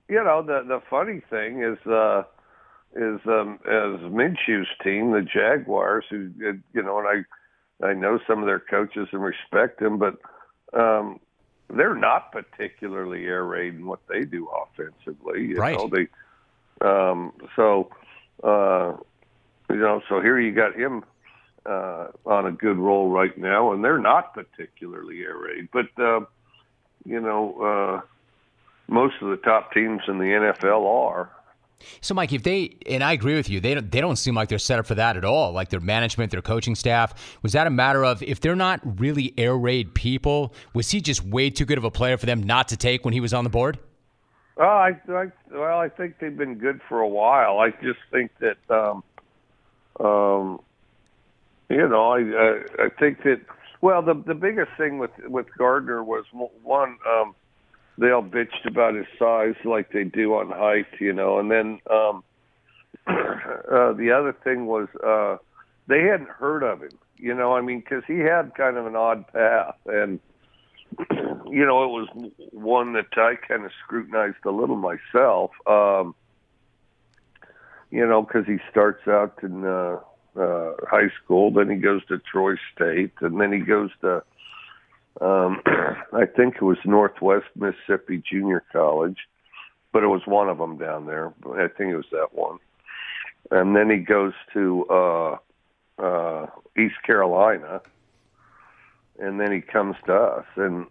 you 0.08 0.22
know, 0.22 0.42
the 0.42 0.62
the 0.66 0.80
funny 0.90 1.22
thing 1.30 1.62
is, 1.62 1.78
uh, 1.86 2.24
is 2.94 3.20
um, 3.26 3.58
as 3.64 4.00
Minshew's 4.10 4.68
team, 4.82 5.12
the 5.12 5.22
Jaguars, 5.22 6.04
who 6.10 6.30
you 6.38 6.82
know, 6.82 6.98
and 6.98 7.24
I 7.82 7.86
I 7.86 7.94
know 7.94 8.18
some 8.26 8.40
of 8.40 8.46
their 8.46 8.60
coaches 8.60 9.08
and 9.12 9.22
respect 9.22 9.80
them, 9.80 9.98
but 9.98 10.16
um, 10.78 11.20
they're 11.68 11.94
not 11.94 12.32
particularly 12.32 13.24
air 13.24 13.44
raid 13.44 13.74
in 13.74 13.86
what 13.86 14.00
they 14.08 14.24
do 14.24 14.48
offensively. 14.48 15.46
You 15.46 15.56
right. 15.56 15.76
know, 15.76 15.88
they 15.88 16.08
um, 16.86 17.32
so 17.56 17.90
uh, 18.42 18.96
you 19.68 19.76
know, 19.76 20.02
so 20.08 20.20
here 20.20 20.38
you 20.38 20.52
got 20.52 20.74
him 20.74 21.04
uh, 21.66 22.08
on 22.26 22.46
a 22.46 22.52
good 22.52 22.78
roll 22.78 23.10
right 23.10 23.36
now, 23.36 23.72
and 23.72 23.84
they're 23.84 23.98
not 23.98 24.34
particularly 24.34 25.22
air 25.22 25.36
raid, 25.36 25.68
but 25.72 25.86
uh, 25.98 26.20
you 27.04 27.20
know, 27.20 27.60
uh, 27.60 28.00
most 28.88 29.14
of 29.20 29.30
the 29.30 29.36
top 29.36 29.72
teams 29.72 30.02
in 30.08 30.18
the 30.18 30.24
NFL 30.24 30.86
are. 30.86 31.30
So, 32.00 32.14
Mike, 32.14 32.32
if 32.32 32.42
they 32.42 32.76
and 32.86 33.02
I 33.02 33.12
agree 33.12 33.34
with 33.34 33.48
you, 33.48 33.60
they 33.60 33.74
don't 33.74 33.90
they 33.90 34.00
don't 34.00 34.16
seem 34.16 34.34
like 34.34 34.48
they're 34.48 34.58
set 34.58 34.78
up 34.78 34.86
for 34.86 34.94
that 34.96 35.16
at 35.16 35.24
all. 35.24 35.52
Like 35.52 35.70
their 35.70 35.80
management, 35.80 36.30
their 36.30 36.42
coaching 36.42 36.74
staff. 36.74 37.38
Was 37.42 37.52
that 37.52 37.66
a 37.66 37.70
matter 37.70 38.04
of 38.04 38.22
if 38.22 38.40
they're 38.40 38.56
not 38.56 38.80
really 39.00 39.32
air 39.38 39.56
raid 39.56 39.94
people? 39.94 40.54
Was 40.74 40.90
he 40.90 41.00
just 41.00 41.24
way 41.24 41.48
too 41.50 41.64
good 41.64 41.78
of 41.78 41.84
a 41.84 41.90
player 41.90 42.18
for 42.18 42.26
them 42.26 42.42
not 42.42 42.68
to 42.68 42.76
take 42.76 43.04
when 43.04 43.14
he 43.14 43.20
was 43.20 43.32
on 43.32 43.44
the 43.44 43.50
board? 43.50 43.78
Well, 44.60 44.68
I, 44.68 44.90
I 45.08 45.26
well, 45.50 45.78
I 45.78 45.88
think 45.88 46.16
they've 46.20 46.36
been 46.36 46.56
good 46.56 46.82
for 46.86 47.00
a 47.00 47.08
while. 47.08 47.60
I 47.60 47.70
just 47.82 48.00
think 48.10 48.30
that, 48.40 48.58
um, 48.68 49.02
um, 49.98 50.60
you 51.70 51.88
know, 51.88 52.10
I, 52.10 52.18
I 52.18 52.84
I 52.84 52.88
think 52.98 53.22
that. 53.22 53.40
Well, 53.80 54.02
the 54.02 54.12
the 54.12 54.34
biggest 54.34 54.72
thing 54.76 54.98
with 54.98 55.12
with 55.26 55.46
Gardner 55.56 56.04
was 56.04 56.26
one. 56.62 56.98
Um, 57.08 57.34
they 57.96 58.10
all 58.10 58.22
bitched 58.22 58.66
about 58.66 58.94
his 58.94 59.06
size, 59.18 59.54
like 59.64 59.92
they 59.92 60.04
do 60.04 60.34
on 60.34 60.50
height, 60.50 60.86
you 61.00 61.14
know, 61.14 61.38
and 61.38 61.50
then 61.50 61.80
um, 61.90 62.22
uh, 63.06 63.94
the 63.94 64.14
other 64.14 64.36
thing 64.44 64.66
was 64.66 64.88
uh, 65.02 65.38
they 65.88 66.02
hadn't 66.02 66.28
heard 66.28 66.62
of 66.64 66.82
him, 66.82 66.98
you 67.16 67.34
know. 67.34 67.54
I 67.54 67.62
mean, 67.62 67.80
because 67.80 68.02
he 68.06 68.18
had 68.18 68.54
kind 68.54 68.76
of 68.76 68.84
an 68.84 68.94
odd 68.94 69.26
path, 69.32 69.76
and 69.86 70.20
you 71.50 71.64
know, 71.64 71.84
it 71.84 71.88
was 71.88 72.08
one 72.52 72.92
that 72.94 73.06
I 73.16 73.34
kind 73.36 73.64
of 73.64 73.70
scrutinized 73.84 74.44
a 74.44 74.50
little 74.50 74.76
myself. 74.76 75.50
Um, 75.66 76.14
you 77.90 78.06
know, 78.06 78.22
because 78.22 78.46
he 78.46 78.58
starts 78.70 79.06
out 79.08 79.38
in 79.42 79.64
uh, 79.64 79.98
uh, 80.36 80.72
high 80.88 81.10
school, 81.22 81.50
then 81.50 81.70
he 81.70 81.76
goes 81.76 82.04
to 82.06 82.18
Troy 82.18 82.54
State, 82.74 83.12
and 83.20 83.40
then 83.40 83.52
he 83.52 83.58
goes 83.58 83.90
to, 84.00 84.22
um, 85.20 85.60
I 85.66 86.26
think 86.36 86.56
it 86.56 86.62
was 86.62 86.78
Northwest 86.84 87.46
Mississippi 87.56 88.22
Junior 88.30 88.62
College, 88.72 89.18
but 89.92 90.04
it 90.04 90.08
was 90.08 90.22
one 90.26 90.48
of 90.48 90.58
them 90.58 90.78
down 90.78 91.06
there. 91.06 91.32
I 91.46 91.66
think 91.68 91.90
it 91.90 91.96
was 91.96 92.10
that 92.12 92.28
one. 92.32 92.58
And 93.50 93.74
then 93.74 93.90
he 93.90 93.96
goes 93.96 94.34
to 94.52 94.86
uh, 94.88 95.36
uh, 95.98 96.46
East 96.78 97.02
Carolina 97.04 97.80
and 99.20 99.40
then 99.40 99.52
he 99.52 99.60
comes 99.60 99.96
to 100.06 100.14
us. 100.14 100.46
And 100.56 100.86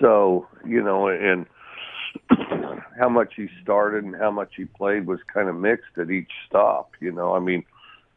so 0.00 0.46
you 0.66 0.82
know 0.82 1.08
and 1.08 1.46
how 2.98 3.08
much 3.08 3.34
he 3.36 3.48
started 3.62 4.04
and 4.04 4.16
how 4.16 4.30
much 4.30 4.54
he 4.56 4.64
played 4.64 5.06
was 5.06 5.20
kind 5.32 5.48
of 5.48 5.56
mixed 5.56 5.96
at 5.98 6.10
each 6.10 6.30
stop 6.48 6.92
you 7.00 7.12
know. 7.12 7.34
I 7.34 7.40
mean 7.40 7.64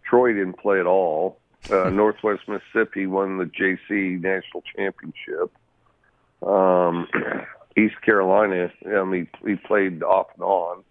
troy 0.04 0.34
didn't 0.34 0.60
play 0.60 0.80
at 0.80 0.86
all. 0.86 1.38
Uh, 1.70 1.90
northwest 1.94 2.42
mississippi 2.48 3.08
won 3.08 3.38
the 3.38 3.46
jc 3.46 4.22
national 4.22 4.64
championship. 4.76 5.52
Um 6.42 7.08
east 7.78 8.02
carolina 8.02 8.72
i 8.88 9.04
mean 9.04 9.28
he 9.46 9.56
played 9.56 10.02
off 10.02 10.28
and 10.36 10.44
on 10.44 10.84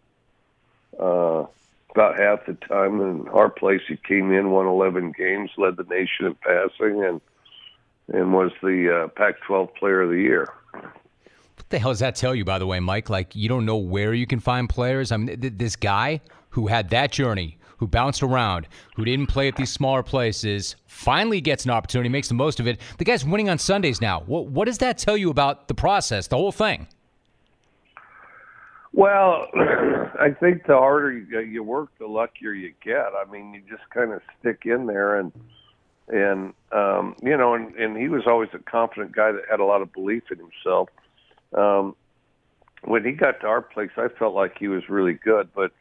uh 1.01 1.47
about 1.95 2.19
half 2.19 2.45
the 2.47 2.55
time. 2.55 3.01
In 3.01 3.29
our 3.29 3.49
place 3.49 3.81
he 3.87 3.97
came 3.97 4.33
in 4.33 4.51
won 4.51 4.67
11 4.67 5.13
games 5.17 5.51
led 5.57 5.77
the 5.77 5.85
nation 5.85 6.27
in 6.27 6.35
passing 6.35 7.05
and 7.05 7.21
and 8.13 8.33
was 8.33 8.53
the 8.63 9.05
uh, 9.05 9.09
Pac-12 9.09 9.75
Player 9.77 10.03
of 10.03 10.11
the 10.11 10.21
Year. 10.21 10.53
What 10.73 11.71
the 11.71 11.79
hell 11.79 11.91
does 11.91 12.01
that 12.01 12.15
tell 12.15 12.35
you, 12.35 12.45
by 12.45 12.59
the 12.59 12.67
way, 12.67 12.81
Mike? 12.81 13.09
Like 13.09 13.35
you 13.35 13.49
don't 13.49 13.65
know 13.65 13.77
where 13.77 14.13
you 14.13 14.27
can 14.27 14.41
find 14.41 14.69
players. 14.69 15.13
I 15.13 15.17
mean, 15.17 15.41
th- 15.41 15.55
this 15.57 15.77
guy 15.77 16.21
who 16.51 16.67
had 16.67 16.91
that 16.91 17.13
journey, 17.13 17.59
who 17.79 17.87
bounced 17.87 18.23
around, 18.23 18.69
who 18.97 19.05
didn't 19.05 19.27
play 19.27 19.49
at 19.49 19.57
these 19.57 19.71
smaller 19.71 20.03
places, 20.03 20.77
finally 20.87 21.41
gets 21.41 21.65
an 21.65 21.71
opportunity, 21.71 22.09
makes 22.09 22.29
the 22.29 22.35
most 22.35 22.61
of 22.61 22.67
it. 22.67 22.81
The 22.99 23.05
guy's 23.05 23.25
winning 23.25 23.49
on 23.49 23.59
Sundays 23.59 24.01
now. 24.01 24.21
What, 24.27 24.47
what 24.47 24.67
does 24.67 24.79
that 24.79 24.99
tell 24.99 25.17
you 25.17 25.31
about 25.31 25.69
the 25.69 25.75
process, 25.75 26.27
the 26.27 26.37
whole 26.37 26.53
thing? 26.53 26.87
Well, 28.93 29.49
I 29.55 30.31
think 30.39 30.67
the 30.67 30.77
harder 30.77 31.13
you 31.13 31.63
work, 31.65 31.91
the 31.99 32.07
luckier 32.07 32.53
you 32.53 32.73
get. 32.83 33.09
I 33.15 33.31
mean, 33.31 33.53
you 33.53 33.63
just 33.69 33.89
kind 33.91 34.13
of 34.13 34.23
stick 34.39 34.63
in 34.65 34.87
there 34.87 35.19
and 35.19 35.33
and 36.09 36.53
um, 36.73 37.17
you 37.23 37.37
know, 37.37 37.55
and, 37.55 37.75
and 37.77 37.97
he 37.97 38.09
was 38.09 38.23
always 38.27 38.51
a 38.53 38.59
confident 38.59 39.15
guy 39.15 39.33
that 39.33 39.43
had 39.51 39.61
a 39.61 39.65
lot 39.65 39.83
of 39.83 39.93
belief 39.93 40.25
in 40.31 40.39
himself. 40.39 40.89
Um, 41.57 41.95
when 42.83 43.05
he 43.05 43.13
got 43.13 43.41
to 43.41 43.47
our 43.47 43.63
place, 43.63 43.91
I 43.97 44.09
felt 44.19 44.35
like 44.35 44.59
he 44.59 44.69
was 44.69 44.89
really 44.89 45.15
good, 45.15 45.49
but 45.55 45.73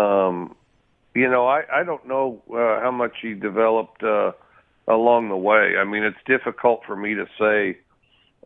um, 0.00 0.54
you 1.14 1.28
know, 1.28 1.46
I, 1.46 1.62
I 1.72 1.84
don't 1.84 2.06
know 2.06 2.42
uh, 2.50 2.80
how 2.80 2.90
much 2.90 3.16
he 3.22 3.34
developed 3.34 4.02
uh, 4.02 4.32
along 4.86 5.30
the 5.30 5.36
way. 5.36 5.76
I 5.78 5.84
mean, 5.84 6.02
it's 6.02 6.18
difficult 6.26 6.82
for 6.86 6.96
me 6.96 7.14
to 7.14 7.26
say. 7.38 7.78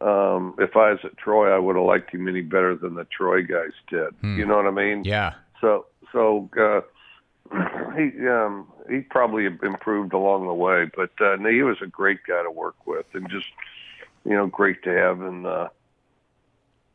Um, 0.00 0.56
if 0.58 0.74
I 0.74 0.90
was 0.90 0.98
at 1.04 1.16
Troy, 1.16 1.54
I 1.54 1.58
would 1.58 1.76
have 1.76 1.84
liked 1.84 2.12
him 2.12 2.26
any 2.26 2.40
better 2.40 2.74
than 2.74 2.94
the 2.94 3.04
Troy 3.04 3.42
guys 3.42 3.70
did. 3.88 4.12
Hmm. 4.20 4.36
You 4.36 4.46
know 4.46 4.56
what 4.56 4.66
I 4.66 4.70
mean? 4.70 5.04
Yeah. 5.04 5.34
So, 5.60 5.86
so 6.10 6.48
uh, 6.58 6.80
he 7.96 8.26
um, 8.28 8.66
he 8.88 9.00
probably 9.00 9.46
improved 9.46 10.12
along 10.12 10.46
the 10.46 10.54
way, 10.54 10.90
but 10.94 11.10
uh, 11.20 11.36
he 11.38 11.62
was 11.62 11.76
a 11.82 11.86
great 11.86 12.20
guy 12.26 12.42
to 12.42 12.50
work 12.50 12.86
with, 12.86 13.06
and 13.14 13.28
just 13.28 13.46
you 14.24 14.32
know, 14.32 14.46
great 14.46 14.82
to 14.84 14.90
have 14.90 15.20
in 15.22 15.42
the 15.42 15.70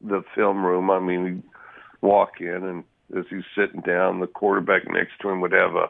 the 0.01 0.23
film 0.35 0.65
room. 0.65 0.89
I 0.89 0.99
mean, 0.99 1.25
he'd 1.25 1.43
walk 2.01 2.39
in, 2.39 2.63
and 2.63 2.83
as 3.17 3.25
he's 3.29 3.43
sitting 3.55 3.81
down, 3.81 4.19
the 4.19 4.27
quarterback 4.27 4.89
next 4.89 5.19
to 5.21 5.29
him 5.29 5.41
would 5.41 5.51
have 5.51 5.75
a 5.75 5.89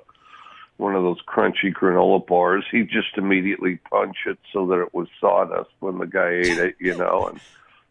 one 0.78 0.96
of 0.96 1.04
those 1.04 1.22
crunchy 1.28 1.74
granola 1.74 2.26
bars. 2.26 2.64
He'd 2.72 2.90
just 2.90 3.18
immediately 3.18 3.78
punch 3.90 4.18
it 4.28 4.38
so 4.54 4.68
that 4.68 4.80
it 4.80 4.94
was 4.94 5.08
sawdust 5.20 5.72
when 5.80 5.98
the 5.98 6.06
guy 6.06 6.30
ate 6.30 6.60
it, 6.60 6.76
you 6.80 6.96
know, 6.96 7.28
and 7.28 7.40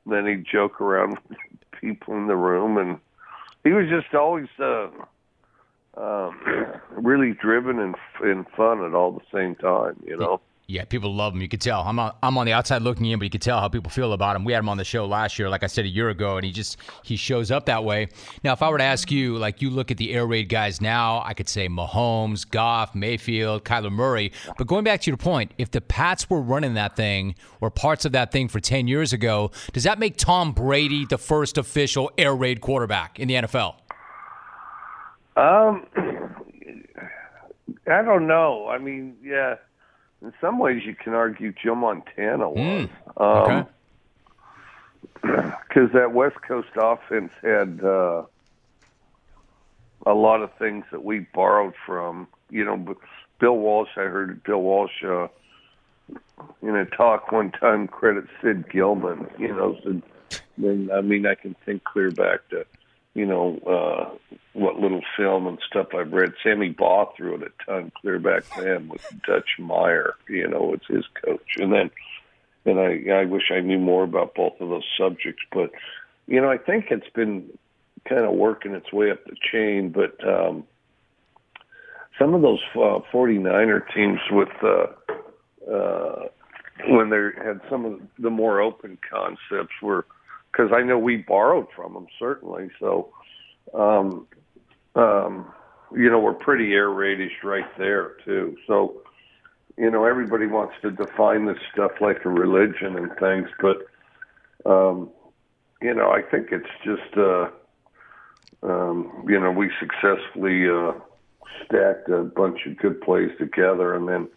then 0.07 0.27
he'd 0.27 0.47
joke 0.47 0.81
around 0.81 1.19
with 1.29 1.39
people 1.81 2.15
in 2.17 2.27
the 2.27 2.37
room, 2.37 2.79
and 2.79 2.99
he 3.65 3.71
was 3.71 3.89
just 3.89 4.15
always. 4.15 4.49
uh 4.59 4.89
um, 5.97 6.39
really 6.91 7.33
driven 7.33 7.79
and 7.79 7.95
and 8.23 8.47
fun 8.57 8.85
at 8.85 8.95
all 8.95 9.13
the 9.13 9.37
same 9.37 9.55
time. 9.57 10.03
You 10.05 10.17
know. 10.17 10.41
Yeah, 10.69 10.85
people 10.85 11.15
love 11.15 11.33
him. 11.33 11.43
You 11.43 11.49
could 11.49 11.61
tell. 11.61 11.83
I'm 11.83 11.97
on, 12.01 12.13
I'm 12.25 12.37
on 12.37 12.45
the 12.45 12.53
outside 12.53 12.83
looking 12.83 13.07
in, 13.07 13.21
but 13.21 13.25
you 13.25 13.31
could 13.31 13.43
tell 13.43 13.61
how 13.61 13.69
people 13.69 13.89
feel 13.89 14.13
about 14.13 14.35
him. 14.35 14.45
We 14.45 14.53
had 14.53 14.59
him 14.59 14.69
on 14.69 14.79
the 14.79 14.85
show 14.85 15.07
last 15.07 15.39
year, 15.39 15.49
like 15.49 15.63
I 15.63 15.69
said 15.69 15.85
a 15.85 15.89
year 15.89 16.09
ago, 16.09 16.39
and 16.39 16.45
he 16.45 16.51
just 16.51 16.79
he 17.05 17.15
shows 17.15 17.53
up 17.53 17.67
that 17.67 17.85
way. 17.85 18.09
Now, 18.43 18.53
if 18.53 18.63
I 18.63 18.71
were 18.71 18.79
to 18.79 18.85
ask 18.85 19.13
you, 19.13 19.39
like 19.39 19.63
you 19.63 19.71
look 19.71 19.93
at 19.93 19.97
the 19.97 20.13
air 20.13 20.27
raid 20.27 20.49
guys 20.49 20.81
now, 20.81 21.23
I 21.25 21.35
could 21.35 21.49
say 21.49 21.69
Mahomes, 21.69 22.51
Goff, 22.51 22.97
Mayfield, 22.97 23.65
Kyler 23.65 23.93
Murray. 23.93 24.33
But 24.59 24.67
going 24.67 24.83
back 24.83 25.03
to 25.03 25.11
your 25.11 25.17
point, 25.17 25.53
if 25.57 25.71
the 25.71 25.81
Pats 25.81 26.29
were 26.29 26.41
running 26.41 26.75
that 26.75 26.97
thing 26.97 27.37
or 27.61 27.71
parts 27.71 28.05
of 28.05 28.11
that 28.13 28.33
thing 28.33 28.49
for 28.49 28.59
ten 28.59 28.89
years 28.89 29.13
ago, 29.13 29.53
does 29.73 29.85
that 29.85 30.01
make 30.01 30.17
Tom 30.17 30.51
Brady 30.53 31.07
the 31.07 31.19
first 31.19 31.59
official 31.59 32.11
air 32.19 32.35
raid 32.35 32.61
quarterback 32.61 33.21
in 33.21 33.29
the 33.29 33.35
NFL? 33.35 33.77
Um, 35.37 35.87
I 37.87 38.03
don't 38.03 38.27
know. 38.27 38.69
I 38.69 38.79
mean, 38.79 39.17
yeah 39.23 39.57
in 40.23 40.33
some 40.41 40.59
ways 40.59 40.83
you 40.85 40.95
can 40.95 41.15
argue 41.15 41.53
Joe 41.53 41.75
Montana 41.75 42.49
was. 42.49 42.59
Mm, 42.59 42.91
okay. 43.17 43.71
Because 45.69 45.91
um, 45.91 45.95
that 45.95 46.13
West 46.13 46.37
Coast 46.47 46.69
offense 46.77 47.33
had 47.43 47.81
uh, 47.83 48.23
a 50.07 50.15
lot 50.15 50.41
of 50.41 50.53
things 50.57 50.85
that 50.93 51.05
we 51.05 51.27
borrowed 51.35 51.75
from. 51.85 52.29
You 52.49 52.65
know, 52.65 52.97
Bill 53.41 53.57
Walsh, 53.57 53.89
I 53.97 54.03
heard 54.03 54.43
Bill 54.45 54.63
Walsh 54.63 55.03
uh, 55.05 55.27
in 56.63 56.77
a 56.77 56.85
talk 56.85 57.33
one 57.33 57.51
time 57.51 57.89
credit 57.89 58.27
Sid 58.41 58.71
Gilman. 58.71 59.27
You 59.37 59.49
know, 59.49 59.77
Sid, 59.83 60.03
then 60.59 60.91
I 60.95 61.01
mean 61.01 61.27
I 61.27 61.35
can 61.35 61.57
think 61.65 61.83
clear 61.83 62.13
back 62.13 62.49
to 62.51 62.65
you 63.17 63.25
know, 63.25 63.59
uh, 63.67 64.37
what 64.53 64.79
little 64.79 65.01
film 65.17 65.47
and 65.47 65.59
stuff 65.67 65.89
I've 65.95 66.13
read. 66.13 66.35
Sammy 66.43 66.69
Baugh 66.69 67.11
threw 67.17 67.37
it 67.37 67.43
a 67.51 67.65
ton 67.65 67.91
clear 67.99 68.19
back 68.19 68.43
then 68.59 68.89
with 68.89 69.03
Dutch 69.27 69.49
Meyer, 69.59 70.17
you 70.29 70.47
know, 70.47 70.75
it's 70.75 70.87
his 70.87 71.05
coach. 71.25 71.57
And 71.57 71.73
then, 71.73 71.91
and 72.67 72.79
I, 72.79 73.23
I 73.23 73.25
wish 73.25 73.51
I 73.51 73.61
knew 73.61 73.79
more 73.79 74.05
about 74.05 74.35
both 74.35 74.61
of 74.61 74.69
those 74.69 74.85
subjects, 74.99 75.43
but, 75.51 75.71
you 76.27 76.43
know, 76.43 76.51
I 76.51 76.59
think 76.59 76.89
it's 76.91 77.09
been 77.15 77.49
kind 78.07 78.27
of 78.27 78.35
working 78.35 78.73
its 78.73 78.93
way 78.93 79.11
up 79.11 79.25
the 79.25 79.37
chain, 79.51 79.89
but, 79.89 80.23
um, 80.29 80.65
some 82.19 82.35
of 82.35 82.43
those 82.43 82.61
uh, 82.75 83.01
49er 83.13 83.95
teams 83.95 84.21
with, 84.31 84.49
uh, 84.63 84.87
uh, 85.71 86.29
when 86.89 87.09
they 87.09 87.29
had 87.43 87.63
some 87.71 87.87
of 87.87 88.01
the 88.19 88.31
more 88.31 88.61
open 88.61 88.99
concepts 89.11 89.75
were, 89.81 90.05
because 90.57 90.73
I 90.75 90.83
know 90.83 90.99
we 90.99 91.17
borrowed 91.17 91.67
from 91.75 91.95
them 91.95 92.07
certainly. 92.19 92.71
So, 92.81 93.13
um, 93.75 94.27
um, 94.95 95.53
you 95.95 96.11
know, 96.11 96.19
we're 96.19 96.35
pretty 96.35 96.73
air 96.73 96.89
raidish 96.89 97.43
right 97.45 97.67
there 97.79 98.13
too. 98.25 98.57
So, 98.67 99.03
you 99.77 99.91
know, 99.91 100.05
everybody 100.05 100.47
wants 100.47 100.75
to 100.83 100.91
define 100.91 101.47
this 101.47 101.59
stuff 101.73 101.93
like 102.01 102.25
a 102.25 102.31
religion 102.31 102.97
and 102.97 103.11
things, 103.19 103.49
but 103.61 103.87
um, 104.69 105.11
you 105.83 105.95
know, 105.95 106.11
I 106.11 106.23
think 106.23 106.49
it's 106.51 106.65
just 106.83 107.17
uh, 107.17 107.49
um, 108.63 109.25
you 109.29 109.39
know 109.39 109.53
we 109.53 109.71
successfully 109.79 110.69
uh, 110.69 110.93
stacked 111.65 112.09
a 112.09 112.23
bunch 112.23 112.61
of 112.67 112.79
good 112.79 113.01
plays 113.03 113.31
together, 113.39 113.95
and 113.95 114.09
then 114.09 114.29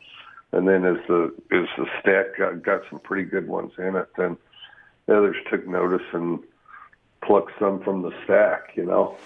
and 0.52 0.68
then 0.68 0.86
as 0.86 0.98
the 1.08 1.34
as 1.52 1.66
the 1.78 1.86
stack 2.02 2.38
got, 2.38 2.62
got 2.62 2.82
some 2.90 3.00
pretty 3.00 3.24
good 3.24 3.48
ones 3.48 3.72
in 3.78 3.96
it, 3.96 4.10
then 4.18 4.38
others 5.12 5.36
took 5.50 5.68
notice 5.68 6.06
and 6.14 6.40
plucked 7.24 7.52
some 7.60 7.82
from 7.84 8.02
the 8.02 8.12
stack, 8.24 8.72
you 8.76 8.86
know. 8.86 9.18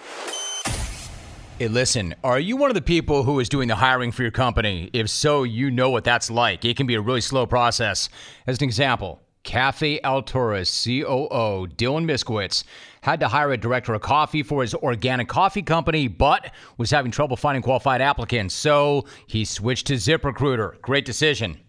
Hey, 1.58 1.68
listen, 1.68 2.14
are 2.24 2.40
you 2.40 2.56
one 2.56 2.70
of 2.70 2.74
the 2.74 2.82
people 2.82 3.22
who 3.22 3.38
is 3.38 3.48
doing 3.48 3.68
the 3.68 3.76
hiring 3.76 4.10
for 4.10 4.22
your 4.22 4.32
company? 4.32 4.90
If 4.92 5.08
so, 5.08 5.44
you 5.44 5.70
know 5.70 5.88
what 5.90 6.02
that's 6.02 6.30
like. 6.30 6.64
It 6.64 6.76
can 6.76 6.86
be 6.86 6.96
a 6.96 7.00
really 7.00 7.20
slow 7.20 7.46
process. 7.46 8.08
As 8.46 8.58
an 8.58 8.64
example, 8.64 9.20
Cafe 9.44 10.00
Alturas 10.00 10.82
COO 10.82 11.68
Dylan 11.68 12.06
Miskowitz 12.06 12.64
had 13.02 13.20
to 13.20 13.28
hire 13.28 13.52
a 13.52 13.56
director 13.56 13.94
of 13.94 14.00
coffee 14.00 14.42
for 14.42 14.62
his 14.62 14.74
organic 14.74 15.28
coffee 15.28 15.62
company, 15.62 16.08
but 16.08 16.50
was 16.78 16.90
having 16.90 17.12
trouble 17.12 17.36
finding 17.36 17.62
qualified 17.62 18.00
applicants. 18.00 18.54
So 18.54 19.04
he 19.26 19.44
switched 19.44 19.86
to 19.88 19.94
ZipRecruiter. 19.94 20.80
Great 20.80 21.04
decision. 21.04 21.60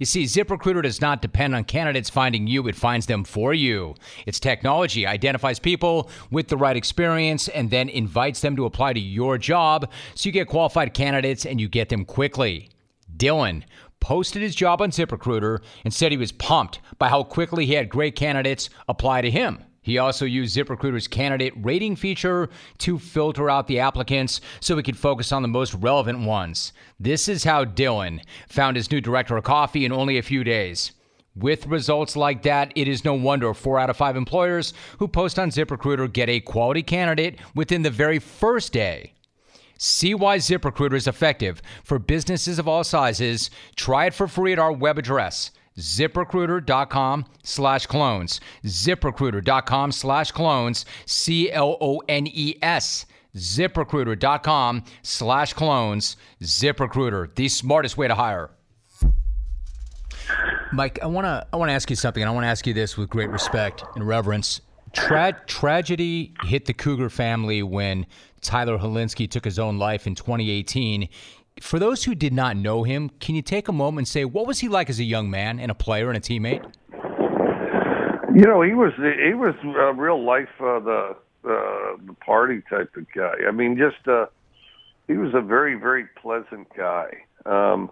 You 0.00 0.06
see, 0.06 0.24
ZipRecruiter 0.24 0.82
does 0.82 1.02
not 1.02 1.20
depend 1.20 1.54
on 1.54 1.64
candidates 1.64 2.08
finding 2.08 2.46
you, 2.46 2.66
it 2.66 2.74
finds 2.74 3.04
them 3.04 3.22
for 3.22 3.52
you. 3.52 3.94
Its 4.24 4.40
technology 4.40 5.06
identifies 5.06 5.58
people 5.58 6.10
with 6.30 6.48
the 6.48 6.56
right 6.56 6.74
experience 6.74 7.48
and 7.48 7.70
then 7.70 7.90
invites 7.90 8.40
them 8.40 8.56
to 8.56 8.64
apply 8.64 8.94
to 8.94 9.00
your 9.00 9.36
job 9.36 9.90
so 10.14 10.26
you 10.26 10.32
get 10.32 10.48
qualified 10.48 10.94
candidates 10.94 11.44
and 11.44 11.60
you 11.60 11.68
get 11.68 11.90
them 11.90 12.06
quickly. 12.06 12.70
Dylan 13.14 13.62
posted 14.00 14.40
his 14.40 14.54
job 14.54 14.80
on 14.80 14.90
ZipRecruiter 14.90 15.58
and 15.84 15.92
said 15.92 16.12
he 16.12 16.16
was 16.16 16.32
pumped 16.32 16.80
by 16.98 17.10
how 17.10 17.22
quickly 17.22 17.66
he 17.66 17.74
had 17.74 17.90
great 17.90 18.16
candidates 18.16 18.70
apply 18.88 19.20
to 19.20 19.30
him. 19.30 19.62
He 19.82 19.96
also 19.98 20.26
used 20.26 20.56
ZipRecruiter's 20.56 21.08
candidate 21.08 21.54
rating 21.56 21.96
feature 21.96 22.50
to 22.78 22.98
filter 22.98 23.48
out 23.48 23.66
the 23.66 23.80
applicants 23.80 24.40
so 24.60 24.76
he 24.76 24.82
could 24.82 24.98
focus 24.98 25.32
on 25.32 25.42
the 25.42 25.48
most 25.48 25.74
relevant 25.74 26.20
ones. 26.20 26.72
This 26.98 27.28
is 27.28 27.44
how 27.44 27.64
Dylan 27.64 28.20
found 28.48 28.76
his 28.76 28.90
new 28.90 29.00
director 29.00 29.36
of 29.36 29.44
coffee 29.44 29.84
in 29.84 29.92
only 29.92 30.18
a 30.18 30.22
few 30.22 30.44
days. 30.44 30.92
With 31.34 31.66
results 31.66 32.16
like 32.16 32.42
that, 32.42 32.72
it 32.74 32.88
is 32.88 33.04
no 33.04 33.14
wonder 33.14 33.54
four 33.54 33.78
out 33.78 33.88
of 33.88 33.96
five 33.96 34.16
employers 34.16 34.74
who 34.98 35.08
post 35.08 35.38
on 35.38 35.50
ZipRecruiter 35.50 36.12
get 36.12 36.28
a 36.28 36.40
quality 36.40 36.82
candidate 36.82 37.38
within 37.54 37.82
the 37.82 37.90
very 37.90 38.18
first 38.18 38.72
day. 38.72 39.14
See 39.78 40.12
why 40.12 40.36
ZipRecruiter 40.36 40.94
is 40.94 41.06
effective 41.06 41.62
for 41.82 41.98
businesses 41.98 42.58
of 42.58 42.68
all 42.68 42.84
sizes. 42.84 43.50
Try 43.76 44.06
it 44.06 44.14
for 44.14 44.28
free 44.28 44.52
at 44.52 44.58
our 44.58 44.72
web 44.72 44.98
address 44.98 45.52
ziprecruiter.com 45.80 47.26
slash 47.42 47.86
clones. 47.86 48.40
ziprecruiter.com 48.64 49.92
slash 49.92 50.32
clones. 50.32 50.84
C 51.06 51.50
L 51.50 51.76
O 51.80 52.00
N 52.08 52.26
E 52.26 52.56
S. 52.62 53.06
ziprecruiter.com 53.36 54.84
slash 55.02 55.52
clones. 55.52 56.16
ZipRecruiter, 56.42 57.34
the 57.34 57.48
smartest 57.48 57.96
way 57.96 58.08
to 58.08 58.14
hire. 58.14 58.50
Mike, 60.72 61.00
I 61.02 61.06
want 61.06 61.24
to 61.24 61.46
I 61.52 61.56
want 61.56 61.68
to 61.70 61.72
ask 61.72 61.90
you 61.90 61.96
something, 61.96 62.22
and 62.22 62.30
I 62.30 62.32
want 62.32 62.44
to 62.44 62.48
ask 62.48 62.66
you 62.66 62.74
this 62.74 62.96
with 62.96 63.10
great 63.10 63.30
respect 63.30 63.82
and 63.96 64.06
reverence. 64.06 64.60
Tra- 64.92 65.40
tragedy 65.46 66.34
hit 66.44 66.66
the 66.66 66.74
Cougar 66.74 67.10
family 67.10 67.62
when 67.62 68.06
Tyler 68.40 68.78
Hilinski 68.78 69.30
took 69.30 69.44
his 69.44 69.58
own 69.58 69.78
life 69.78 70.06
in 70.06 70.14
2018 70.14 71.08
for 71.60 71.78
those 71.78 72.04
who 72.04 72.14
did 72.14 72.32
not 72.32 72.56
know 72.56 72.82
him, 72.82 73.10
can 73.20 73.34
you 73.34 73.42
take 73.42 73.68
a 73.68 73.72
moment 73.72 73.98
and 74.00 74.08
say 74.08 74.24
what 74.24 74.46
was 74.46 74.60
he 74.60 74.68
like 74.68 74.90
as 74.90 74.98
a 74.98 75.04
young 75.04 75.30
man 75.30 75.60
and 75.60 75.70
a 75.70 75.74
player 75.74 76.08
and 76.08 76.16
a 76.16 76.20
teammate? 76.20 76.64
You 78.34 78.46
know, 78.46 78.62
he 78.62 78.74
was 78.74 78.92
he 78.96 79.34
was 79.34 79.54
a 79.64 79.92
real 79.92 80.24
life 80.24 80.48
uh, 80.60 80.80
the 80.80 81.16
uh, 81.44 81.96
the 82.06 82.14
party 82.24 82.62
type 82.70 82.96
of 82.96 83.06
guy. 83.14 83.34
I 83.46 83.50
mean, 83.50 83.76
just 83.76 84.06
uh, 84.08 84.26
he 85.06 85.14
was 85.14 85.34
a 85.34 85.40
very 85.40 85.74
very 85.74 86.06
pleasant 86.20 86.68
guy. 86.76 87.24
Um, 87.44 87.90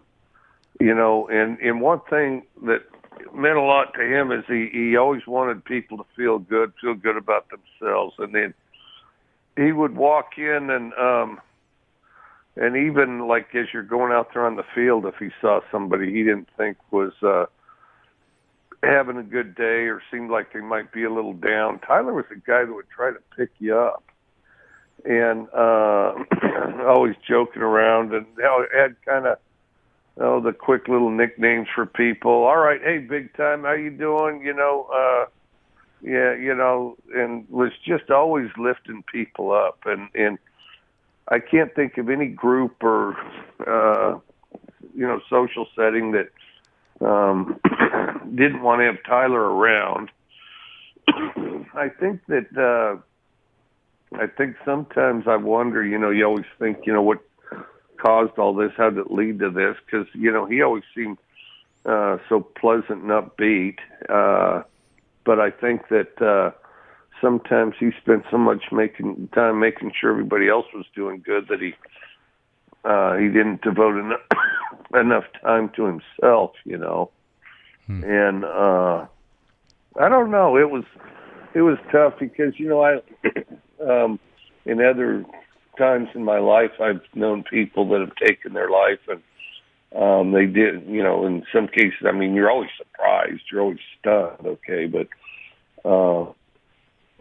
you 0.81 0.95
know, 0.95 1.29
and 1.29 1.59
and 1.59 1.81
one 1.81 2.01
thing 2.09 2.45
that 2.63 2.83
meant 3.35 3.57
a 3.57 3.63
lot 3.63 3.95
to 3.95 4.03
him 4.03 4.33
is 4.33 4.45
he 4.47 4.69
he 4.73 4.97
always 4.97 5.27
wanted 5.27 5.65
people 5.65 5.99
to 5.99 6.05
feel 6.17 6.39
good, 6.39 6.73
feel 6.81 6.95
good 6.95 7.17
about 7.17 7.47
themselves, 7.51 8.15
and 8.19 8.35
then 8.35 8.55
he 9.57 9.73
would 9.73 9.97
walk 9.97 10.39
in 10.39 10.71
and 10.71 10.95
um 10.95 11.41
and 12.61 12.77
even 12.77 13.29
like 13.29 13.55
as 13.55 13.67
you're 13.73 13.83
going 13.83 14.13
out 14.13 14.29
there 14.35 14.47
on 14.47 14.57
the 14.57 14.65
field, 14.75 15.07
if 15.07 15.15
he 15.19 15.29
saw 15.41 15.61
somebody 15.71 16.13
he 16.13 16.23
didn't 16.23 16.49
think 16.57 16.77
was 16.91 17.13
uh, 17.23 17.47
having 18.83 19.17
a 19.17 19.23
good 19.23 19.55
day 19.55 19.87
or 19.87 20.03
seemed 20.11 20.31
like 20.31 20.53
they 20.53 20.61
might 20.61 20.93
be 20.93 21.05
a 21.05 21.13
little 21.13 21.35
down, 21.35 21.79
Tyler 21.81 22.13
was 22.13 22.25
a 22.31 22.37
guy 22.37 22.65
that 22.65 22.73
would 22.73 22.91
try 22.91 23.11
to 23.11 23.21
pick 23.37 23.51
you 23.59 23.79
up, 23.79 24.05
and 25.05 25.49
uh, 25.55 26.15
always 26.87 27.15
joking 27.29 27.63
around, 27.63 28.13
and 28.13 28.27
you 28.37 28.43
know, 28.43 28.67
had 28.75 28.97
kind 29.05 29.27
of 29.27 29.39
oh 30.19 30.41
the 30.41 30.53
quick 30.53 30.89
little 30.89 31.11
nicknames 31.11 31.69
for 31.75 31.87
people. 31.87 32.31
All 32.31 32.59
right, 32.59 32.81
hey, 32.83 32.99
big 32.99 33.35
time, 33.37 33.63
how 33.63 33.73
you 33.75 33.91
doing? 33.91 34.43
You 34.43 34.55
know. 34.55 34.89
uh 34.93 35.31
yeah, 36.01 36.35
you 36.37 36.55
know, 36.55 36.97
and 37.13 37.49
was 37.49 37.73
just 37.85 38.09
always 38.09 38.49
lifting 38.57 39.03
people 39.13 39.51
up, 39.51 39.81
and 39.85 40.09
and 40.15 40.39
I 41.31 41.39
can't 41.41 41.75
think 41.75 41.99
of 41.99 42.09
any 42.09 42.27
group 42.27 42.83
or 42.83 43.17
uh, 43.67 44.19
you 44.95 45.07
know 45.07 45.21
social 45.29 45.67
setting 45.77 46.13
that 46.13 46.31
um, 47.07 47.61
didn't 48.35 48.63
want 48.63 48.81
to 48.81 48.87
have 48.87 48.97
Tyler 49.07 49.41
around. 49.41 50.11
I 51.75 51.89
think 52.01 52.21
that 52.29 52.57
uh, 52.57 54.17
I 54.19 54.27
think 54.27 54.57
sometimes 54.65 55.25
I 55.27 55.37
wonder. 55.37 55.85
You 55.85 55.99
know, 55.99 56.11
you 56.11 56.25
always 56.25 56.47
think, 56.59 56.87
you 56.87 56.93
know, 56.93 57.03
what 57.03 57.19
caused 57.99 58.39
all 58.39 58.55
this? 58.55 58.73
How 58.77 58.91
did 58.91 59.01
it 59.01 59.11
lead 59.11 59.39
to 59.41 59.51
this? 59.51 59.77
Because 59.85 60.07
you 60.15 60.33
know, 60.33 60.47
he 60.47 60.63
always 60.63 60.85
seemed 60.95 61.19
uh, 61.85 62.19
so 62.29 62.41
pleasant 62.41 63.03
and 63.03 63.11
upbeat. 63.11 63.79
Uh, 64.09 64.63
but 65.25 65.41
I 65.41 65.51
think 65.51 65.89
that. 65.89 66.21
Uh, 66.23 66.53
sometimes 67.21 67.75
he 67.79 67.91
spent 68.01 68.25
so 68.31 68.39
much 68.39 68.65
making 68.73 69.29
time 69.35 69.61
making 69.61 69.93
sure 69.99 70.11
everybody 70.11 70.49
else 70.49 70.67
was 70.75 70.87
doing 70.95 71.23
good 71.25 71.47
that 71.49 71.61
he 71.61 71.75
uh, 72.85 73.17
he 73.17 73.27
didn't 73.27 73.63
devote 73.63 73.99
enough, 73.99 74.21
enough 74.95 75.25
time 75.43 75.71
to 75.77 75.85
himself, 75.85 76.53
you 76.65 76.79
know. 76.79 77.11
Hmm. 77.87 78.05
And 78.05 78.45
uh, 78.45 79.07
I 80.01 80.09
don't 80.09 80.31
know. 80.31 80.57
It 80.57 80.71
was 80.71 80.85
it 81.55 81.63
was 81.63 81.79
tough 81.91 82.15
because 82.19 82.55
you 82.59 82.69
know 82.69 82.83
I 82.83 83.01
um, 83.89 84.19
in 84.65 84.81
other 84.81 85.25
times 85.77 86.09
in 86.15 86.25
my 86.25 86.39
life 86.39 86.73
I've 86.81 87.03
known 87.15 87.45
people 87.45 87.89
that 87.91 88.01
have 88.01 88.17
taken 88.17 88.53
their 88.53 88.71
life 88.71 89.01
and 89.09 89.23
um, 90.01 90.33
they 90.33 90.47
did. 90.47 90.87
You 90.87 91.03
know, 91.03 91.27
in 91.27 91.45
some 91.53 91.67
cases, 91.67 92.05
I 92.07 92.13
mean, 92.13 92.35
you're 92.35 92.51
always 92.51 92.71
surprised. 92.77 93.43
You're 93.51 93.63
always 93.63 93.79
stunned. 93.99 94.47
Okay, 94.47 94.87
but. 94.87 95.09
Uh, 95.85 96.33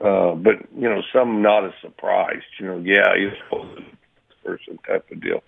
uh, 0.03 0.35
but 0.35 0.55
you 0.75 0.87
know, 0.89 1.01
some 1.13 1.41
not 1.41 1.65
as 1.65 1.73
surprised. 1.81 2.45
You 2.59 2.67
know, 2.67 2.77
yeah, 2.77 3.15
he's 3.17 3.37
supposed 3.43 3.77
to 3.77 3.81
be 3.81 3.97
a 4.31 4.47
person 4.47 4.79
type 4.87 5.05
of 5.11 5.21
deal. 5.21 5.43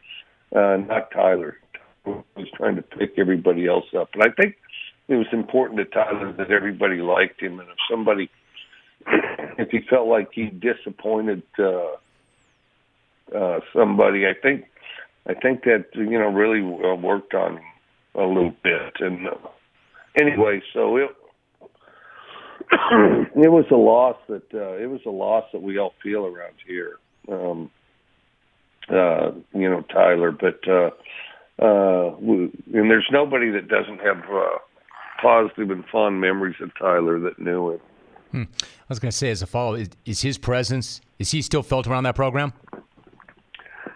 Uh, 0.55 0.77
not 0.77 1.11
Tyler. 1.11 1.57
was 2.05 2.47
trying 2.55 2.75
to 2.75 2.81
pick 2.81 3.13
everybody 3.17 3.67
else 3.67 3.85
up, 3.97 4.09
and 4.13 4.23
I 4.23 4.29
think 4.41 4.55
it 5.07 5.15
was 5.15 5.27
important 5.31 5.79
to 5.79 5.85
Tyler 5.85 6.33
that 6.33 6.51
everybody 6.51 6.97
liked 6.97 7.41
him, 7.41 7.59
and 7.59 7.69
if 7.69 7.77
somebody, 7.89 8.29
if 9.57 9.69
he 9.69 9.81
felt 9.87 10.07
like 10.07 10.29
he 10.33 10.45
disappointed 10.45 11.43
uh, 11.59 11.97
uh, 13.35 13.59
somebody, 13.73 14.25
I 14.25 14.33
think, 14.41 14.65
I 15.27 15.35
think 15.35 15.63
that 15.65 15.85
you 15.93 16.17
know 16.17 16.29
really 16.29 16.61
uh, 16.61 16.95
worked 16.95 17.35
on 17.35 17.57
him 17.57 17.63
a 18.15 18.23
little 18.23 18.53
bit. 18.63 18.93
And 18.99 19.27
uh, 19.27 19.35
anyway, 20.19 20.61
so 20.73 20.97
it 20.97 21.09
it 22.71 23.51
was 23.51 23.65
a 23.71 23.75
loss 23.75 24.17
that 24.27 24.53
uh, 24.53 24.77
it 24.77 24.89
was 24.89 25.01
a 25.05 25.09
loss 25.09 25.45
that 25.53 25.61
we 25.61 25.77
all 25.77 25.93
feel 26.01 26.25
around 26.25 26.55
here. 26.65 26.97
Um, 27.31 27.71
uh, 28.89 29.31
you 29.53 29.69
know, 29.69 29.81
Tyler, 29.93 30.31
but 30.31 30.59
uh, 30.67 30.89
uh, 31.63 32.15
we, 32.19 32.51
and 32.73 32.89
there's 32.89 33.07
nobody 33.11 33.51
that 33.51 33.67
doesn't 33.67 33.99
have 33.99 34.23
uh, 34.31 34.57
positive 35.21 35.69
and 35.69 35.85
fond 35.85 36.19
memories 36.19 36.55
of 36.61 36.71
Tyler 36.77 37.19
that 37.19 37.39
knew 37.39 37.71
him. 37.71 37.79
Hmm. 38.31 38.43
I 38.61 38.89
was 38.89 38.99
going 38.99 39.11
to 39.11 39.17
say, 39.17 39.29
as 39.29 39.41
a 39.41 39.47
follow, 39.47 39.75
is, 39.75 39.89
is 40.05 40.21
his 40.21 40.37
presence 40.37 41.01
is 41.19 41.31
he 41.31 41.41
still 41.41 41.63
felt 41.63 41.85
around 41.85 42.03
that 42.03 42.15
program? 42.15 42.53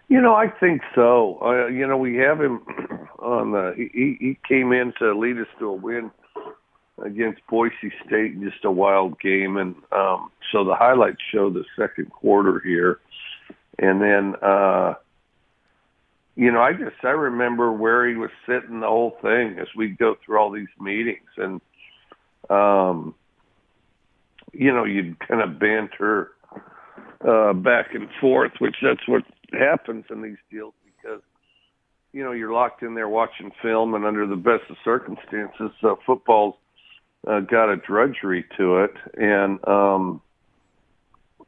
You 0.09 0.21
know, 0.21 0.35
I 0.35 0.47
think 0.47 0.81
so. 0.93 1.39
Uh, 1.41 1.67
you 1.67 1.87
know, 1.87 1.97
we 1.97 2.17
have 2.17 2.39
him 2.39 2.61
on 3.19 3.51
the. 3.51 3.73
He, 3.75 4.17
he 4.19 4.37
came 4.47 4.71
in 4.73 4.93
to 4.99 5.17
lead 5.17 5.39
us 5.39 5.47
to 5.59 5.69
a 5.69 5.73
win 5.73 6.11
against 7.03 7.41
Boise 7.49 7.91
State 8.05 8.41
just 8.41 8.63
a 8.65 8.71
wild 8.71 9.19
game, 9.19 9.57
and 9.57 9.75
um, 9.91 10.31
so 10.51 10.63
the 10.63 10.75
highlights 10.75 11.21
show 11.31 11.49
the 11.49 11.65
second 11.77 12.11
quarter 12.11 12.61
here, 12.63 12.99
and 13.79 14.01
then 14.01 14.35
uh, 14.41 14.93
you 16.35 16.51
know 16.51 16.61
I 16.61 16.73
just 16.73 17.03
I 17.03 17.09
remember 17.09 17.71
where 17.71 18.07
he 18.07 18.15
was 18.15 18.31
sitting 18.47 18.79
the 18.79 18.87
whole 18.87 19.17
thing 19.21 19.57
as 19.59 19.67
we 19.75 19.89
go 19.89 20.15
through 20.25 20.37
all 20.37 20.51
these 20.51 20.67
meetings, 20.79 21.29
and 21.37 21.61
um, 22.49 23.15
you 24.53 24.73
know 24.73 24.85
you'd 24.85 25.19
kind 25.27 25.41
of 25.41 25.59
banter 25.59 26.31
uh, 27.27 27.53
back 27.53 27.93
and 27.93 28.09
forth, 28.21 28.51
which 28.59 28.75
that's 28.81 29.07
what 29.07 29.23
happens 29.51 30.05
in 30.09 30.21
these 30.21 30.37
deals 30.51 30.73
because 30.83 31.21
you 32.11 32.23
know 32.23 32.31
you're 32.31 32.53
locked 32.53 32.81
in 32.81 32.95
there 32.95 33.09
watching 33.09 33.51
film, 33.61 33.93
and 33.93 34.05
under 34.05 34.25
the 34.25 34.35
best 34.35 34.69
of 34.69 34.77
circumstances, 34.83 35.71
uh, 35.83 35.95
football's 36.05 36.55
uh, 37.27 37.39
got 37.41 37.69
a 37.69 37.77
drudgery 37.77 38.45
to 38.57 38.79
it, 38.79 38.93
and 39.15 39.65
um, 39.67 40.21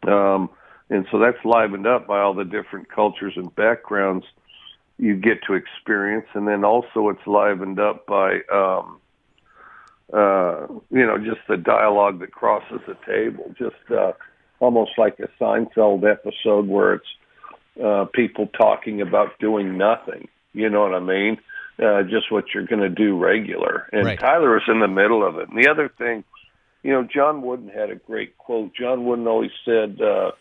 um, 0.07 0.49
and 0.89 1.05
so 1.11 1.19
that's 1.19 1.43
livened 1.43 1.87
up 1.87 2.07
by 2.07 2.19
all 2.19 2.33
the 2.33 2.45
different 2.45 2.89
cultures 2.89 3.33
and 3.35 3.53
backgrounds 3.55 4.25
you 4.97 5.15
get 5.15 5.39
to 5.47 5.53
experience, 5.53 6.27
and 6.33 6.47
then 6.47 6.63
also 6.63 7.09
it's 7.09 7.25
livened 7.25 7.79
up 7.79 8.05
by 8.05 8.39
um, 8.51 8.99
uh, 10.13 10.67
you 10.91 11.05
know 11.05 11.17
just 11.17 11.41
the 11.49 11.57
dialogue 11.57 12.19
that 12.19 12.31
crosses 12.31 12.79
the 12.87 12.97
table, 13.05 13.53
just 13.57 13.75
uh, 13.91 14.13
almost 14.59 14.91
like 14.97 15.19
a 15.19 15.27
Seinfeld 15.41 16.09
episode 16.09 16.67
where 16.67 16.93
it's 16.93 17.07
uh, 17.83 18.05
people 18.13 18.47
talking 18.47 19.01
about 19.01 19.37
doing 19.39 19.77
nothing. 19.77 20.29
You 20.53 20.69
know 20.69 20.81
what 20.81 20.93
I 20.93 20.99
mean? 20.99 21.37
Uh, 21.81 22.03
just 22.03 22.31
what 22.31 22.45
you're 22.53 22.65
going 22.65 22.81
to 22.81 22.89
do 22.89 23.17
regular. 23.17 23.89
And 23.91 24.05
right. 24.05 24.19
Tyler 24.19 24.53
was 24.53 24.63
in 24.67 24.79
the 24.79 24.87
middle 24.87 25.27
of 25.27 25.37
it. 25.37 25.49
And 25.49 25.61
the 25.61 25.69
other 25.69 25.89
thing, 25.89 26.23
you 26.83 26.91
know, 26.91 27.03
John 27.03 27.41
Wooden 27.41 27.69
had 27.69 27.89
a 27.89 27.95
great 27.95 28.37
quote. 28.37 28.73
John 28.75 29.05
Wooden 29.05 29.27
always 29.27 29.51
said 29.65 29.99
uh, 30.01 30.31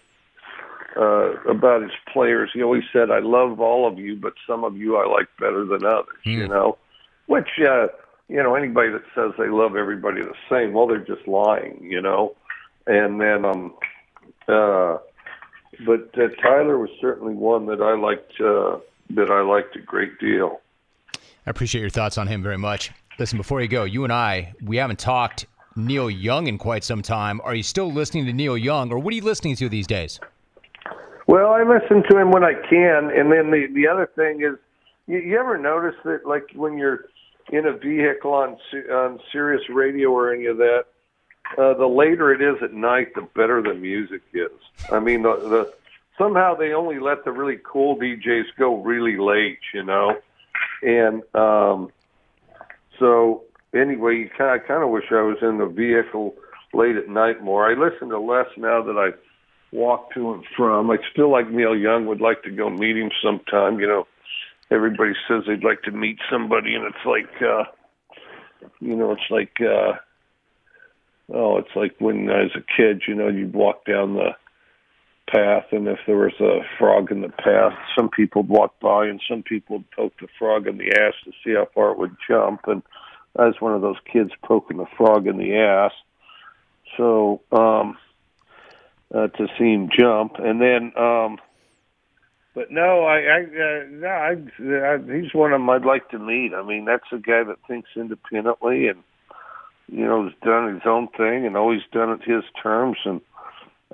uh, 0.96 1.32
about 1.48 1.82
his 1.82 1.92
players. 2.12 2.50
He 2.52 2.62
always 2.62 2.84
said, 2.92 3.10
"I 3.10 3.20
love 3.20 3.60
all 3.60 3.88
of 3.88 3.98
you, 3.98 4.16
but 4.16 4.34
some 4.46 4.62
of 4.62 4.76
you 4.76 4.96
I 4.96 5.06
like 5.06 5.28
better 5.40 5.64
than 5.64 5.84
others." 5.84 6.20
Mm. 6.26 6.38
You 6.38 6.48
know, 6.48 6.78
which 7.26 7.48
uh, 7.66 7.86
you 8.28 8.42
know 8.42 8.54
anybody 8.54 8.90
that 8.92 9.04
says 9.14 9.32
they 9.38 9.48
love 9.48 9.74
everybody 9.74 10.20
the 10.20 10.34
same, 10.50 10.74
well, 10.74 10.86
they're 10.86 10.98
just 10.98 11.26
lying. 11.26 11.78
You 11.82 12.02
know, 12.02 12.36
and 12.86 13.20
then 13.20 13.44
um. 13.44 13.74
Uh, 14.46 14.98
but 15.86 16.10
uh, 16.18 16.28
Tyler 16.42 16.78
was 16.78 16.90
certainly 17.00 17.34
one 17.34 17.66
that 17.66 17.80
I 17.80 17.96
liked 17.96 18.38
uh, 18.40 18.78
that 19.10 19.30
I 19.30 19.40
liked 19.40 19.74
a 19.76 19.80
great 19.80 20.18
deal. 20.18 20.60
I 21.46 21.50
appreciate 21.50 21.82
your 21.82 21.90
thoughts 21.90 22.18
on 22.18 22.26
him 22.26 22.42
very 22.42 22.58
much. 22.58 22.90
Listen, 23.18 23.38
before 23.38 23.60
you 23.60 23.68
go, 23.68 23.84
you 23.84 24.04
and 24.04 24.12
I, 24.12 24.54
we 24.62 24.78
haven't 24.78 24.98
talked 24.98 25.46
Neil 25.76 26.10
Young 26.10 26.46
in 26.46 26.58
quite 26.58 26.84
some 26.84 27.02
time. 27.02 27.40
Are 27.44 27.54
you 27.54 27.62
still 27.62 27.92
listening 27.92 28.26
to 28.26 28.32
Neil 28.32 28.56
Young, 28.56 28.90
or 28.92 28.98
what 28.98 29.12
are 29.12 29.16
you 29.16 29.22
listening 29.22 29.56
to 29.56 29.68
these 29.68 29.86
days? 29.86 30.20
Well, 31.26 31.52
I 31.52 31.62
listen 31.62 32.02
to 32.10 32.18
him 32.18 32.30
when 32.30 32.44
I 32.44 32.52
can, 32.52 33.10
and 33.10 33.32
then 33.32 33.50
the 33.50 33.66
the 33.72 33.86
other 33.86 34.10
thing 34.14 34.42
is, 34.42 34.58
you, 35.06 35.18
you 35.18 35.38
ever 35.38 35.56
notice 35.58 35.96
that 36.04 36.26
like 36.26 36.44
when 36.54 36.78
you're 36.78 37.06
in 37.50 37.66
a 37.66 37.72
vehicle 37.72 38.32
on 38.32 38.56
on 38.90 39.20
Sirius 39.32 39.62
Radio 39.68 40.10
or 40.10 40.32
any 40.32 40.46
of 40.46 40.58
that, 40.58 40.84
uh, 41.58 41.74
the 41.74 41.86
later 41.86 42.32
it 42.32 42.42
is 42.42 42.62
at 42.62 42.72
night, 42.72 43.14
the 43.14 43.22
better 43.34 43.62
the 43.62 43.74
music 43.74 44.22
is. 44.32 44.50
I 44.90 45.00
mean, 45.00 45.22
the, 45.22 45.36
the 45.36 45.74
somehow 46.18 46.54
they 46.54 46.72
only 46.72 46.98
let 46.98 47.24
the 47.24 47.32
really 47.32 47.58
cool 47.64 47.96
DJs 47.96 48.44
go 48.58 48.82
really 48.82 49.16
late, 49.16 49.60
you 49.72 49.82
know. 49.82 50.18
And 50.82 51.22
um, 51.34 51.90
so 52.98 53.42
anyway, 53.74 54.16
you 54.16 54.30
kind 54.36 54.50
I 54.50 54.64
kind 54.64 54.82
of 54.82 54.90
wish 54.90 55.04
I 55.10 55.22
was 55.22 55.38
in 55.42 55.58
the 55.58 55.66
vehicle 55.66 56.34
late 56.72 56.96
at 56.96 57.08
night 57.08 57.42
more. 57.42 57.70
I 57.70 57.74
listen 57.74 58.08
to 58.10 58.18
less 58.18 58.46
now 58.56 58.82
that 58.82 58.96
I 58.96 59.16
walk 59.74 60.12
to 60.14 60.34
and 60.34 60.44
from. 60.56 60.90
I 60.90 60.96
still 61.12 61.30
like 61.30 61.50
Neil 61.50 61.76
Young. 61.76 62.06
Would 62.06 62.20
like 62.20 62.42
to 62.44 62.50
go 62.50 62.70
meet 62.70 62.96
him 62.96 63.10
sometime. 63.22 63.80
You 63.80 63.86
know, 63.86 64.06
everybody 64.70 65.12
says 65.28 65.44
they'd 65.46 65.64
like 65.64 65.82
to 65.82 65.90
meet 65.90 66.18
somebody, 66.30 66.74
and 66.74 66.84
it's 66.84 67.06
like, 67.06 67.42
uh, 67.42 67.64
you 68.80 68.96
know, 68.96 69.12
it's 69.12 69.30
like, 69.30 69.56
uh, 69.60 69.94
oh, 71.32 71.58
it's 71.58 71.74
like 71.74 71.94
when 71.98 72.30
I 72.30 72.42
was 72.42 72.56
a 72.56 72.76
kid. 72.76 73.02
You 73.06 73.14
know, 73.14 73.28
you'd 73.28 73.54
walk 73.54 73.84
down 73.84 74.14
the 74.14 74.30
path, 75.30 75.64
and 75.72 75.88
if 75.88 75.98
there 76.06 76.16
was 76.16 76.38
a 76.40 76.60
frog 76.78 77.10
in 77.10 77.22
the 77.22 77.28
path, 77.28 77.72
some 77.96 78.08
people 78.08 78.42
would 78.42 78.50
walk 78.50 78.80
by, 78.80 79.06
and 79.06 79.20
some 79.28 79.42
people 79.42 79.78
would 79.78 79.90
poke 79.90 80.14
the 80.20 80.28
frog 80.38 80.66
in 80.66 80.78
the 80.78 80.90
ass 80.90 81.14
to 81.24 81.32
see 81.44 81.54
how 81.54 81.66
far 81.74 81.92
it 81.92 81.98
would 81.98 82.16
jump. 82.28 82.60
And 82.66 82.82
I 83.36 83.46
was 83.46 83.60
one 83.60 83.74
of 83.74 83.82
those 83.82 83.96
kids 84.10 84.30
poking 84.42 84.76
the 84.76 84.86
frog 84.96 85.26
in 85.26 85.38
the 85.38 85.56
ass, 85.56 85.92
so 86.96 87.40
um, 87.52 87.96
uh, 89.14 89.28
to 89.28 89.46
see 89.58 89.72
him 89.72 89.88
jump, 89.96 90.34
and 90.38 90.60
then. 90.60 90.92
um 90.96 91.38
but 92.54 92.70
no, 92.70 93.02
I, 93.02 93.18
I, 93.18 93.40
uh, 93.40 93.84
no, 93.90 94.08
I, 94.08 94.30
I, 94.30 95.20
he's 95.20 95.34
one 95.34 95.52
of 95.52 95.58
them 95.58 95.68
I'd 95.68 95.84
like 95.84 96.08
to 96.10 96.20
meet. 96.20 96.54
I 96.54 96.62
mean, 96.62 96.84
that's 96.84 97.10
a 97.10 97.18
guy 97.18 97.42
that 97.42 97.56
thinks 97.66 97.90
independently 97.96 98.86
and, 98.86 99.02
you 99.88 100.04
know, 100.04 100.22
has 100.22 100.32
done 100.40 100.72
his 100.72 100.84
own 100.86 101.08
thing 101.16 101.46
and 101.46 101.56
always 101.56 101.80
done 101.90 102.10
it 102.10 102.22
his 102.22 102.44
terms. 102.62 102.98
And 103.04 103.20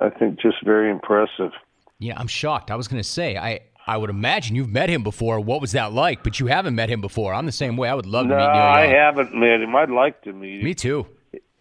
I 0.01 0.09
think 0.09 0.39
just 0.39 0.63
very 0.63 0.89
impressive. 0.89 1.51
Yeah, 1.99 2.19
I'm 2.19 2.27
shocked. 2.27 2.71
I 2.71 2.75
was 2.75 2.87
going 2.87 3.01
to 3.01 3.07
say, 3.07 3.37
I, 3.37 3.59
I 3.85 3.97
would 3.97 4.09
imagine 4.09 4.55
you've 4.55 4.71
met 4.71 4.89
him 4.89 5.03
before. 5.03 5.39
What 5.39 5.61
was 5.61 5.73
that 5.73 5.93
like? 5.93 6.23
But 6.23 6.39
you 6.39 6.47
haven't 6.47 6.75
met 6.75 6.89
him 6.89 7.01
before. 7.01 7.33
I'm 7.33 7.45
the 7.45 7.51
same 7.51 7.77
way. 7.77 7.89
I 7.89 7.93
would 7.93 8.07
love 8.07 8.25
no, 8.25 8.35
to 8.35 8.39
meet 8.39 8.53
Neil. 8.53 8.61
I 8.61 8.85
haven't 8.87 9.35
met 9.35 9.61
him. 9.61 9.75
I'd 9.75 9.91
like 9.91 10.21
to 10.23 10.33
meet 10.33 10.59
him. 10.59 10.65
Me 10.65 10.73
too. 10.73 11.05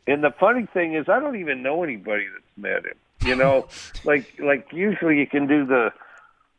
And 0.07 0.25
the 0.25 0.33
funny 0.41 0.67
thing 0.73 0.95
is, 0.95 1.09
I 1.09 1.21
don't 1.21 1.37
even 1.37 1.63
know 1.63 1.85
anybody 1.85 2.27
that's 2.33 2.45
met 2.57 2.87
him. 2.87 2.97
You 3.29 3.37
know, 3.37 3.69
like 4.05 4.33
like 4.39 4.69
usually 4.73 5.19
you 5.19 5.27
can 5.27 5.47
do 5.47 5.67
the 5.67 5.93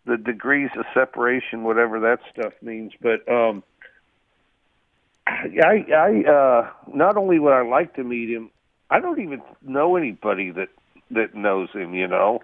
the 0.05 0.17
degrees 0.17 0.69
of 0.77 0.85
separation, 0.93 1.63
whatever 1.63 1.99
that 2.01 2.19
stuff 2.31 2.53
means. 2.61 2.93
But 3.01 3.27
um, 3.31 3.63
I 5.27 5.85
I 5.91 6.29
uh, 6.29 6.69
not 6.93 7.17
only 7.17 7.39
would 7.39 7.53
I 7.53 7.63
like 7.63 7.95
to 7.95 8.03
meet 8.03 8.29
him, 8.29 8.51
I 8.89 8.99
don't 8.99 9.19
even 9.19 9.41
know 9.63 9.95
anybody 9.95 10.51
that 10.51 10.69
that 11.13 11.35
knows 11.35 11.69
him. 11.73 11.93
You 11.93 12.07
know. 12.07 12.39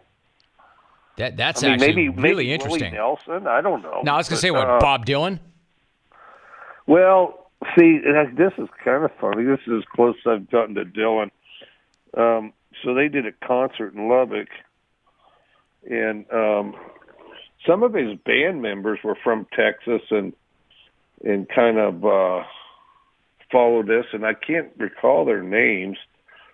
That 1.17 1.35
that's 1.35 1.63
I 1.63 1.67
mean, 1.67 1.73
actually 1.73 1.87
maybe, 1.87 2.09
really 2.09 2.35
maybe 2.35 2.53
interesting. 2.53 2.93
Willie 2.93 2.95
Nelson, 2.95 3.47
I 3.47 3.61
don't 3.61 3.81
know. 3.81 4.01
Now 4.03 4.15
I 4.15 4.17
was 4.17 4.29
gonna 4.29 4.39
say 4.39 4.51
what 4.51 4.67
uh, 4.67 4.79
Bob 4.79 5.05
Dylan. 5.05 5.39
Well, 6.85 7.49
see, 7.75 7.99
this 8.35 8.53
is 8.57 8.69
kind 8.83 9.03
of 9.03 9.11
funny. 9.19 9.43
This 9.43 9.59
is 9.67 9.79
as 9.79 9.83
close 9.95 10.15
as 10.25 10.31
I've 10.31 10.49
gotten 10.49 10.75
to 10.75 10.85
Dylan. 10.85 11.31
Um, 12.15 12.53
so 12.83 12.93
they 12.93 13.07
did 13.07 13.25
a 13.25 13.31
concert 13.45 13.93
in 13.93 14.07
Lubbock, 14.07 14.47
and 15.89 16.25
um, 16.31 16.75
some 17.65 17.83
of 17.83 17.93
his 17.93 18.17
band 18.25 18.61
members 18.61 18.99
were 19.03 19.17
from 19.23 19.47
Texas 19.55 20.01
and 20.11 20.33
and 21.23 21.49
kind 21.49 21.79
of 21.79 22.05
uh, 22.05 22.43
followed 23.51 23.87
this, 23.87 24.05
and 24.13 24.25
I 24.25 24.33
can't 24.33 24.69
recall 24.77 25.25
their 25.25 25.41
names, 25.41 25.97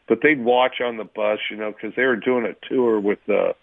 but 0.08 0.20
they'd 0.22 0.44
watch 0.44 0.82
on 0.82 0.98
the 0.98 1.04
bus, 1.04 1.40
you 1.50 1.58
know, 1.58 1.72
because 1.72 1.96
they 1.96 2.06
were 2.06 2.16
doing 2.16 2.46
a 2.46 2.68
tour 2.68 3.00
with. 3.00 3.20
Uh, 3.28 3.54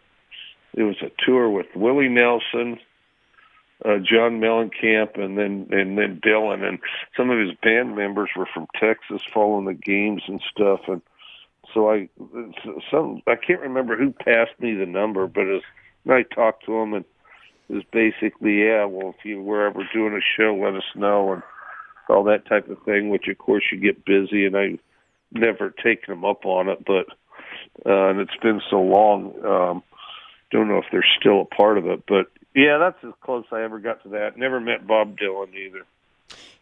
it 0.72 0.84
was 0.84 0.96
a 1.02 1.10
tour 1.26 1.50
with 1.50 1.66
Willie 1.74 2.08
Nelson, 2.08 2.78
uh, 3.84 3.96
John 3.98 4.40
Mellencamp, 4.40 5.18
and 5.18 5.36
then 5.36 5.68
and 5.70 5.98
then 5.98 6.20
Dylan, 6.24 6.62
and 6.62 6.78
some 7.16 7.30
of 7.30 7.38
his 7.38 7.56
band 7.62 7.96
members 7.96 8.30
were 8.36 8.48
from 8.52 8.66
Texas, 8.78 9.22
following 9.34 9.66
the 9.66 9.74
games 9.74 10.22
and 10.28 10.40
stuff, 10.52 10.80
and 10.86 11.02
so 11.74 11.90
I 11.90 12.08
some 12.90 13.22
I 13.26 13.36
can't 13.36 13.60
remember 13.60 13.96
who 13.96 14.12
passed 14.12 14.58
me 14.58 14.74
the 14.74 14.86
number, 14.86 15.26
but 15.26 15.48
as 15.48 15.62
I 16.08 16.22
talked 16.22 16.66
to 16.66 16.74
him 16.74 16.94
and 16.94 17.04
it 17.68 17.74
was 17.74 17.84
basically 17.92 18.64
yeah, 18.64 18.84
well 18.84 19.14
if 19.16 19.24
you 19.24 19.42
were 19.42 19.66
ever 19.66 19.82
doing 19.92 20.14
a 20.14 20.40
show, 20.40 20.54
let 20.54 20.74
us 20.74 20.88
know 20.94 21.32
and 21.32 21.42
all 22.08 22.24
that 22.24 22.46
type 22.46 22.68
of 22.68 22.82
thing. 22.84 23.10
Which 23.10 23.28
of 23.28 23.38
course 23.38 23.64
you 23.70 23.78
get 23.78 24.04
busy, 24.04 24.46
and 24.46 24.56
I 24.56 24.78
never 25.32 25.70
taken 25.70 26.14
them 26.14 26.24
up 26.24 26.44
on 26.44 26.68
it, 26.68 26.84
but 26.84 27.06
uh, 27.86 28.10
and 28.10 28.20
it's 28.20 28.36
been 28.42 28.60
so 28.70 28.80
long. 28.80 29.34
Um, 29.44 29.82
don't 30.50 30.68
know 30.68 30.78
if 30.78 30.86
they're 30.90 31.04
still 31.18 31.42
a 31.42 31.44
part 31.44 31.78
of 31.78 31.86
it, 31.86 32.04
but 32.06 32.26
yeah, 32.54 32.78
that's 32.78 32.98
as 33.04 33.14
close 33.22 33.44
I 33.52 33.62
ever 33.62 33.78
got 33.78 34.02
to 34.02 34.08
that. 34.10 34.36
Never 34.36 34.60
met 34.60 34.86
Bob 34.86 35.16
Dylan 35.16 35.54
either. 35.54 35.84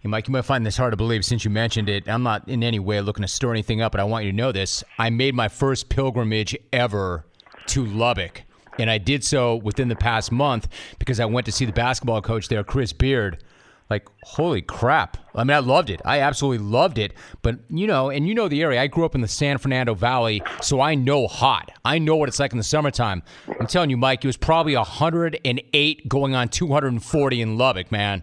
Hey, 0.01 0.09
Mike, 0.09 0.29
you 0.29 0.33
might 0.33 0.45
find 0.45 0.65
this 0.65 0.77
hard 0.77 0.93
to 0.93 0.97
believe 0.97 1.25
since 1.25 1.45
you 1.45 1.51
mentioned 1.51 1.89
it. 1.89 2.09
I'm 2.09 2.23
not 2.23 2.49
in 2.49 2.63
any 2.63 2.79
way 2.79 3.01
looking 3.01 3.23
to 3.23 3.29
stir 3.29 3.51
anything 3.51 3.81
up, 3.81 3.93
but 3.93 4.01
I 4.01 4.05
want 4.05 4.25
you 4.25 4.31
to 4.31 4.37
know 4.37 4.53
this. 4.53 4.85
I 4.99 5.11
made 5.11 5.35
my 5.35 5.49
first 5.49 5.89
pilgrimage 5.89 6.57
ever 6.73 7.25
to 7.69 7.85
Lubbock, 7.85 8.43
and 8.79 8.91
I 8.91 8.99
did 8.99 9.25
so 9.25 9.57
within 9.57 9.89
the 9.89 9.97
past 9.97 10.31
month 10.31 10.69
because 10.99 11.19
I 11.19 11.25
went 11.25 11.47
to 11.47 11.53
see 11.53 11.65
the 11.65 11.73
basketball 11.73 12.23
coach 12.23 12.49
there, 12.49 12.63
Chris 12.63 12.93
Beard. 12.93 13.43
Like, 13.91 14.07
holy 14.23 14.61
crap. 14.61 15.17
I 15.35 15.45
mean, 15.45 15.57
I 15.57 15.61
loved 15.61 15.89
it. 15.89 16.03
I 16.05 16.21
absolutely 16.21 16.65
loved 16.65 16.99
it. 16.99 17.15
But, 17.41 17.59
you 17.71 17.87
know, 17.87 18.11
and 18.11 18.29
you 18.29 18.35
know 18.35 18.47
the 18.47 18.63
area. 18.63 18.83
I 18.83 18.87
grew 18.87 19.05
up 19.05 19.15
in 19.15 19.23
the 19.23 19.29
San 19.29 19.57
Fernando 19.57 19.95
Valley, 19.95 20.43
so 20.61 20.81
I 20.81 20.95
know 20.95 21.27
hot. 21.27 21.71
I 21.85 21.99
know 21.99 22.17
what 22.17 22.29
it's 22.29 22.39
like 22.39 22.53
in 22.53 22.59
the 22.59 22.65
summertime. 22.65 23.23
I'm 23.59 23.67
telling 23.67 23.89
you, 23.89 23.97
Mike, 23.97 24.25
it 24.25 24.27
was 24.27 24.37
probably 24.37 24.77
108 24.77 26.09
going 26.09 26.35
on 26.35 26.49
240 26.49 27.41
in 27.41 27.57
Lubbock, 27.57 27.91
man. 27.91 28.23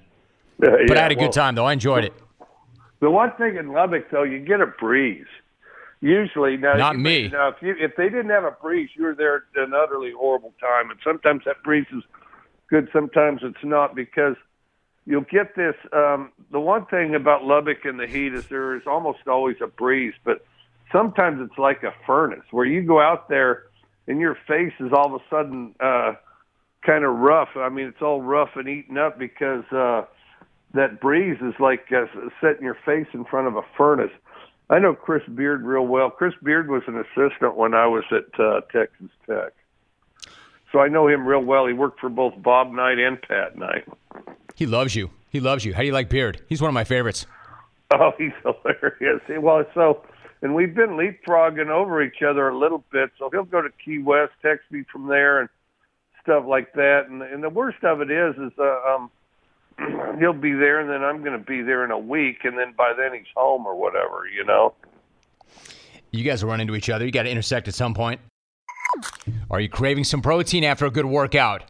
Uh, 0.62 0.68
yeah, 0.78 0.86
but 0.88 0.98
I 0.98 1.02
had 1.02 1.12
a 1.12 1.16
well, 1.16 1.26
good 1.26 1.34
time, 1.34 1.56
though. 1.56 1.66
I 1.66 1.74
enjoyed 1.74 2.06
it. 2.06 2.14
The 3.00 3.10
one 3.10 3.32
thing 3.38 3.56
in 3.56 3.72
Lubbock, 3.72 4.12
though, 4.12 4.24
you 4.24 4.40
get 4.40 4.62
a 4.62 4.68
breeze. 4.68 5.26
Usually, 6.02 6.58
now, 6.58 6.76
not 6.76 7.00
me. 7.00 7.30
Now, 7.30 7.50
if 7.50 7.56
you 7.62 7.74
if 7.80 7.96
they 7.96 8.10
didn't 8.10 8.30
have 8.30 8.44
a 8.44 8.52
breeze, 8.52 8.90
you 8.96 9.06
were 9.06 9.16
there 9.16 9.36
at 9.38 9.64
an 9.64 9.74
utterly 9.74 10.12
horrible 10.12 10.54
time. 10.60 10.92
And 10.92 11.00
sometimes 11.04 11.44
that 11.46 11.64
breeze 11.64 11.88
is 11.92 12.04
good, 12.70 12.90
sometimes 12.94 13.40
it's 13.42 13.64
not 13.64 13.96
because– 13.96 14.36
you'll 15.06 15.22
get 15.22 15.56
this. 15.56 15.76
Um, 15.94 16.32
the 16.52 16.60
one 16.60 16.86
thing 16.88 17.16
about 17.16 17.44
Lubbock 17.44 17.86
in 17.86 17.98
the 17.98 18.08
heat 18.08 18.34
is 18.34 18.48
there 18.48 18.76
is 18.76 18.84
almost 18.88 19.28
always 19.28 19.58
a 19.62 19.68
breeze, 19.68 20.14
but 20.24 20.46
sometimes 20.92 21.40
it's 21.42 21.58
like 21.58 21.84
a 21.84 21.94
furnace 22.06 22.46
where 22.52 22.66
you 22.66 22.82
go 22.82 23.00
out 23.00 23.30
there 23.30 23.64
and 24.08 24.20
your 24.20 24.38
face 24.48 24.74
is 24.80 24.92
all 24.94 25.14
of 25.14 25.22
a 25.22 25.24
sudden 25.30 25.76
uh, 25.80 26.14
kind 26.86 27.04
of 27.04 27.16
rough. 27.16 27.50
I 27.56 27.70
mean, 27.70 27.88
it's 27.88 28.02
all 28.02 28.22
rough 28.22 28.50
and 28.56 28.68
eaten 28.68 28.98
up 28.98 29.18
because 29.18 29.64
uh, 29.72 30.06
that 30.74 31.00
breeze 31.00 31.38
is 31.42 31.54
like 31.60 31.92
uh, 31.92 32.06
setting 32.42 32.64
your 32.64 32.78
face 32.86 33.08
in 33.14 33.26
front 33.26 33.48
of 33.48 33.56
a 33.56 33.64
furnace. 33.78 34.12
I 34.70 34.80
know 34.80 34.96
Chris 34.96 35.24
Beard 35.34 35.64
real 35.64 35.86
well. 35.86 36.10
Chris 36.10 36.34
Beard 36.42 36.70
was 36.70 36.82
an 36.88 36.98
assistant 36.98 37.56
when 37.56 37.74
I 37.74 37.86
was 37.86 38.04
at 38.12 38.40
uh, 38.40 38.62
Texas 38.72 39.12
Tech. 39.28 39.54
So 40.72 40.80
I 40.80 40.88
know 40.88 41.08
him 41.08 41.26
real 41.26 41.44
well. 41.44 41.68
He 41.68 41.74
worked 41.74 42.00
for 42.00 42.10
both 42.10 42.34
Bob 42.42 42.72
Knight 42.72 42.98
and 42.98 43.22
Pat 43.22 43.58
Knight. 43.58 43.88
He 44.56 44.66
loves 44.66 44.96
you. 44.96 45.12
He 45.30 45.40
loves 45.40 45.66
you. 45.66 45.74
How 45.74 45.82
do 45.82 45.88
you 45.88 45.94
like 45.94 46.10
Beard? 46.10 46.42
He's 46.48 46.62
one 46.62 46.70
of 46.70 46.74
my 46.74 46.86
favorites. 46.86 47.26
Oh, 47.94 48.12
he's 48.18 48.32
hilarious. 48.44 49.22
Well, 49.30 49.66
so, 49.74 50.02
and 50.42 50.56
we've 50.56 50.74
been 50.74 50.92
leapfrogging 50.92 51.68
over 51.68 52.02
each 52.02 52.22
other 52.28 52.48
a 52.48 52.58
little 52.58 52.84
bit. 52.92 53.12
So 53.20 53.30
he'll 53.30 53.44
go 53.44 53.62
to 53.62 53.70
Key 53.84 54.00
West, 54.00 54.32
text 54.42 54.72
me 54.72 54.84
from 54.92 55.08
there, 55.08 55.42
and 55.42 55.50
stuff 56.24 56.46
like 56.48 56.74
that. 56.74 57.08
And 57.10 57.22
and 57.22 57.44
the 57.44 57.50
worst 57.50 57.84
of 57.84 58.02
it 58.02 58.10
is, 58.10 58.36
is 58.38 58.52
uh, 58.58 58.96
um, 58.96 59.12
he'll 60.20 60.34
be 60.34 60.54
there, 60.54 60.80
and 60.80 60.90
then 60.90 61.04
I'm 61.04 61.20
going 61.20 61.38
to 61.38 61.46
be 61.46 61.62
there 61.62 61.84
in 61.84 61.92
a 61.92 62.00
week, 62.00 62.46
and 62.46 62.58
then 62.58 62.74
by 62.78 62.94
then 62.98 63.14
he's 63.14 63.28
home 63.36 63.66
or 63.66 63.76
whatever, 63.76 64.24
you 64.34 64.46
know. 64.46 64.74
You 66.12 66.24
guys 66.24 66.44
will 66.44 66.52
run 66.52 66.62
into 66.62 66.76
each 66.76 66.90
other. 66.90 67.06
You 67.06 67.12
got 67.12 67.24
to 67.24 67.30
intersect 67.30 67.68
at 67.68 67.74
some 67.76 67.94
point. 67.94 68.22
Are 69.52 69.60
you 69.60 69.68
craving 69.68 70.06
some 70.06 70.22
protein 70.22 70.64
after 70.64 70.86
a 70.86 70.90
good 70.90 71.06
workout? 71.06 71.64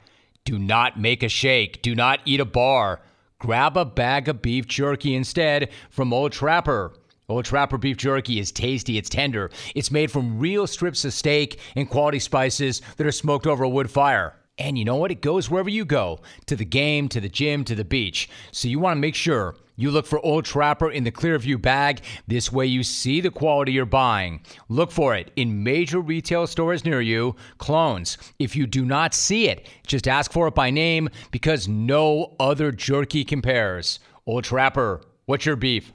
Do 0.45 0.59
not 0.59 0.99
make 0.99 1.23
a 1.23 1.29
shake. 1.29 1.81
Do 1.81 1.95
not 1.95 2.19
eat 2.23 2.39
a 2.39 2.45
bar. 2.45 3.01
Grab 3.39 3.75
a 3.77 3.83
bag 3.83 4.29
of 4.29 4.43
beef 4.43 4.67
jerky 4.67 5.15
instead 5.15 5.71
from 5.89 6.13
Old 6.13 6.31
Trapper. 6.31 6.93
Old 7.27 7.45
Trapper 7.45 7.79
beef 7.79 7.97
jerky 7.97 8.39
is 8.39 8.51
tasty, 8.51 8.99
it's 8.99 9.09
tender. 9.09 9.49
It's 9.73 9.89
made 9.89 10.11
from 10.11 10.37
real 10.37 10.67
strips 10.67 11.03
of 11.03 11.13
steak 11.13 11.59
and 11.75 11.89
quality 11.89 12.19
spices 12.19 12.83
that 12.97 13.07
are 13.07 13.11
smoked 13.11 13.47
over 13.47 13.63
a 13.63 13.69
wood 13.69 13.89
fire. 13.89 14.35
And 14.59 14.77
you 14.77 14.85
know 14.85 14.97
what? 14.97 15.09
It 15.09 15.21
goes 15.21 15.49
wherever 15.49 15.69
you 15.69 15.83
go 15.83 16.21
to 16.45 16.55
the 16.55 16.63
game, 16.63 17.09
to 17.09 17.19
the 17.19 17.27
gym, 17.27 17.63
to 17.63 17.73
the 17.73 17.83
beach. 17.83 18.29
So 18.51 18.67
you 18.67 18.77
want 18.77 18.97
to 18.97 19.01
make 19.01 19.15
sure 19.15 19.55
you 19.75 19.91
look 19.91 20.05
for 20.05 20.19
Old 20.25 20.45
Trapper 20.45 20.89
in 20.89 21.03
the 21.03 21.11
Clearview 21.11 21.61
bag. 21.61 22.01
This 22.27 22.51
way 22.51 22.65
you 22.65 22.83
see 22.83 23.21
the 23.21 23.31
quality 23.31 23.73
you're 23.73 23.85
buying. 23.85 24.41
Look 24.69 24.91
for 24.91 25.15
it 25.15 25.31
in 25.35 25.63
major 25.63 25.99
retail 25.99 26.47
stores 26.47 26.85
near 26.85 27.01
you. 27.01 27.35
Clones. 27.57 28.17
If 28.39 28.55
you 28.55 28.67
do 28.67 28.85
not 28.85 29.13
see 29.13 29.49
it, 29.49 29.67
just 29.85 30.07
ask 30.07 30.31
for 30.31 30.47
it 30.47 30.55
by 30.55 30.69
name 30.69 31.09
because 31.31 31.67
no 31.67 32.35
other 32.39 32.71
jerky 32.71 33.23
compares. 33.23 33.99
Old 34.25 34.43
Trapper, 34.43 35.01
what's 35.25 35.45
your 35.45 35.55
beef? 35.55 35.91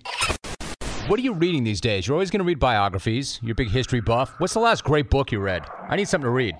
What 1.06 1.18
are 1.18 1.22
you 1.22 1.32
reading 1.32 1.64
these 1.64 1.80
days? 1.80 2.06
You're 2.06 2.14
always 2.14 2.30
going 2.30 2.40
to 2.40 2.44
read 2.44 2.60
biographies. 2.60 3.40
You're 3.42 3.52
a 3.52 3.56
big 3.56 3.70
history 3.70 4.00
buff. 4.00 4.34
What's 4.38 4.54
the 4.54 4.60
last 4.60 4.84
great 4.84 5.10
book 5.10 5.32
you 5.32 5.40
read? 5.40 5.64
I 5.88 5.96
need 5.96 6.06
something 6.06 6.26
to 6.26 6.30
read. 6.30 6.54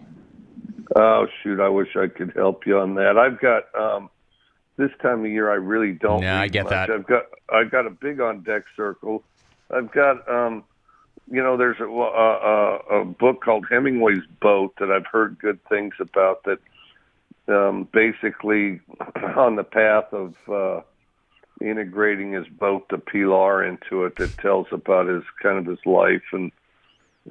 Oh 0.97 1.27
shoot! 1.43 1.61
I 1.61 1.69
wish 1.69 1.89
I 1.95 2.09
could 2.09 2.33
help 2.35 2.67
you 2.67 2.79
on 2.79 2.97
that. 2.97 3.17
I've 3.17 3.41
got 3.41 3.63
um, 3.81 4.11
this 4.81 4.91
time 5.01 5.25
of 5.25 5.31
year. 5.31 5.51
I 5.51 5.55
really 5.55 5.93
don't. 5.93 6.23
Yeah, 6.23 6.41
I 6.41 6.49
get 6.49 6.65
much. 6.65 6.71
that. 6.71 6.91
I've 6.91 7.07
got 7.07 7.27
I've 7.53 7.71
got 7.71 7.87
a 7.87 7.91
big 7.91 8.21
on 8.21 8.43
deck 8.43 8.65
circle. 8.77 9.23
I've 9.71 9.93
got 9.93 10.29
um, 10.29 10.65
you 11.31 11.43
know, 11.43 11.57
there's 11.57 11.79
a, 11.79 11.85
a, 11.85 13.01
a 13.01 13.05
book 13.05 13.43
called 13.43 13.67
Hemingway's 13.71 14.27
Boat 14.41 14.75
that 14.81 14.91
I've 14.91 15.07
heard 15.07 15.39
good 15.39 15.61
things 15.69 15.95
about. 16.01 16.45
That 16.45 16.59
um, 17.49 17.89
basically 17.93 18.81
on 19.37 19.57
the 19.57 19.65
path 19.65 20.13
of 20.13 20.35
uh, 20.49 20.81
integrating 21.61 22.33
his 22.33 22.49
boat, 22.49 22.89
the 22.91 22.99
Pilar, 22.99 23.65
into 23.65 24.05
it. 24.05 24.17
That 24.17 24.37
tells 24.39 24.67
about 24.73 25.07
his 25.07 25.23
kind 25.41 25.59
of 25.59 25.67
his 25.67 25.85
life 25.87 26.23
and 26.33 26.51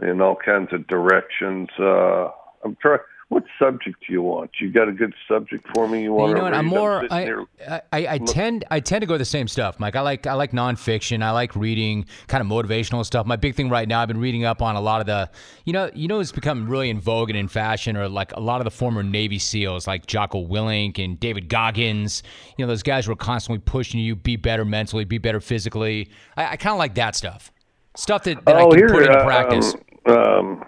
in 0.01 0.21
all 0.21 0.35
kinds 0.35 0.71
of 0.71 0.87
directions. 0.87 1.67
Uh, 1.77 2.29
I'm 2.63 2.77
trying 2.81 2.99
what 3.29 3.43
subject 3.59 4.03
do 4.07 4.11
you 4.11 4.23
want? 4.23 4.49
You 4.59 4.71
got 4.71 4.89
a 4.89 4.91
good 4.91 5.13
subject 5.27 5.63
for 5.75 5.87
me? 5.87 6.01
You 6.01 6.13
want? 6.13 6.29
You 6.29 6.35
know 6.35 6.41
what? 6.41 6.55
I'm 6.55 6.65
more. 6.65 7.05
I'm 7.11 7.47
I, 7.59 7.75
I, 7.75 7.81
I, 7.93 8.07
I 8.13 8.17
tend 8.17 8.65
I 8.71 8.79
tend 8.79 9.03
to 9.03 9.05
go 9.05 9.19
the 9.19 9.25
same 9.25 9.47
stuff, 9.47 9.79
Mike. 9.79 9.95
I 9.95 10.01
like 10.01 10.25
I 10.25 10.33
like 10.33 10.51
nonfiction. 10.51 11.21
I 11.21 11.29
like 11.29 11.55
reading 11.55 12.05
kind 12.27 12.41
of 12.41 12.47
motivational 12.47 13.05
stuff. 13.05 13.27
My 13.27 13.35
big 13.35 13.53
thing 13.53 13.69
right 13.69 13.87
now, 13.87 14.01
I've 14.01 14.07
been 14.07 14.19
reading 14.19 14.45
up 14.45 14.63
on 14.63 14.75
a 14.75 14.81
lot 14.81 14.99
of 14.99 15.05
the, 15.05 15.29
you 15.63 15.73
know, 15.73 15.91
you 15.93 16.07
know, 16.07 16.19
it's 16.19 16.31
become 16.31 16.67
really 16.67 16.89
in 16.89 16.99
vogue 16.99 17.29
and 17.29 17.37
in 17.37 17.47
fashion, 17.47 17.95
or 17.95 18.09
like 18.09 18.35
a 18.35 18.39
lot 18.39 18.61
of 18.61 18.65
the 18.65 18.71
former 18.71 19.03
Navy 19.03 19.37
SEALs, 19.37 19.85
like 19.85 20.07
Jocko 20.07 20.43
Willink 20.43 20.97
and 21.03 21.19
David 21.19 21.49
Goggins. 21.49 22.23
You 22.57 22.65
know, 22.65 22.67
those 22.67 22.83
guys 22.83 23.07
were 23.07 23.15
constantly 23.15 23.59
pushing 23.59 23.99
you 23.99 24.15
be 24.15 24.37
better 24.37 24.65
mentally, 24.65 25.05
be 25.05 25.19
better 25.19 25.39
physically. 25.39 26.09
I, 26.35 26.53
I 26.53 26.57
kind 26.57 26.73
of 26.73 26.79
like 26.79 26.95
that 26.95 27.15
stuff. 27.15 27.51
Stuff 27.95 28.23
that, 28.23 28.43
that 28.45 28.55
oh, 28.55 28.67
I 28.67 28.69
can 28.71 28.79
here, 28.79 28.89
put 28.89 29.03
into 29.03 29.19
uh, 29.19 29.23
practice. 29.23 29.75
Um, 30.07 30.15
um, 30.15 30.65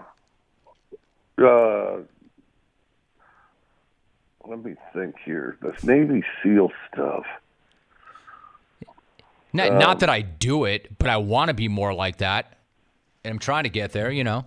uh, 1.38 1.96
let 4.52 4.62
me 4.62 4.74
think 4.92 5.14
here. 5.24 5.56
This 5.62 5.82
Navy 5.82 6.22
SEAL 6.42 6.70
stuff. 6.92 7.24
Not, 9.54 9.68
um, 9.70 9.78
not 9.78 10.00
that 10.00 10.10
I 10.10 10.20
do 10.20 10.64
it, 10.66 10.98
but 10.98 11.08
I 11.08 11.16
want 11.16 11.48
to 11.48 11.54
be 11.54 11.68
more 11.68 11.94
like 11.94 12.18
that. 12.18 12.58
And 13.24 13.32
I'm 13.32 13.38
trying 13.38 13.64
to 13.64 13.70
get 13.70 13.92
there, 13.92 14.10
you 14.10 14.24
know. 14.24 14.44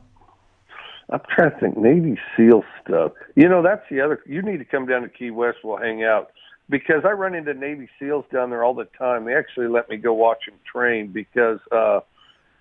I'm 1.09 1.21
trying 1.35 1.51
to 1.51 1.59
think 1.59 1.77
Navy 1.77 2.19
SEAL 2.37 2.63
stuff. 2.83 3.13
You 3.35 3.49
know, 3.49 3.63
that's 3.63 3.81
the 3.89 4.01
other. 4.01 4.21
You 4.27 4.43
need 4.43 4.57
to 4.57 4.65
come 4.65 4.85
down 4.85 5.01
to 5.01 5.09
Key 5.09 5.31
West. 5.31 5.59
We'll 5.63 5.77
hang 5.77 6.03
out 6.03 6.31
because 6.69 7.03
I 7.03 7.11
run 7.11 7.33
into 7.33 7.55
Navy 7.55 7.89
SEALs 7.99 8.25
down 8.31 8.51
there 8.51 8.63
all 8.63 8.75
the 8.75 8.87
time. 8.97 9.25
They 9.25 9.33
actually 9.33 9.67
let 9.69 9.89
me 9.89 9.97
go 9.97 10.13
watch 10.13 10.45
them 10.47 10.59
train 10.71 11.07
because 11.07 11.59
uh, 11.71 12.01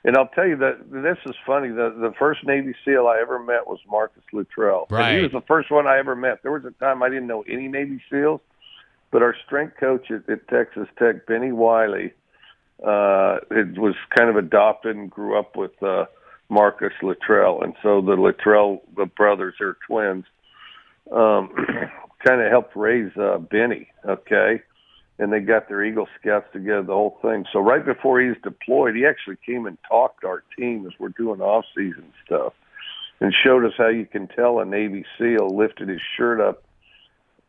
and 0.05 0.16
I'll 0.16 0.28
tell 0.28 0.46
you 0.46 0.57
that 0.57 0.90
this 0.90 1.16
is 1.26 1.34
funny. 1.46 1.68
The 1.68 1.94
the 1.98 2.12
first 2.18 2.44
Navy 2.44 2.74
SEAL 2.84 3.07
I 3.07 3.18
ever 3.20 3.38
met 3.38 3.66
was 3.66 3.78
Marcus 3.88 4.22
Luttrell. 4.32 4.86
Right. 4.90 5.09
And 5.09 5.16
he 5.16 5.22
was 5.22 5.32
the 5.32 5.46
first 5.46 5.70
one 5.70 5.86
I 5.86 5.98
ever 5.98 6.14
met. 6.14 6.42
There 6.42 6.52
was 6.52 6.64
a 6.64 6.72
time 6.72 7.02
I 7.02 7.09
didn't 7.09 7.26
know 7.26 7.42
any 7.48 7.68
Navy 7.68 8.02
SEALs, 8.11 8.40
but 9.11 9.22
our 9.22 9.34
strength 9.46 9.76
coach 9.80 10.11
at, 10.11 10.28
at 10.28 10.46
Texas 10.48 10.88
Tech, 10.98 11.26
Bennie 11.26 11.52
Wylie, 11.52 12.12
uh, 12.82 13.38
it 13.50 13.78
was 13.78 13.94
kind 14.16 14.28
of 14.28 14.36
adopted 14.36 14.94
and 14.94 15.11
grew 15.11 15.38
up 15.38 15.57
with 15.57 15.82
uh, 15.82 16.05
Marcus 16.50 16.92
Luttrell, 17.02 17.62
and 17.62 17.74
so 17.82 18.02
the 18.02 18.12
Luttrell 18.12 18.82
the 18.96 19.07
brothers 19.07 19.55
are 19.61 19.78
twins. 19.86 20.24
Um, 21.11 21.50
kind 22.26 22.40
of 22.40 22.50
helped 22.50 22.76
raise 22.76 23.11
uh, 23.16 23.38
Benny. 23.38 23.88
Okay, 24.07 24.62
and 25.18 25.32
they 25.32 25.40
got 25.40 25.68
their 25.68 25.84
Eagle 25.84 26.08
Scouts 26.20 26.46
together, 26.52 26.82
the 26.82 26.92
whole 26.92 27.18
thing. 27.22 27.44
So 27.52 27.60
right 27.60 27.84
before 27.84 28.20
he's 28.20 28.40
deployed, 28.42 28.96
he 28.96 29.06
actually 29.06 29.36
came 29.46 29.66
and 29.66 29.78
talked 29.88 30.22
to 30.22 30.28
our 30.28 30.42
team 30.58 30.86
as 30.86 30.92
we're 30.98 31.10
doing 31.10 31.40
off 31.40 31.64
season 31.76 32.12
stuff, 32.26 32.52
and 33.20 33.32
showed 33.44 33.64
us 33.64 33.72
how 33.78 33.88
you 33.88 34.06
can 34.06 34.26
tell 34.28 34.58
a 34.58 34.64
Navy 34.64 35.04
SEAL 35.18 35.56
lifted 35.56 35.88
his 35.88 36.00
shirt 36.16 36.40
up, 36.40 36.64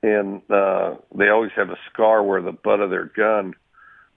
and 0.04 0.42
uh, 0.52 0.96
they 1.16 1.30
always 1.30 1.52
have 1.56 1.70
a 1.70 1.78
scar 1.92 2.24
where 2.24 2.42
the 2.42 2.52
butt 2.52 2.82
of 2.82 2.92
their 2.92 3.06
gun 3.06 3.54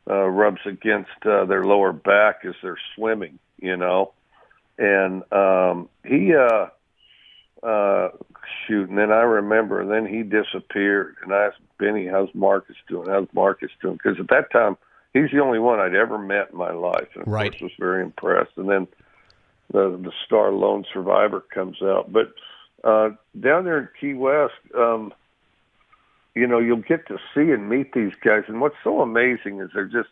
uh, 0.08 0.26
rubs 0.26 0.60
against 0.66 1.10
uh, 1.24 1.44
their 1.46 1.64
lower 1.64 1.92
back 1.92 2.40
as 2.46 2.54
they're 2.62 2.78
swimming, 2.96 3.38
you 3.58 3.76
know. 3.76 4.12
And 4.78 5.22
um, 5.32 5.88
he, 6.04 6.34
uh, 6.34 6.66
uh, 7.62 8.08
shoot, 8.66 8.88
and 8.88 8.98
then 8.98 9.10
I 9.10 9.22
remember, 9.22 9.80
and 9.80 9.90
then 9.90 10.06
he 10.06 10.22
disappeared. 10.22 11.16
And 11.22 11.32
I 11.32 11.46
asked 11.46 11.60
Bennie, 11.78 12.06
"How's 12.06 12.34
Marcus 12.34 12.76
doing? 12.88 13.08
How's 13.08 13.28
Marcus 13.32 13.70
doing?" 13.80 13.98
Because 14.02 14.18
at 14.20 14.28
that 14.28 14.50
time, 14.50 14.76
he's 15.12 15.30
the 15.32 15.40
only 15.40 15.58
one 15.58 15.80
I'd 15.80 15.94
ever 15.94 16.18
met 16.18 16.50
in 16.52 16.58
my 16.58 16.72
life, 16.72 17.08
and 17.14 17.26
of 17.26 17.32
right. 17.32 17.50
course 17.50 17.62
was 17.62 17.72
very 17.78 18.02
impressed. 18.02 18.52
And 18.56 18.68
then 18.68 18.86
the 19.72 19.90
the 20.02 20.12
star 20.24 20.52
lone 20.52 20.84
survivor 20.92 21.40
comes 21.40 21.82
out, 21.82 22.12
but 22.12 22.32
uh, 22.84 23.10
down 23.38 23.64
there 23.64 23.78
in 23.78 23.88
Key 24.00 24.14
West. 24.14 24.54
Um, 24.76 25.12
you 26.34 26.46
know, 26.46 26.60
you'll 26.60 26.76
get 26.76 27.08
to 27.08 27.18
see 27.34 27.50
and 27.50 27.68
meet 27.68 27.94
these 27.94 28.12
guys. 28.22 28.44
And 28.46 28.60
what's 28.60 28.76
so 28.84 29.00
amazing 29.00 29.60
is 29.60 29.70
they're 29.74 29.86
just 29.86 30.10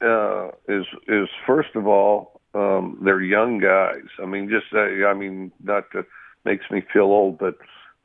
uh, 0.00 0.48
is 0.66 0.86
is 1.06 1.28
first 1.46 1.74
of 1.74 1.86
all 1.86 2.40
um, 2.54 2.98
they're 3.02 3.20
young 3.20 3.58
guys. 3.58 4.08
I 4.22 4.26
mean, 4.26 4.48
just 4.48 4.72
uh, 4.74 5.06
I 5.06 5.14
mean, 5.14 5.52
not 5.62 5.90
to 5.92 6.04
makes 6.44 6.70
me 6.70 6.82
feel 6.92 7.04
old, 7.04 7.38
but 7.38 7.56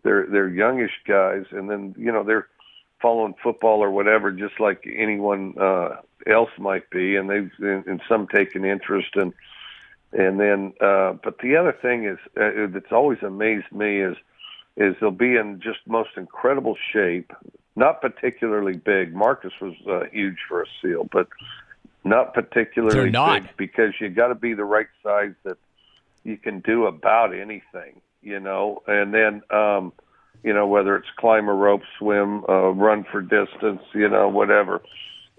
they're 0.03 0.25
they're 0.27 0.49
youngish 0.49 0.91
guys, 1.07 1.45
and 1.51 1.69
then 1.69 1.95
you 1.97 2.11
know 2.11 2.23
they're 2.23 2.47
following 3.01 3.35
football 3.41 3.83
or 3.83 3.91
whatever, 3.91 4.31
just 4.31 4.59
like 4.59 4.87
anyone 4.87 5.53
uh, 5.59 5.97
else 6.25 6.49
might 6.57 6.89
be, 6.89 7.15
and 7.15 7.29
they've 7.29 7.51
and, 7.59 8.01
some 8.07 8.27
take 8.27 8.55
an 8.55 8.65
interest 8.65 9.15
and 9.15 9.33
and 10.13 10.39
then 10.39 10.73
uh, 10.81 11.13
but 11.23 11.39
the 11.39 11.55
other 11.55 11.75
thing 11.81 12.05
is 12.05 12.17
uh, 12.39 12.67
that's 12.73 12.91
always 12.91 13.21
amazed 13.21 13.71
me 13.71 14.01
is 14.01 14.15
is 14.77 14.95
they'll 15.01 15.11
be 15.11 15.35
in 15.35 15.59
just 15.59 15.79
most 15.87 16.11
incredible 16.17 16.77
shape, 16.93 17.31
not 17.75 17.99
particularly 17.99 18.77
big. 18.77 19.13
Marcus 19.13 19.53
was 19.59 19.73
uh, 19.89 20.03
huge 20.11 20.37
for 20.47 20.61
a 20.61 20.65
SEAL, 20.81 21.09
but 21.11 21.27
not 22.03 22.33
particularly 22.33 22.93
They're 22.95 23.09
not. 23.09 23.43
big 23.43 23.57
because 23.57 23.93
you 23.99 24.09
got 24.09 24.27
to 24.27 24.35
be 24.35 24.53
the 24.53 24.63
right 24.63 24.87
size 25.03 25.33
that 25.43 25.57
you 26.23 26.37
can 26.37 26.59
do 26.59 26.85
about 26.85 27.33
anything, 27.33 28.01
you 28.27 28.39
know. 28.39 28.83
And 28.87 29.13
then, 29.13 29.41
um, 29.49 29.93
you 30.43 30.53
know, 30.53 30.67
whether 30.67 30.95
it's 30.97 31.07
climb 31.17 31.47
a 31.47 31.53
rope, 31.53 31.81
swim, 31.97 32.43
uh, 32.47 32.71
run 32.71 33.05
for 33.09 33.21
distance, 33.21 33.81
you 33.93 34.09
know, 34.09 34.27
whatever. 34.27 34.81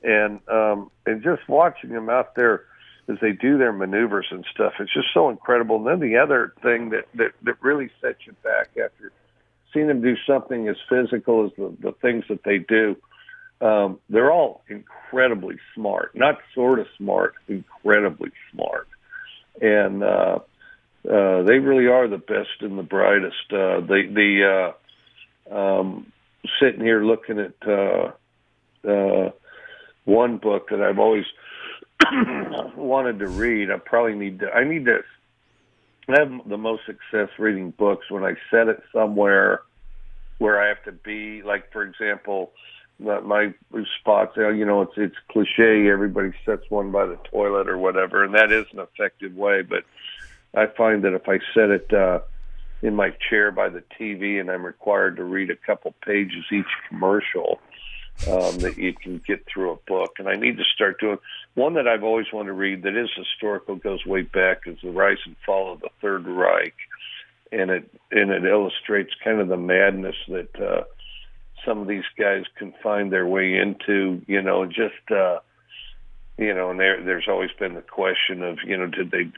And 0.03 0.41
um, 0.49 0.91
and 1.07 1.23
just 1.23 1.49
watching 1.49 1.91
them 1.91 2.09
out 2.09 2.35
there 2.35 2.65
as 3.09 3.17
they 3.21 3.33
do 3.33 3.59
their 3.59 3.73
maneuvers 3.73 4.27
and 4.31 4.45
stuff, 4.55 4.75
it's 4.81 4.93
just 4.93 5.09
so 5.13 5.29
incredible. 5.29 5.77
And 5.77 5.87
then 5.87 6.11
the 6.11 6.17
other 6.17 6.55
thing 6.63 6.91
that 6.91 7.07
that, 7.15 7.33
that 7.43 7.63
really 7.63 7.91
sets 8.01 8.19
you 8.27 8.35
back 8.43 8.69
after 8.83 9.13
seeing 9.73 9.89
them 9.89 10.01
do 10.01 10.17
something 10.27 10.69
as 10.69 10.77
physical 10.89 11.45
as 11.45 11.53
the, 11.57 11.77
the 11.81 11.93
things 12.01 12.25
that 12.29 12.43
they 12.45 12.59
do, 12.59 12.97
um, 13.61 13.99
they're 14.09 14.33
all 14.33 14.63
incredibly 14.69 15.57
smart. 15.75 16.15
Not 16.15 16.39
sort 16.55 16.79
of 16.79 16.87
smart, 16.97 17.35
incredibly 17.49 18.31
smart. 18.53 18.89
And 19.61 20.03
uh, 20.03 20.39
uh, 21.05 21.43
they 21.43 21.59
really 21.59 21.87
are 21.87 22.09
the 22.09 22.19
best 22.19 22.61
and 22.61 22.79
the 22.79 22.83
brightest. 22.83 23.53
Uh, 23.53 23.81
the 23.81 24.03
the 24.13 24.73
uh, 25.53 25.55
um, 25.55 26.13
sitting 26.61 26.81
here 26.81 27.05
looking 27.05 27.39
at 27.39 27.55
uh, 27.67 28.13
uh, 28.89 29.31
one 30.05 30.39
book 30.39 30.71
that 30.71 30.81
I've 30.81 30.99
always 30.99 31.25
wanted 32.77 33.19
to 33.21 33.29
read. 33.29 33.71
I 33.71 33.79
probably 33.79 34.15
need 34.15 34.41
to. 34.41 34.51
I 34.51 34.65
need 34.65 34.87
to 34.87 35.01
I 36.09 36.21
have 36.21 36.49
the 36.49 36.57
most 36.57 36.83
success 36.87 37.29
reading 37.39 37.71
books 37.71 38.11
when 38.11 38.25
I 38.25 38.35
set 38.51 38.69
it 38.69 38.83
somewhere 38.93 39.61
where 40.39 40.61
I 40.63 40.69
have 40.69 40.83
to 40.85 40.93
be. 40.93 41.43
Like, 41.43 41.71
for 41.71 41.83
example, 41.83 42.53
my, 42.99 43.21
my 43.21 43.53
spots. 44.01 44.33
You 44.37 44.65
know, 44.65 44.83
it's 44.83 44.95
it's 44.97 45.17
cliche. 45.31 45.89
Everybody 45.89 46.33
sets 46.47 46.63
one 46.71 46.91
by 46.91 47.07
the 47.07 47.19
toilet 47.31 47.69
or 47.69 47.79
whatever, 47.79 48.25
and 48.25 48.35
that 48.35 48.53
is 48.53 48.65
an 48.73 48.81
effective 48.81 49.35
way. 49.35 49.63
But 49.63 49.85
I 50.59 50.67
find 50.67 51.05
that 51.05 51.15
if 51.15 51.29
I 51.29 51.39
set 51.55 51.71
it 51.71 51.93
uh, 51.93 52.21
in 52.83 52.95
my 52.95 53.11
chair 53.29 53.51
by 53.51 53.69
the 53.69 53.83
TV 53.99 54.41
and 54.41 54.51
I'm 54.51 54.65
required 54.65 55.17
to 55.17 55.25
read 55.25 55.51
a 55.51 55.57
couple 55.57 55.95
pages 56.05 56.45
each 56.53 56.67
commercial, 56.89 57.61
um, 58.27 58.59
that 58.59 58.77
you 58.77 58.93
can 58.93 59.23
get 59.27 59.47
through 59.47 59.71
a 59.71 59.77
book. 59.87 60.15
And 60.19 60.29
I 60.29 60.35
need 60.35 60.57
to 60.57 60.65
start 60.75 60.99
doing 61.01 61.19
one 61.55 61.75
that 61.75 61.87
I've 61.87 62.03
always 62.03 62.27
wanted 62.33 62.49
to 62.49 62.53
read 62.55 62.83
that 62.83 62.97
is 62.97 63.11
historical, 63.17 63.77
goes 63.77 64.05
way 64.05 64.23
back, 64.23 64.63
is 64.67 64.79
the 64.83 64.91
Rise 64.91 65.19
and 65.25 65.37
Fall 65.47 65.73
of 65.73 65.81
the 65.81 65.91
Third 66.01 66.27
Reich, 66.27 66.75
and 67.53 67.71
it 67.71 67.91
and 68.11 68.31
it 68.31 68.45
illustrates 68.45 69.13
kind 69.23 69.41
of 69.41 69.49
the 69.49 69.57
madness 69.57 70.17
that 70.29 70.61
uh, 70.61 70.85
some 71.65 71.79
of 71.79 71.87
these 71.87 72.05
guys 72.19 72.43
can 72.57 72.75
find 72.83 73.13
their 73.13 73.27
way 73.27 73.55
into. 73.55 74.21
You 74.27 74.43
know, 74.43 74.67
just 74.67 75.11
uh, 75.11 75.39
you 76.37 76.55
know, 76.55 76.71
and 76.71 76.81
there 76.81 77.03
there's 77.03 77.29
always 77.29 77.51
been 77.59 77.75
the 77.75 77.83
question 77.83 78.43
of 78.43 78.59
you 78.67 78.77
know, 78.77 78.87
did 78.87 79.13
they 79.13 79.31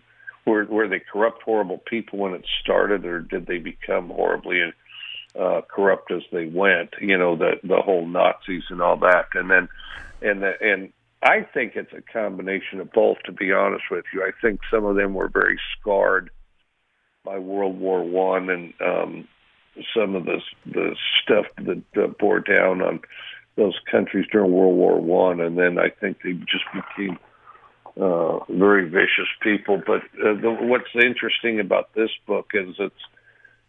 were 0.47 0.65
were 0.65 0.89
they 0.89 1.01
corrupt, 1.01 1.43
horrible 1.43 1.79
people 1.79 2.19
when 2.19 2.35
it 2.35 2.47
started, 2.63 3.05
or 3.05 3.21
did 3.21 3.47
they 3.47 3.59
become 3.59 4.09
horribly 4.09 4.63
uh, 5.39 5.61
corrupt 5.69 6.11
as 6.11 6.23
they 6.33 6.47
went. 6.47 6.91
You 7.01 7.19
know, 7.19 7.37
the 7.37 7.61
the 7.63 7.81
whole 7.83 8.07
Nazis 8.07 8.65
and 8.71 8.83
all 8.83 8.97
that, 8.99 9.27
and 9.35 9.51
then 9.51 9.69
and 10.23 10.43
the, 10.43 10.53
and 10.61 10.93
I 11.23 11.43
think 11.43 11.77
it's 11.77 11.93
a 11.93 12.13
combination 12.13 12.81
of 12.81 12.93
both. 12.93 13.19
To 13.25 13.33
be 13.33 13.53
honest 13.53 13.85
with 13.91 14.05
you, 14.13 14.23
I 14.23 14.31
think 14.41 14.61
some 14.71 14.85
of 14.85 14.97
them 14.97 15.15
were 15.15 15.29
very 15.29 15.59
scarred 15.79 16.31
by 17.25 17.39
World 17.39 17.79
War 17.79 18.03
One 18.03 18.51
and 18.51 18.75
um, 18.81 19.29
some 19.95 20.15
of 20.15 20.25
the 20.25 20.41
the 20.67 20.97
stuff 21.23 21.47
that 21.59 21.83
uh, 22.03 22.09
bore 22.19 22.41
down 22.41 22.83
on 22.83 23.01
those 23.57 23.79
countries 23.91 24.27
during 24.33 24.53
World 24.53 24.77
War 24.77 25.01
One, 25.01 25.41
and 25.41 25.59
then 25.59 25.79
I 25.79 25.91
think 25.91 26.19
they 26.23 26.33
just 26.33 26.65
became 26.73 27.19
uh, 28.01 28.39
very 28.49 28.89
vicious 28.89 29.29
people. 29.43 29.83
But 29.85 30.03
uh, 30.25 30.35
the, 30.41 30.57
what's 30.61 30.95
interesting 30.95 31.61
about 31.61 31.95
this 31.95 32.11
book 32.27 32.51
is 32.55 32.75
it's 32.79 32.95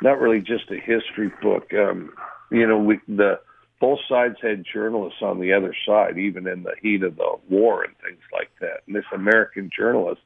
not 0.01 0.19
really 0.19 0.39
just 0.39 0.71
a 0.71 0.79
history 0.79 1.31
book. 1.41 1.73
Um, 1.73 2.13
you 2.51 2.67
know, 2.67 2.79
we 2.79 2.99
the 3.07 3.39
both 3.79 3.99
sides 4.07 4.35
had 4.41 4.63
journalists 4.71 5.21
on 5.21 5.39
the 5.39 5.53
other 5.53 5.75
side, 5.87 6.17
even 6.17 6.47
in 6.47 6.63
the 6.63 6.75
heat 6.81 7.03
of 7.03 7.15
the 7.15 7.35
war 7.49 7.83
and 7.83 7.95
things 7.97 8.21
like 8.31 8.51
that. 8.61 8.83
And 8.85 8.95
this 8.95 9.05
American 9.13 9.71
journalist 9.75 10.21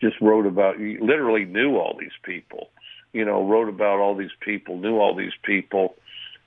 just 0.00 0.20
wrote 0.20 0.46
about, 0.46 0.78
he 0.78 0.98
literally 1.00 1.46
knew 1.46 1.76
all 1.76 1.96
these 1.98 2.16
people. 2.22 2.68
You 3.12 3.24
know, 3.24 3.46
wrote 3.46 3.68
about 3.68 4.00
all 4.00 4.16
these 4.16 4.34
people, 4.40 4.76
knew 4.76 4.98
all 4.98 5.14
these 5.14 5.32
people. 5.42 5.96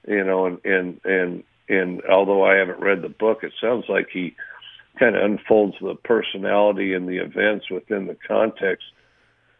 You 0.07 0.23
know, 0.23 0.45
and 0.45 0.59
and 0.63 1.01
and 1.03 1.43
and 1.67 2.01
although 2.03 2.45
I 2.45 2.55
haven't 2.55 2.79
read 2.79 3.01
the 3.01 3.09
book, 3.09 3.39
it 3.43 3.53
sounds 3.59 3.85
like 3.89 4.07
he 4.11 4.35
kind 4.99 5.15
of 5.15 5.23
unfolds 5.23 5.75
the 5.81 5.95
personality 5.95 6.93
and 6.93 7.07
the 7.07 7.17
events 7.17 7.69
within 7.69 8.07
the 8.07 8.17
context 8.27 8.85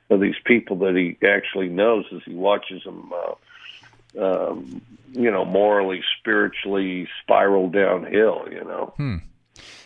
of 0.10 0.22
these 0.22 0.36
people 0.46 0.78
that 0.78 0.96
he 0.96 1.18
actually 1.28 1.70
knows 1.70 2.06
as 2.14 2.22
he 2.26 2.34
watches 2.34 2.84
them, 2.84 3.12
uh, 3.14 4.24
um, 4.24 4.82
you 5.12 5.30
know, 5.30 5.46
morally, 5.46 6.02
spiritually 6.20 7.08
spiral 7.22 7.70
downhill. 7.70 8.48
You 8.50 8.64
know. 8.64 8.94
Hmm. 8.98 9.18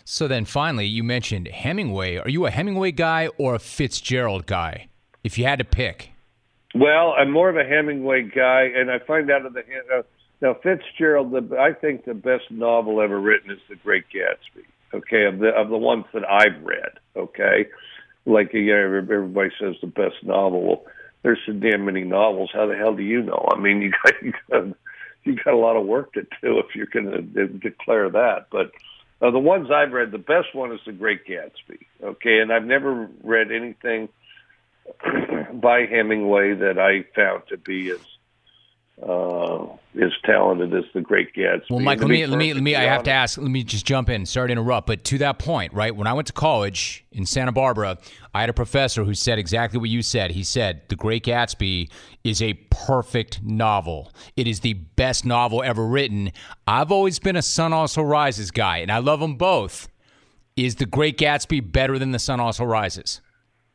So 0.04 0.28
then, 0.28 0.46
finally, 0.46 0.86
you 0.86 1.04
mentioned 1.04 1.48
Hemingway. 1.48 2.18
Are 2.18 2.30
you 2.30 2.46
a 2.46 2.52
Hemingway 2.52 2.92
guy 2.92 3.30
or 3.38 3.56
a 3.56 3.60
Fitzgerald 3.60 4.46
guy? 4.46 4.88
If 5.24 5.38
you 5.38 5.46
had 5.46 5.60
to 5.60 5.66
pick. 5.66 6.12
Well, 6.74 7.14
I'm 7.18 7.32
more 7.32 7.50
of 7.50 7.58
a 7.58 7.64
Hemingway 7.64 8.24
guy, 8.24 8.64
and 8.76 8.90
I 8.90 9.00
find 9.00 9.30
out 9.30 9.46
of 9.46 9.54
the 9.54 9.62
uh, 9.62 10.02
now 10.42 10.56
Fitzgerald. 10.56 11.32
The, 11.32 11.58
I 11.58 11.74
think 11.74 12.06
the 12.06 12.14
best 12.14 12.50
novel 12.50 13.02
ever 13.02 13.20
written 13.20 13.52
is 13.52 13.60
The 13.70 13.76
Great 13.76 14.06
Gatsby. 14.14 14.66
Okay, 14.94 15.26
of 15.26 15.40
the 15.40 15.50
of 15.50 15.70
the 15.70 15.78
ones 15.78 16.06
that 16.14 16.30
I've 16.30 16.62
read. 16.64 17.00
Okay, 17.16 17.68
like 18.26 18.52
yeah, 18.54 18.84
everybody 18.84 19.50
says 19.60 19.76
the 19.82 19.88
best 19.88 20.24
novel. 20.24 20.64
Well, 20.64 20.86
there's 21.24 21.40
so 21.46 21.54
damn 21.54 21.86
many 21.86 22.04
novels. 22.04 22.52
How 22.54 22.68
the 22.68 22.76
hell 22.76 22.96
do 22.96 23.04
you 23.04 23.22
know? 23.22 23.48
I 23.52 23.60
mean, 23.60 23.82
you 23.84 23.92
got 23.92 24.22
you 24.22 24.34
got, 24.50 24.78
you 25.24 25.36
got 25.44 25.54
a 25.54 25.58
lot 25.58 25.78
of 25.78 25.86
work 25.86 26.14
to 26.14 26.24
do 26.42 26.60
if 26.60 26.76
you're 26.76 26.88
going 26.88 27.34
to 27.34 27.48
declare 27.48 28.10
that. 28.10 28.48
But 28.52 28.72
uh, 29.22 29.32
the 29.32 29.40
ones 29.40 29.70
I've 29.72 29.92
read, 29.92 30.12
the 30.12 30.18
best 30.18 30.54
one 30.54 30.72
is 30.72 30.80
The 30.86 30.94
Great 30.94 31.26
Gatsby. 31.26 31.86
Okay, 32.04 32.40
and 32.40 32.52
I've 32.52 32.66
never 32.66 33.08
read 33.24 33.52
anything 33.52 34.10
by 35.54 35.86
Hemingway 35.86 36.56
that 36.56 36.80
I 36.80 37.06
found 37.16 37.44
to 37.50 37.58
be 37.58 37.92
as 37.92 38.00
uh, 39.02 39.66
as 40.02 40.12
talented 40.24 40.74
as 40.74 40.84
the 40.94 41.02
Great 41.02 41.34
Gatsby. 41.34 41.70
Well, 41.70 41.80
Mike, 41.80 42.00
let 42.00 42.10
me 42.10 42.26
let 42.26 42.38
me 42.38 42.54
let 42.54 42.64
me. 42.64 42.76
I 42.76 42.84
have 42.84 43.04
to 43.04 43.12
ask. 43.12 43.38
Let 43.38 43.50
me 43.50 43.64
just 43.64 43.86
jump 43.86 44.10
in. 44.10 44.26
Sorry 44.26 44.50
to 44.50 44.52
interrupt, 44.52 44.88
but 44.88 45.04
to 45.06 45.18
that 45.20 45.40
point, 45.40 45.74
right? 45.74 45.96
When 45.96 46.08
I 46.08 46.14
went 46.14 46.28
to 46.28 46.34
college 46.34 47.04
in 47.12 47.26
Santa 47.26 47.52
Barbara, 47.52 47.98
I 48.34 48.42
had 48.42 48.50
a 48.50 48.54
professor 48.54 49.04
who 49.04 49.14
said 49.14 49.40
exactly 49.40 49.80
what 49.80 49.90
you 49.90 50.02
said. 50.02 50.32
He 50.32 50.44
said 50.44 50.84
The 50.90 50.96
Great 50.96 51.24
Gatsby 51.26 51.90
is 52.24 52.42
a 52.42 52.54
perfect 52.70 53.42
novel. 53.44 54.12
It 54.36 54.48
is 54.48 54.60
the 54.60 54.74
best 54.74 55.26
novel 55.26 55.64
ever 55.64 55.86
written. 55.86 56.32
I've 56.68 56.92
always 56.92 57.20
been 57.20 57.36
a 57.36 57.42
Sun 57.42 57.74
Also 57.74 58.02
Rises 58.02 58.52
guy, 58.52 58.78
and 58.78 58.92
I 58.92 59.00
love 59.00 59.20
them 59.20 59.36
both. 59.36 59.90
Is 60.56 60.76
The 60.76 60.86
Great 60.86 61.18
Gatsby 61.18 61.72
better 61.72 61.98
than 61.98 62.12
The 62.12 62.20
Sun 62.20 62.40
Also 62.40 62.64
Rises? 62.64 63.22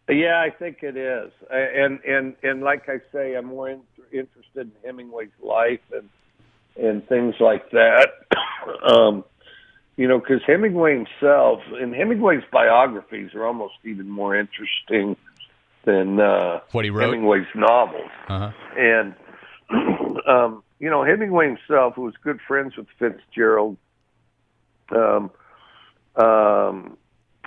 Yeah, 0.08 0.40
I 0.40 0.50
think 0.50 0.84
it 0.84 0.96
is, 0.96 1.32
and 1.50 1.98
and 2.04 2.36
and 2.44 2.62
like 2.62 2.88
I 2.88 2.98
say, 3.12 3.34
I'm 3.34 3.46
more 3.46 3.70
in, 3.70 3.80
interested 4.12 4.70
in 4.70 4.72
Hemingway's 4.84 5.28
life 5.42 5.80
and 5.92 6.08
and 6.76 7.06
things 7.08 7.34
like 7.40 7.70
that. 7.70 8.08
um, 8.88 9.24
you 9.96 10.06
know, 10.06 10.18
because 10.18 10.42
Hemingway 10.46 10.94
himself 10.94 11.60
and 11.72 11.94
Hemingway's 11.94 12.44
biographies 12.52 13.34
are 13.34 13.46
almost 13.46 13.74
even 13.84 14.08
more 14.08 14.36
interesting 14.36 15.16
than 15.84 16.20
uh, 16.20 16.60
what 16.72 16.84
he 16.84 16.90
wrote. 16.90 17.04
Hemingway's 17.04 17.46
novels, 17.54 18.10
uh-huh. 18.28 18.50
and 18.76 19.14
um, 20.26 20.62
you 20.78 20.90
know, 20.90 21.02
Hemingway 21.02 21.46
himself, 21.46 21.94
who 21.94 22.02
was 22.02 22.14
good 22.22 22.40
friends 22.46 22.76
with 22.76 22.88
Fitzgerald, 22.98 23.78
um, 24.94 25.30
um, 26.16 26.98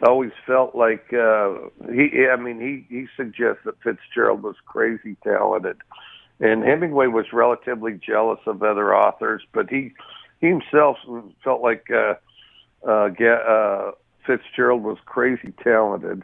always 0.01 0.31
felt 0.47 0.73
like 0.73 1.13
uh, 1.13 1.53
he. 1.91 2.27
I 2.31 2.35
mean, 2.37 2.59
he 2.59 2.85
he 2.93 3.07
suggests 3.15 3.61
that 3.65 3.75
Fitzgerald 3.83 4.41
was 4.41 4.55
crazy 4.65 5.17
talented, 5.23 5.77
and 6.39 6.63
Hemingway 6.63 7.07
was 7.07 7.25
relatively 7.33 7.93
jealous 7.93 8.39
of 8.45 8.63
other 8.63 8.95
authors, 8.95 9.43
but 9.53 9.69
he 9.69 9.93
he 10.39 10.47
himself 10.47 10.97
felt 11.43 11.61
like 11.61 11.87
uh, 11.91 12.15
uh, 12.87 13.09
uh, 13.23 13.91
Fitzgerald 14.25 14.83
was 14.83 14.97
crazy 15.05 15.53
talented. 15.63 16.23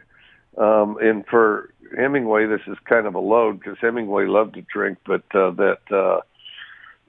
Um, 0.56 0.96
and 1.02 1.24
for 1.26 1.70
Hemingway, 1.94 2.46
this 2.46 2.62
is 2.66 2.78
kind 2.88 3.06
of 3.06 3.14
a 3.14 3.20
load 3.20 3.60
because 3.60 3.76
Hemingway 3.80 4.26
loved 4.26 4.54
to 4.54 4.62
drink, 4.62 4.98
but 5.06 5.22
uh, 5.34 5.50
that 5.50 6.22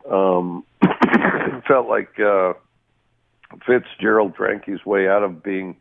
uh, 0.10 0.14
um, 0.14 0.66
felt 1.68 1.88
like 1.88 2.20
uh, 2.20 2.54
Fitzgerald 3.66 4.36
drank 4.36 4.66
his 4.66 4.86
way 4.86 5.08
out 5.08 5.24
of 5.24 5.42
being 5.44 5.78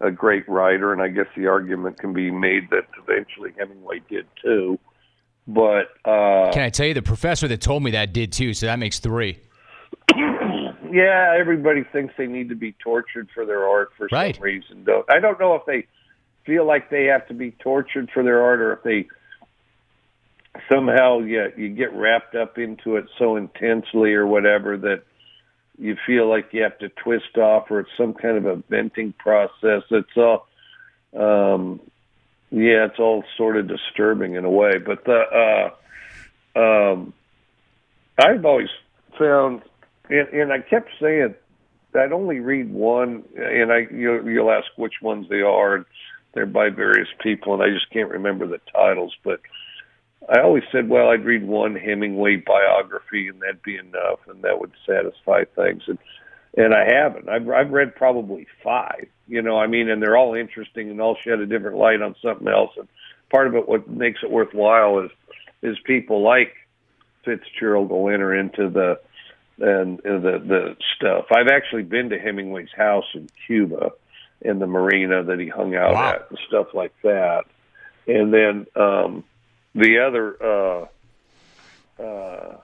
a 0.00 0.10
great 0.10 0.48
writer, 0.48 0.92
and 0.92 1.00
I 1.00 1.08
guess 1.08 1.26
the 1.36 1.46
argument 1.46 1.98
can 1.98 2.12
be 2.12 2.30
made 2.30 2.68
that 2.70 2.86
eventually 3.02 3.52
Hemingway 3.58 4.00
did 4.08 4.26
too. 4.42 4.78
But 5.46 5.88
uh, 6.04 6.52
can 6.52 6.62
I 6.62 6.70
tell 6.70 6.86
you, 6.86 6.94
the 6.94 7.02
professor 7.02 7.48
that 7.48 7.60
told 7.60 7.82
me 7.82 7.92
that 7.92 8.12
did 8.12 8.32
too, 8.32 8.54
so 8.54 8.66
that 8.66 8.78
makes 8.78 8.98
three. 8.98 9.38
yeah, 10.16 11.34
everybody 11.38 11.84
thinks 11.92 12.14
they 12.16 12.26
need 12.26 12.48
to 12.50 12.54
be 12.54 12.72
tortured 12.72 13.28
for 13.34 13.44
their 13.44 13.66
art 13.66 13.90
for 13.96 14.08
right. 14.12 14.34
some 14.34 14.42
reason. 14.42 14.86
I 15.08 15.18
don't 15.18 15.40
know 15.40 15.54
if 15.54 15.64
they 15.66 15.86
feel 16.44 16.66
like 16.66 16.90
they 16.90 17.04
have 17.06 17.26
to 17.28 17.34
be 17.34 17.52
tortured 17.52 18.10
for 18.12 18.22
their 18.22 18.42
art, 18.42 18.60
or 18.60 18.72
if 18.74 18.82
they 18.82 19.08
somehow 20.70 21.20
yeah 21.20 21.46
you 21.56 21.68
get 21.68 21.92
wrapped 21.92 22.34
up 22.34 22.58
into 22.58 22.96
it 22.96 23.06
so 23.18 23.36
intensely 23.36 24.12
or 24.14 24.26
whatever 24.26 24.76
that 24.76 25.04
you 25.80 25.96
feel 26.06 26.28
like 26.28 26.48
you 26.52 26.62
have 26.62 26.78
to 26.78 26.90
twist 26.90 27.38
off 27.38 27.70
or 27.70 27.80
it's 27.80 27.90
some 27.96 28.12
kind 28.12 28.36
of 28.36 28.44
a 28.44 28.62
venting 28.68 29.14
process. 29.18 29.82
It's 29.90 30.08
all, 30.16 30.46
um, 31.16 31.80
yeah, 32.50 32.86
it's 32.86 32.98
all 32.98 33.24
sort 33.36 33.56
of 33.56 33.68
disturbing 33.68 34.34
in 34.34 34.44
a 34.44 34.50
way. 34.50 34.78
But 34.78 35.04
the, 35.04 35.72
uh, 36.56 36.58
um, 36.58 37.12
I've 38.18 38.44
always 38.44 38.68
found, 39.18 39.62
and, 40.08 40.28
and 40.28 40.52
I 40.52 40.60
kept 40.60 40.90
saying, 41.00 41.34
I'd 41.94 42.12
only 42.12 42.38
read 42.38 42.72
one, 42.72 43.24
and 43.36 43.72
I 43.72 43.86
you'll, 43.92 44.28
you'll 44.28 44.50
ask 44.50 44.66
which 44.76 44.94
ones 45.02 45.28
they 45.28 45.42
are, 45.42 45.76
and 45.76 45.84
they're 46.34 46.46
by 46.46 46.70
various 46.70 47.08
people, 47.20 47.54
and 47.54 47.62
I 47.62 47.70
just 47.70 47.90
can't 47.90 48.10
remember 48.10 48.46
the 48.46 48.60
titles, 48.72 49.14
but 49.24 49.40
I 50.28 50.40
always 50.40 50.64
said, 50.70 50.88
well, 50.88 51.08
I'd 51.08 51.24
read 51.24 51.46
one 51.46 51.74
Hemingway 51.74 52.36
biography 52.36 53.28
and 53.28 53.40
that'd 53.40 53.62
be 53.62 53.76
enough, 53.76 54.20
and 54.28 54.42
that 54.42 54.60
would 54.60 54.72
satisfy 54.86 55.44
things. 55.56 55.82
And 55.86 55.98
and 56.56 56.74
I 56.74 56.92
haven't. 56.92 57.28
I've 57.28 57.48
I've 57.48 57.70
read 57.70 57.94
probably 57.94 58.46
five. 58.62 59.06
You 59.28 59.42
know, 59.42 59.58
I 59.58 59.66
mean, 59.66 59.88
and 59.88 60.02
they're 60.02 60.16
all 60.16 60.34
interesting 60.34 60.90
and 60.90 61.00
all 61.00 61.16
shed 61.16 61.38
a 61.40 61.46
different 61.46 61.76
light 61.76 62.02
on 62.02 62.16
something 62.20 62.48
else. 62.48 62.70
And 62.76 62.88
part 63.30 63.46
of 63.46 63.54
it, 63.54 63.68
what 63.68 63.88
makes 63.88 64.20
it 64.22 64.30
worthwhile, 64.30 65.00
is 65.00 65.10
is 65.62 65.78
people 65.84 66.22
like 66.22 66.54
Fitzgerald 67.24 67.90
will 67.90 68.08
enter 68.08 68.34
into 68.34 68.68
the 68.68 69.00
and 69.58 70.00
uh, 70.00 70.18
the 70.18 70.38
the 70.38 70.76
stuff. 70.96 71.26
I've 71.30 71.48
actually 71.48 71.84
been 71.84 72.10
to 72.10 72.18
Hemingway's 72.18 72.72
house 72.76 73.06
in 73.14 73.28
Cuba, 73.46 73.92
in 74.40 74.58
the 74.58 74.66
marina 74.66 75.22
that 75.24 75.38
he 75.38 75.48
hung 75.48 75.74
out 75.74 75.94
wow. 75.94 76.10
at, 76.10 76.26
and 76.30 76.38
stuff 76.48 76.68
like 76.74 76.94
that. 77.02 77.44
And 78.06 78.32
then 78.32 78.66
um, 78.74 79.24
the 79.74 79.98
other 80.00 80.36
uh 80.42 80.86
uh 82.02 82.56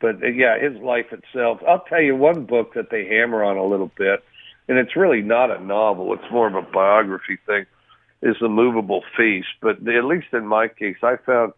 but 0.00 0.22
uh, 0.22 0.26
yeah 0.26 0.58
his 0.58 0.76
life 0.82 1.06
itself 1.12 1.60
i'll 1.66 1.84
tell 1.88 2.00
you 2.00 2.14
one 2.14 2.44
book 2.44 2.74
that 2.74 2.90
they 2.90 3.06
hammer 3.06 3.42
on 3.42 3.56
a 3.56 3.64
little 3.64 3.90
bit 3.96 4.22
and 4.68 4.78
it's 4.78 4.96
really 4.96 5.22
not 5.22 5.50
a 5.50 5.62
novel 5.62 6.12
it's 6.14 6.30
more 6.32 6.46
of 6.46 6.54
a 6.54 6.62
biography 6.62 7.38
thing 7.46 7.64
is 8.20 8.34
the 8.40 8.48
movable 8.48 9.04
feast. 9.16 9.46
But 9.60 9.86
at 9.86 10.04
least 10.04 10.28
in 10.32 10.46
my 10.46 10.68
case 10.68 10.98
i 11.02 11.16
found 11.16 11.52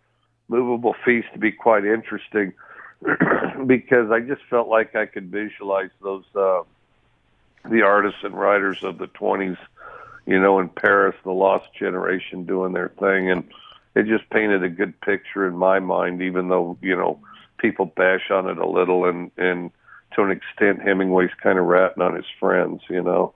movable 0.48 0.94
feast 1.04 1.28
to 1.32 1.38
be 1.38 1.52
quite 1.52 1.84
interesting 1.84 2.52
because 3.66 4.10
i 4.10 4.20
just 4.20 4.42
felt 4.50 4.68
like 4.68 4.94
i 4.94 5.06
could 5.06 5.30
visualize 5.30 5.90
those 6.02 6.24
uh 6.34 6.62
the 7.70 7.82
artists 7.82 8.20
and 8.24 8.34
writers 8.34 8.82
of 8.82 8.98
the 8.98 9.06
20s 9.06 9.56
you 10.26 10.40
know 10.40 10.58
in 10.58 10.68
paris 10.68 11.14
the 11.24 11.30
lost 11.30 11.72
generation 11.78 12.44
doing 12.44 12.72
their 12.72 12.88
thing 12.88 13.30
and 13.30 13.44
it 13.94 14.06
just 14.06 14.28
painted 14.30 14.62
a 14.62 14.68
good 14.68 15.00
picture 15.00 15.46
in 15.46 15.56
my 15.56 15.80
mind, 15.80 16.22
even 16.22 16.48
though 16.48 16.76
you 16.80 16.96
know 16.96 17.18
people 17.60 17.86
bash 17.86 18.30
on 18.30 18.48
it 18.48 18.58
a 18.58 18.68
little, 18.68 19.04
and 19.04 19.30
and 19.36 19.70
to 20.14 20.22
an 20.22 20.30
extent, 20.30 20.80
Hemingway's 20.82 21.30
kind 21.42 21.58
of 21.58 21.66
ratting 21.66 22.02
on 22.02 22.16
his 22.16 22.24
friends, 22.38 22.82
you 22.88 23.02
know. 23.02 23.34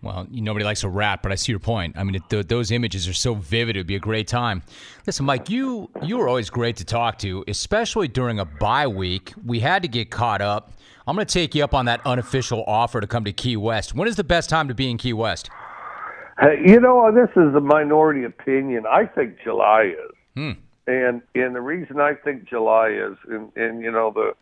Well, 0.00 0.28
nobody 0.30 0.64
likes 0.64 0.84
a 0.84 0.88
rat, 0.88 1.24
but 1.24 1.32
I 1.32 1.34
see 1.34 1.50
your 1.50 1.58
point. 1.58 1.98
I 1.98 2.04
mean, 2.04 2.14
it, 2.14 2.22
th- 2.30 2.46
those 2.46 2.70
images 2.70 3.08
are 3.08 3.12
so 3.12 3.34
vivid; 3.34 3.76
it'd 3.76 3.86
be 3.86 3.96
a 3.96 4.00
great 4.00 4.28
time. 4.28 4.62
Listen, 5.06 5.26
Mike, 5.26 5.50
you 5.50 5.90
you 6.02 6.18
were 6.18 6.28
always 6.28 6.50
great 6.50 6.76
to 6.76 6.84
talk 6.84 7.18
to, 7.18 7.44
especially 7.48 8.06
during 8.06 8.38
a 8.38 8.44
bye 8.44 8.86
week. 8.86 9.32
We 9.44 9.60
had 9.60 9.82
to 9.82 9.88
get 9.88 10.10
caught 10.10 10.40
up. 10.40 10.72
I'm 11.06 11.16
going 11.16 11.26
to 11.26 11.32
take 11.32 11.54
you 11.54 11.64
up 11.64 11.72
on 11.72 11.86
that 11.86 12.02
unofficial 12.04 12.62
offer 12.66 13.00
to 13.00 13.06
come 13.06 13.24
to 13.24 13.32
Key 13.32 13.56
West. 13.56 13.94
When 13.94 14.06
is 14.06 14.16
the 14.16 14.24
best 14.24 14.50
time 14.50 14.68
to 14.68 14.74
be 14.74 14.90
in 14.90 14.98
Key 14.98 15.14
West? 15.14 15.48
Hey, 16.38 16.62
you 16.64 16.78
know, 16.78 17.10
this 17.10 17.30
is 17.30 17.54
a 17.54 17.60
minority 17.60 18.24
opinion. 18.24 18.84
I 18.86 19.06
think 19.06 19.38
July 19.42 19.94
is, 19.94 20.14
hmm. 20.36 20.52
And 20.88 21.22
and 21.34 21.54
the 21.54 21.60
reason 21.60 22.00
I 22.00 22.14
think 22.14 22.48
July 22.48 22.88
is, 22.88 23.16
and 23.28 23.52
and 23.56 23.82
you 23.82 23.92
know 23.92 24.10
the 24.10 24.34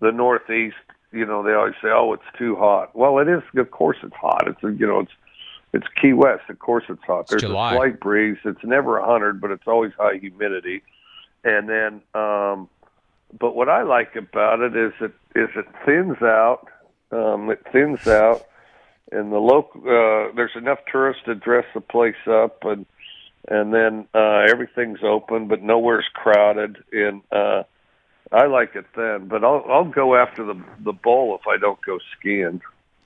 the 0.00 0.12
Northeast, 0.12 0.76
you 1.12 1.26
know, 1.26 1.42
they 1.42 1.52
always 1.52 1.74
say, 1.82 1.88
oh, 1.88 2.14
it's 2.14 2.38
too 2.38 2.56
hot. 2.56 2.96
Well, 2.96 3.18
it 3.18 3.28
is. 3.28 3.42
Of 3.56 3.70
course, 3.70 3.98
it's 4.02 4.14
hot. 4.14 4.46
It's 4.46 4.62
you 4.62 4.86
know, 4.86 5.00
it's 5.00 5.12
it's 5.72 5.86
Key 6.00 6.12
West. 6.12 6.48
Of 6.48 6.58
course, 6.58 6.84
it's 6.88 7.02
hot. 7.02 7.22
It's 7.22 7.30
There's 7.30 7.42
July. 7.42 7.72
a 7.72 7.76
slight 7.76 8.00
breeze. 8.00 8.38
It's 8.44 8.64
never 8.64 8.98
a 8.98 9.06
hundred, 9.06 9.40
but 9.40 9.50
it's 9.50 9.66
always 9.66 9.92
high 9.98 10.18
humidity. 10.18 10.82
And 11.42 11.68
then, 11.68 12.02
um, 12.14 12.68
but 13.38 13.56
what 13.56 13.68
I 13.68 13.82
like 13.82 14.14
about 14.14 14.60
it 14.60 14.76
is 14.76 14.92
it 15.00 15.12
is 15.34 15.48
it 15.56 15.66
thins 15.84 16.22
out. 16.22 16.68
Um, 17.10 17.50
it 17.50 17.66
thins 17.72 18.06
out 18.06 18.46
and 19.12 19.32
the 19.32 19.38
local 19.38 19.80
uh, 19.80 20.32
there's 20.34 20.54
enough 20.56 20.78
tourists 20.90 21.22
to 21.24 21.34
dress 21.34 21.64
the 21.74 21.80
place 21.80 22.14
up 22.28 22.64
and 22.64 22.86
and 23.50 23.74
then 23.74 24.06
uh 24.14 24.44
everything's 24.48 25.00
open 25.02 25.48
but 25.48 25.62
nowhere's 25.62 26.08
crowded 26.14 26.78
and 26.92 27.22
uh 27.32 27.62
I 28.32 28.46
like 28.46 28.76
it 28.76 28.86
then 28.96 29.28
but 29.28 29.44
I'll 29.44 29.64
I'll 29.68 29.84
go 29.90 30.16
after 30.16 30.44
the 30.44 30.62
the 30.82 30.92
bowl 30.92 31.38
if 31.40 31.46
I 31.46 31.58
don't 31.58 31.80
go 31.84 31.98
skiing 32.16 32.60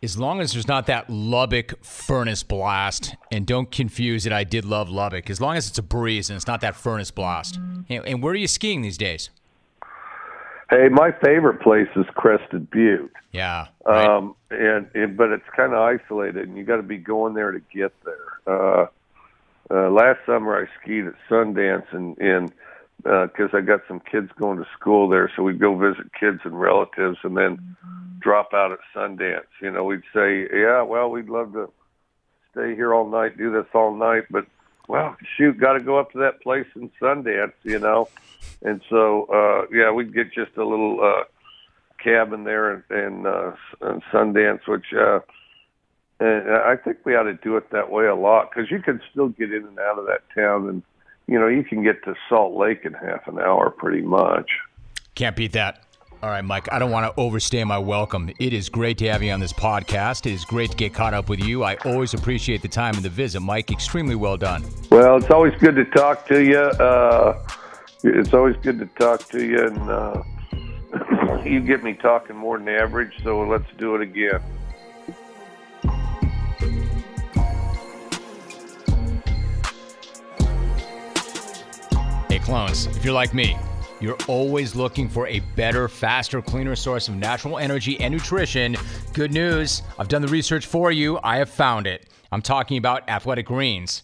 as 0.04 0.18
long 0.18 0.42
as 0.42 0.52
there's 0.52 0.68
not 0.68 0.86
that 0.86 1.08
Lubbock 1.08 1.82
furnace 1.82 2.42
blast, 2.42 3.16
and 3.32 3.46
don't 3.46 3.70
confuse 3.70 4.26
it, 4.26 4.32
I 4.32 4.44
did 4.44 4.66
love 4.66 4.90
Lubbock. 4.90 5.30
As 5.30 5.40
long 5.40 5.56
as 5.56 5.66
it's 5.66 5.78
a 5.78 5.82
breeze 5.82 6.28
and 6.28 6.36
it's 6.36 6.46
not 6.46 6.60
that 6.60 6.76
furnace 6.76 7.10
blast. 7.10 7.58
And, 7.88 8.06
and 8.06 8.22
where 8.22 8.34
are 8.34 8.36
you 8.36 8.46
skiing 8.46 8.82
these 8.82 8.98
days? 8.98 9.30
Hey, 10.68 10.88
my 10.90 11.10
favorite 11.24 11.60
place 11.62 11.88
is 11.96 12.04
Crested 12.14 12.70
Butte. 12.70 13.12
Yeah. 13.32 13.68
Right. 13.86 14.06
Um, 14.06 14.34
and, 14.50 14.88
and 14.94 15.16
but 15.16 15.30
it's 15.30 15.48
kind 15.56 15.72
of 15.72 15.78
isolated, 15.78 16.48
and 16.48 16.56
you 16.56 16.64
got 16.64 16.76
to 16.76 16.82
be 16.82 16.98
going 16.98 17.34
there 17.34 17.52
to 17.52 17.60
get 17.72 17.92
there. 18.04 18.40
Uh, 18.46 18.86
uh, 19.70 19.90
last 19.90 20.20
summer 20.26 20.56
I 20.56 20.66
skied 20.80 21.06
at 21.06 21.14
Sundance, 21.28 21.86
and 21.92 22.16
and 22.18 22.52
because 22.98 23.50
uh, 23.52 23.58
I 23.58 23.60
got 23.60 23.80
some 23.86 24.00
kids 24.00 24.30
going 24.38 24.58
to 24.58 24.66
school 24.78 25.08
there, 25.08 25.30
so 25.34 25.42
we'd 25.42 25.60
go 25.60 25.76
visit 25.76 26.12
kids 26.18 26.40
and 26.44 26.58
relatives, 26.58 27.18
and 27.22 27.36
then 27.36 27.76
drop 28.20 28.54
out 28.54 28.72
at 28.72 28.78
Sundance. 28.94 29.44
You 29.60 29.70
know, 29.70 29.84
we'd 29.84 30.02
say, 30.14 30.48
yeah, 30.52 30.82
well, 30.82 31.10
we'd 31.10 31.28
love 31.28 31.52
to 31.52 31.70
stay 32.52 32.74
here 32.74 32.94
all 32.94 33.08
night, 33.08 33.36
do 33.36 33.52
this 33.52 33.66
all 33.74 33.94
night, 33.94 34.24
but 34.30 34.46
well, 34.88 35.16
shoot, 35.36 35.58
got 35.58 35.74
to 35.74 35.80
go 35.80 35.98
up 35.98 36.12
to 36.12 36.18
that 36.18 36.42
place 36.42 36.66
in 36.76 36.90
Sundance, 37.00 37.52
you 37.62 37.78
know. 37.78 38.08
And 38.62 38.80
so, 38.88 39.24
uh, 39.24 39.66
yeah, 39.74 39.90
we'd 39.90 40.14
get 40.14 40.32
just 40.32 40.56
a 40.56 40.64
little 40.64 41.00
uh, 41.02 41.24
cabin 42.02 42.44
there 42.44 42.74
in, 42.74 42.96
in, 42.96 43.26
uh, 43.26 43.54
in 43.82 44.00
Sundance, 44.12 44.66
which 44.66 44.86
uh, 44.92 45.20
and 46.20 46.50
I 46.50 46.76
think 46.76 46.98
we 47.04 47.14
ought 47.16 47.24
to 47.24 47.34
do 47.34 47.56
it 47.56 47.70
that 47.70 47.90
way 47.90 48.06
a 48.06 48.14
lot 48.14 48.50
because 48.50 48.70
you 48.70 48.80
can 48.80 49.00
still 49.10 49.28
get 49.28 49.52
in 49.52 49.64
and 49.64 49.78
out 49.78 49.98
of 49.98 50.06
that 50.06 50.22
town, 50.34 50.68
and 50.68 50.82
you 51.26 51.38
know 51.38 51.48
you 51.48 51.64
can 51.64 51.82
get 51.82 52.04
to 52.04 52.14
Salt 52.28 52.54
Lake 52.54 52.84
in 52.84 52.92
half 52.92 53.26
an 53.26 53.38
hour, 53.38 53.70
pretty 53.70 54.02
much. 54.02 54.50
Can't 55.14 55.36
beat 55.36 55.52
that. 55.52 55.84
All 56.22 56.30
right, 56.30 56.42
Mike, 56.42 56.72
I 56.72 56.78
don't 56.78 56.90
want 56.90 57.04
to 57.14 57.20
overstay 57.20 57.62
my 57.64 57.76
welcome. 57.76 58.30
It 58.40 58.54
is 58.54 58.70
great 58.70 58.96
to 58.98 59.08
have 59.10 59.22
you 59.22 59.30
on 59.30 59.40
this 59.40 59.52
podcast. 59.52 60.24
It 60.24 60.32
is 60.32 60.44
great 60.46 60.70
to 60.70 60.76
get 60.76 60.94
caught 60.94 61.12
up 61.12 61.28
with 61.28 61.40
you. 61.40 61.64
I 61.64 61.76
always 61.84 62.14
appreciate 62.14 62.62
the 62.62 62.68
time 62.68 62.94
and 62.94 63.04
the 63.04 63.10
visit, 63.10 63.40
Mike. 63.40 63.70
Extremely 63.70 64.14
well 64.14 64.38
done. 64.38 64.64
Well, 64.90 65.18
it's 65.18 65.30
always 65.30 65.52
good 65.56 65.76
to 65.76 65.84
talk 65.84 66.26
to 66.28 66.42
you. 66.42 66.58
Uh, 66.58 67.46
it's 68.04 68.32
always 68.32 68.56
good 68.62 68.78
to 68.78 68.86
talk 68.98 69.28
to 69.30 69.44
you, 69.44 69.66
and 69.66 69.90
uh, 69.90 70.22
you 71.44 71.60
get 71.60 71.84
me 71.84 71.92
talking 71.92 72.36
more 72.36 72.56
than 72.56 72.70
average, 72.70 73.12
so 73.22 73.42
let's 73.42 73.68
do 73.76 73.94
it 73.94 74.00
again. 74.00 74.40
Clones, 82.44 82.86
if 82.88 83.04
you're 83.04 83.14
like 83.14 83.32
me, 83.32 83.56
you're 84.00 84.18
always 84.28 84.76
looking 84.76 85.08
for 85.08 85.26
a 85.28 85.40
better, 85.56 85.88
faster, 85.88 86.42
cleaner 86.42 86.76
source 86.76 87.08
of 87.08 87.14
natural 87.14 87.58
energy 87.58 87.98
and 88.00 88.12
nutrition. 88.12 88.76
Good 89.14 89.32
news 89.32 89.82
I've 89.98 90.08
done 90.08 90.20
the 90.20 90.28
research 90.28 90.66
for 90.66 90.92
you, 90.92 91.18
I 91.24 91.38
have 91.38 91.48
found 91.48 91.86
it. 91.86 92.06
I'm 92.30 92.42
talking 92.42 92.76
about 92.76 93.08
Athletic 93.08 93.46
Greens. 93.46 94.02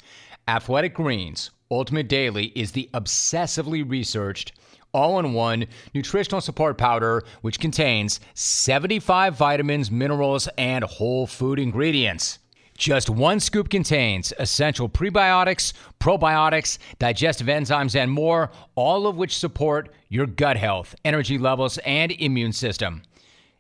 Athletic 0.49 0.95
Greens 0.95 1.51
Ultimate 1.71 2.09
Daily 2.09 2.47
is 2.57 2.73
the 2.73 2.89
obsessively 2.95 3.89
researched 3.89 4.53
all 4.93 5.19
in 5.19 5.35
one 5.35 5.67
nutritional 5.95 6.41
support 6.41 6.79
powder, 6.79 7.23
which 7.43 7.61
contains 7.61 8.21
75 8.35 9.37
vitamins, 9.37 9.91
minerals, 9.91 10.49
and 10.59 10.83
whole 10.83 11.27
food 11.27 11.59
ingredients. 11.59 12.40
Just 12.81 13.11
one 13.11 13.41
scoop 13.41 13.69
contains 13.69 14.33
essential 14.39 14.89
prebiotics, 14.89 15.75
probiotics, 16.01 16.79
digestive 16.99 17.47
enzymes, 17.47 17.95
and 17.95 18.11
more, 18.11 18.51
all 18.75 19.07
of 19.07 19.17
which 19.17 19.37
support 19.37 19.93
your 20.09 20.25
gut 20.25 20.57
health, 20.57 20.95
energy 21.05 21.37
levels, 21.37 21.77
and 21.85 22.11
immune 22.11 22.55
system. 22.55 23.03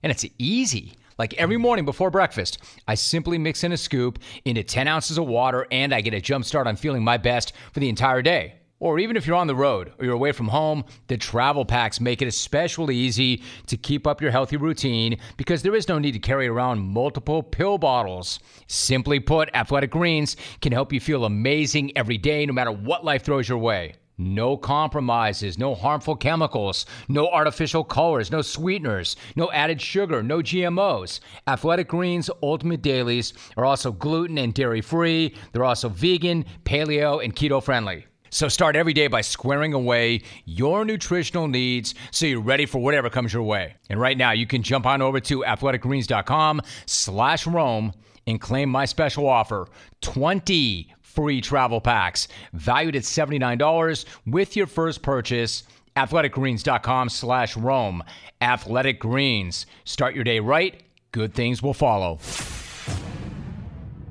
And 0.02 0.10
it's 0.10 0.24
easy. 0.38 0.94
Like 1.18 1.34
every 1.34 1.58
morning 1.58 1.84
before 1.84 2.10
breakfast, 2.10 2.62
I 2.88 2.94
simply 2.94 3.36
mix 3.36 3.62
in 3.62 3.72
a 3.72 3.76
scoop 3.76 4.20
into 4.46 4.62
10 4.62 4.88
ounces 4.88 5.18
of 5.18 5.26
water 5.26 5.66
and 5.70 5.94
I 5.94 6.00
get 6.00 6.14
a 6.14 6.20
jump 6.22 6.46
start 6.46 6.66
on 6.66 6.76
feeling 6.76 7.04
my 7.04 7.18
best 7.18 7.52
for 7.74 7.80
the 7.80 7.90
entire 7.90 8.22
day. 8.22 8.54
Or 8.80 8.98
even 8.98 9.14
if 9.14 9.26
you're 9.26 9.36
on 9.36 9.46
the 9.46 9.54
road 9.54 9.92
or 9.98 10.06
you're 10.06 10.14
away 10.14 10.32
from 10.32 10.48
home, 10.48 10.86
the 11.08 11.18
travel 11.18 11.66
packs 11.66 12.00
make 12.00 12.22
it 12.22 12.28
especially 12.28 12.96
easy 12.96 13.42
to 13.66 13.76
keep 13.76 14.06
up 14.06 14.22
your 14.22 14.30
healthy 14.30 14.56
routine 14.56 15.18
because 15.36 15.62
there 15.62 15.74
is 15.74 15.86
no 15.86 15.98
need 15.98 16.12
to 16.12 16.18
carry 16.18 16.48
around 16.48 16.80
multiple 16.80 17.42
pill 17.42 17.76
bottles. 17.76 18.40
Simply 18.68 19.20
put, 19.20 19.50
Athletic 19.52 19.90
Greens 19.90 20.34
can 20.62 20.72
help 20.72 20.94
you 20.94 21.00
feel 21.00 21.26
amazing 21.26 21.94
every 21.94 22.16
day 22.16 22.46
no 22.46 22.54
matter 22.54 22.72
what 22.72 23.04
life 23.04 23.22
throws 23.22 23.50
your 23.50 23.58
way. 23.58 23.96
No 24.16 24.56
compromises, 24.56 25.58
no 25.58 25.74
harmful 25.74 26.16
chemicals, 26.16 26.86
no 27.06 27.28
artificial 27.28 27.84
colors, 27.84 28.30
no 28.30 28.40
sweeteners, 28.40 29.16
no 29.36 29.52
added 29.52 29.80
sugar, 29.80 30.22
no 30.22 30.38
GMOs. 30.38 31.20
Athletic 31.46 31.88
Greens 31.88 32.30
Ultimate 32.42 32.80
Dailies 32.80 33.34
are 33.58 33.66
also 33.66 33.92
gluten 33.92 34.38
and 34.38 34.54
dairy 34.54 34.80
free. 34.80 35.34
They're 35.52 35.64
also 35.66 35.90
vegan, 35.90 36.46
paleo, 36.64 37.22
and 37.22 37.36
keto 37.36 37.62
friendly. 37.62 38.06
So 38.30 38.48
start 38.48 38.76
every 38.76 38.92
day 38.92 39.08
by 39.08 39.20
squaring 39.20 39.72
away 39.74 40.22
your 40.44 40.84
nutritional 40.84 41.48
needs 41.48 41.94
so 42.10 42.26
you're 42.26 42.40
ready 42.40 42.66
for 42.66 42.78
whatever 42.78 43.10
comes 43.10 43.32
your 43.32 43.42
way. 43.42 43.74
And 43.88 44.00
right 44.00 44.16
now 44.16 44.32
you 44.32 44.46
can 44.46 44.62
jump 44.62 44.86
on 44.86 45.02
over 45.02 45.20
to 45.20 45.40
athleticgreens.com 45.40 46.62
slash 46.86 47.46
Rome 47.46 47.92
and 48.26 48.40
claim 48.40 48.68
my 48.68 48.84
special 48.84 49.28
offer 49.28 49.68
20 50.00 50.94
free 51.00 51.40
travel 51.40 51.80
packs 51.80 52.28
valued 52.52 52.96
at 52.96 53.02
$79 53.02 54.04
with 54.26 54.56
your 54.56 54.66
first 54.66 55.02
purchase 55.02 55.64
athleticgreens.com 55.96 57.08
slash 57.08 57.56
Rome. 57.56 58.02
Athletic 58.40 59.00
Greens. 59.00 59.66
Start 59.84 60.14
your 60.14 60.24
day 60.24 60.40
right. 60.40 60.80
Good 61.12 61.34
things 61.34 61.62
will 61.62 61.74
follow. 61.74 62.18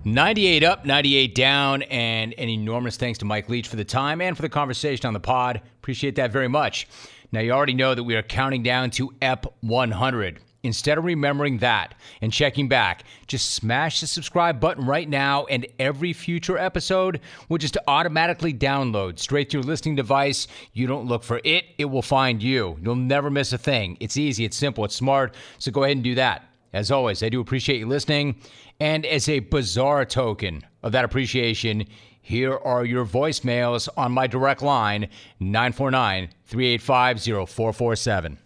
98 0.06 0.64
up, 0.64 0.86
98 0.86 1.36
down, 1.36 1.82
and 1.84 2.34
an 2.38 2.48
enormous 2.48 2.96
thanks 2.96 3.20
to 3.20 3.26
Mike 3.26 3.50
Leach 3.50 3.68
for 3.68 3.76
the 3.76 3.84
time 3.84 4.22
and 4.22 4.36
for 4.36 4.42
the 4.42 4.50
conversation 4.50 5.06
on 5.06 5.14
the 5.14 5.20
pod. 5.20 5.62
Appreciate 5.80 6.16
that 6.16 6.32
very 6.32 6.48
much. 6.48 6.88
Now, 7.34 7.42
you 7.42 7.52
already 7.52 7.74
know 7.74 7.94
that 7.94 8.04
we 8.04 8.16
are 8.16 8.24
counting 8.24 8.64
down 8.64 8.92
to 8.92 9.14
EP 9.22 9.46
100. 9.62 10.40
Instead 10.64 10.98
of 10.98 11.06
remembering 11.06 11.58
that 11.60 11.96
and 12.22 12.34
checking 12.34 12.68
back, 12.68 13.04
just 13.28 13.56
smash 13.56 14.00
the 14.02 14.08
subscribe 14.08 14.60
button 14.60 14.86
right 14.86 15.08
now, 15.08 15.46
and 15.46 15.68
every 15.80 16.14
future 16.14 16.58
episode 16.58 17.20
will 17.48 17.58
just 17.58 17.78
automatically 17.88 18.54
download 18.54 19.20
straight 19.20 19.50
to 19.50 19.58
your 19.58 19.64
listening 19.64 19.96
device. 19.96 20.48
You 20.74 20.88
don't 20.88 21.08
look 21.08 21.24
for 21.24 21.42
it, 21.44 21.66
it 21.78 21.86
will 21.86 22.02
find 22.02 22.42
you. 22.42 22.78
You'll 22.82 22.96
never 22.96 23.30
miss 23.30 23.54
a 23.54 23.58
thing. 23.58 23.98
It's 24.00 24.18
easy, 24.18 24.44
it's 24.44 24.58
simple, 24.58 24.84
it's 24.86 24.96
smart. 24.96 25.34
So 25.60 25.72
go 25.72 25.84
ahead 25.84 25.98
and 25.98 26.04
do 26.04 26.16
that. 26.16 26.49
As 26.74 26.92
always, 26.92 27.24
I 27.24 27.30
do 27.30 27.42
appreciate 27.42 27.80
you 27.80 27.88
listening. 27.88 28.36
And 28.80 29.06
as 29.06 29.28
a 29.28 29.40
bizarre 29.40 30.06
token 30.06 30.64
of 30.84 30.92
that 30.92 31.06
appreciation, 31.06 31.86
here 32.22 32.58
are 32.58 32.86
your 32.86 33.06
voicemails 33.06 33.90
on 33.98 34.12
my 34.12 34.28
direct 34.28 34.62
line, 34.62 35.10
949 35.40 36.30
385 36.46 37.50
0447. 37.50 38.38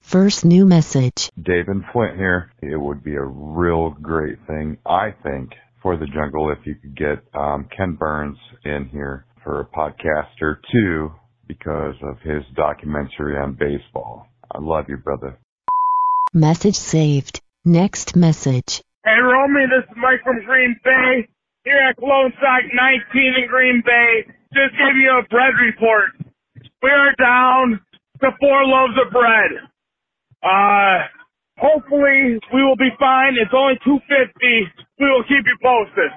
First 0.00 0.44
new 0.44 0.66
message. 0.66 1.30
David 1.40 1.82
Flint 1.92 2.16
here. 2.16 2.52
It 2.62 2.76
would 2.76 3.02
be 3.02 3.14
a 3.14 3.24
real 3.24 3.90
great 4.02 4.38
thing, 4.46 4.76
I 4.86 5.14
think, 5.22 5.54
for 5.82 5.96
the 5.96 6.06
jungle 6.06 6.52
if 6.52 6.64
you 6.66 6.74
could 6.74 6.96
get 6.96 7.24
um, 7.34 7.68
Ken 7.74 7.94
Burns 7.94 8.38
in 8.64 8.88
here 8.92 9.24
for 9.42 9.60
a 9.60 9.66
podcast 9.66 10.40
or 10.40 10.60
two 10.70 11.10
because 11.48 11.94
of 12.02 12.20
his 12.20 12.42
documentary 12.54 13.36
on 13.36 13.54
baseball. 13.54 14.26
I 14.52 14.58
love 14.60 14.84
you, 14.88 14.98
brother. 14.98 15.38
Message 16.32 16.76
saved. 16.76 17.40
Next 17.64 18.14
message. 18.14 18.82
Hey, 19.06 19.16
Romy, 19.16 19.64
this 19.64 19.88
is 19.88 19.96
Mike 19.96 20.20
from 20.22 20.44
Green 20.44 20.76
Bay. 20.84 21.26
Here 21.64 21.80
at 21.88 21.96
Clone 21.96 22.30
Site 22.36 22.68
19 22.74 23.42
in 23.42 23.48
Green 23.48 23.82
Bay. 23.84 24.28
Just 24.52 24.76
gave 24.76 24.96
you 25.00 25.08
a 25.16 25.26
bread 25.28 25.54
report. 25.56 26.10
We 26.82 26.90
are 26.90 27.14
down 27.16 27.80
to 28.20 28.28
four 28.38 28.64
loaves 28.64 29.00
of 29.00 29.10
bread. 29.10 29.64
Uh, 30.42 31.08
hopefully 31.56 32.38
we 32.52 32.62
will 32.62 32.76
be 32.76 32.90
fine. 33.00 33.36
It's 33.40 33.54
only 33.56 33.80
250. 33.82 34.28
We 35.00 35.06
will 35.06 35.22
keep 35.22 35.48
you 35.48 35.56
posted. 35.64 36.12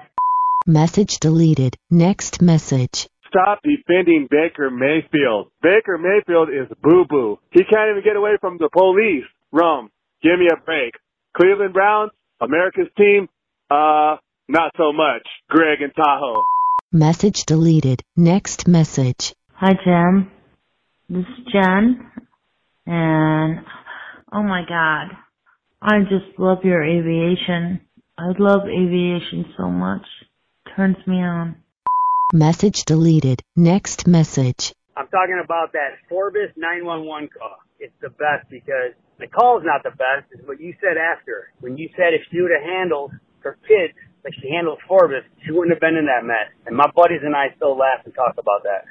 Message 0.66 1.18
deleted. 1.18 1.78
Next 1.90 2.42
message. 2.42 3.08
Stop 3.26 3.60
defending 3.64 4.28
Baker 4.30 4.68
Mayfield. 4.68 5.50
Baker 5.62 5.96
Mayfield 5.96 6.50
is 6.50 6.68
boo 6.82 7.06
boo. 7.08 7.38
He 7.52 7.64
can't 7.64 7.88
even 7.90 8.04
get 8.04 8.16
away 8.16 8.36
from 8.38 8.58
the 8.58 8.68
police. 8.70 9.24
Rum, 9.50 9.90
give 10.22 10.38
me 10.38 10.48
a 10.52 10.62
break. 10.62 10.92
Cleveland 11.38 11.72
Browns, 11.72 12.10
America's 12.40 12.88
team, 12.96 13.28
uh, 13.70 14.16
not 14.48 14.72
so 14.76 14.92
much. 14.92 15.22
Greg 15.48 15.80
and 15.80 15.92
Tahoe. 15.94 16.42
Message 16.90 17.44
deleted. 17.46 18.02
Next 18.16 18.66
message. 18.66 19.34
Hi, 19.52 19.72
Jim. 19.84 20.32
This 21.08 21.24
is 21.24 21.52
Jen. 21.52 22.10
And, 22.86 23.60
oh 24.32 24.42
my 24.42 24.62
God. 24.68 25.16
I 25.80 26.00
just 26.00 26.38
love 26.38 26.58
your 26.64 26.82
aviation. 26.82 27.82
I 28.18 28.32
love 28.38 28.62
aviation 28.62 29.44
so 29.56 29.68
much. 29.68 30.06
Turns 30.74 30.96
me 31.06 31.16
on. 31.16 31.56
Message 32.32 32.84
deleted. 32.84 33.42
Next 33.54 34.08
message. 34.08 34.72
I'm 34.96 35.06
talking 35.06 35.40
about 35.44 35.72
that 35.72 35.98
Forbes 36.08 36.52
911 36.56 37.28
call. 37.38 37.58
It's 37.78 37.94
the 38.02 38.10
best 38.10 38.50
because 38.50 38.94
the 39.18 39.26
call's 39.26 39.62
not 39.64 39.82
the 39.82 39.90
best. 39.90 40.30
It's 40.30 40.46
what 40.46 40.60
you 40.60 40.74
said 40.80 40.96
after. 40.96 41.52
When 41.60 41.76
you 41.76 41.88
said 41.96 42.14
if 42.14 42.22
she 42.30 42.40
would 42.40 42.52
have 42.54 42.68
handled 42.68 43.12
her 43.40 43.58
kids 43.66 43.94
like 44.24 44.34
she 44.40 44.50
handled 44.50 44.78
Forbes, 44.86 45.26
she 45.44 45.52
wouldn't 45.52 45.74
have 45.74 45.80
been 45.80 45.96
in 45.96 46.06
that 46.06 46.24
mess. 46.24 46.50
And 46.66 46.76
my 46.76 46.86
buddies 46.94 47.20
and 47.22 47.34
I 47.34 47.54
still 47.56 47.76
laugh 47.76 48.04
and 48.04 48.14
talk 48.14 48.34
about 48.38 48.62
that. 48.62 48.86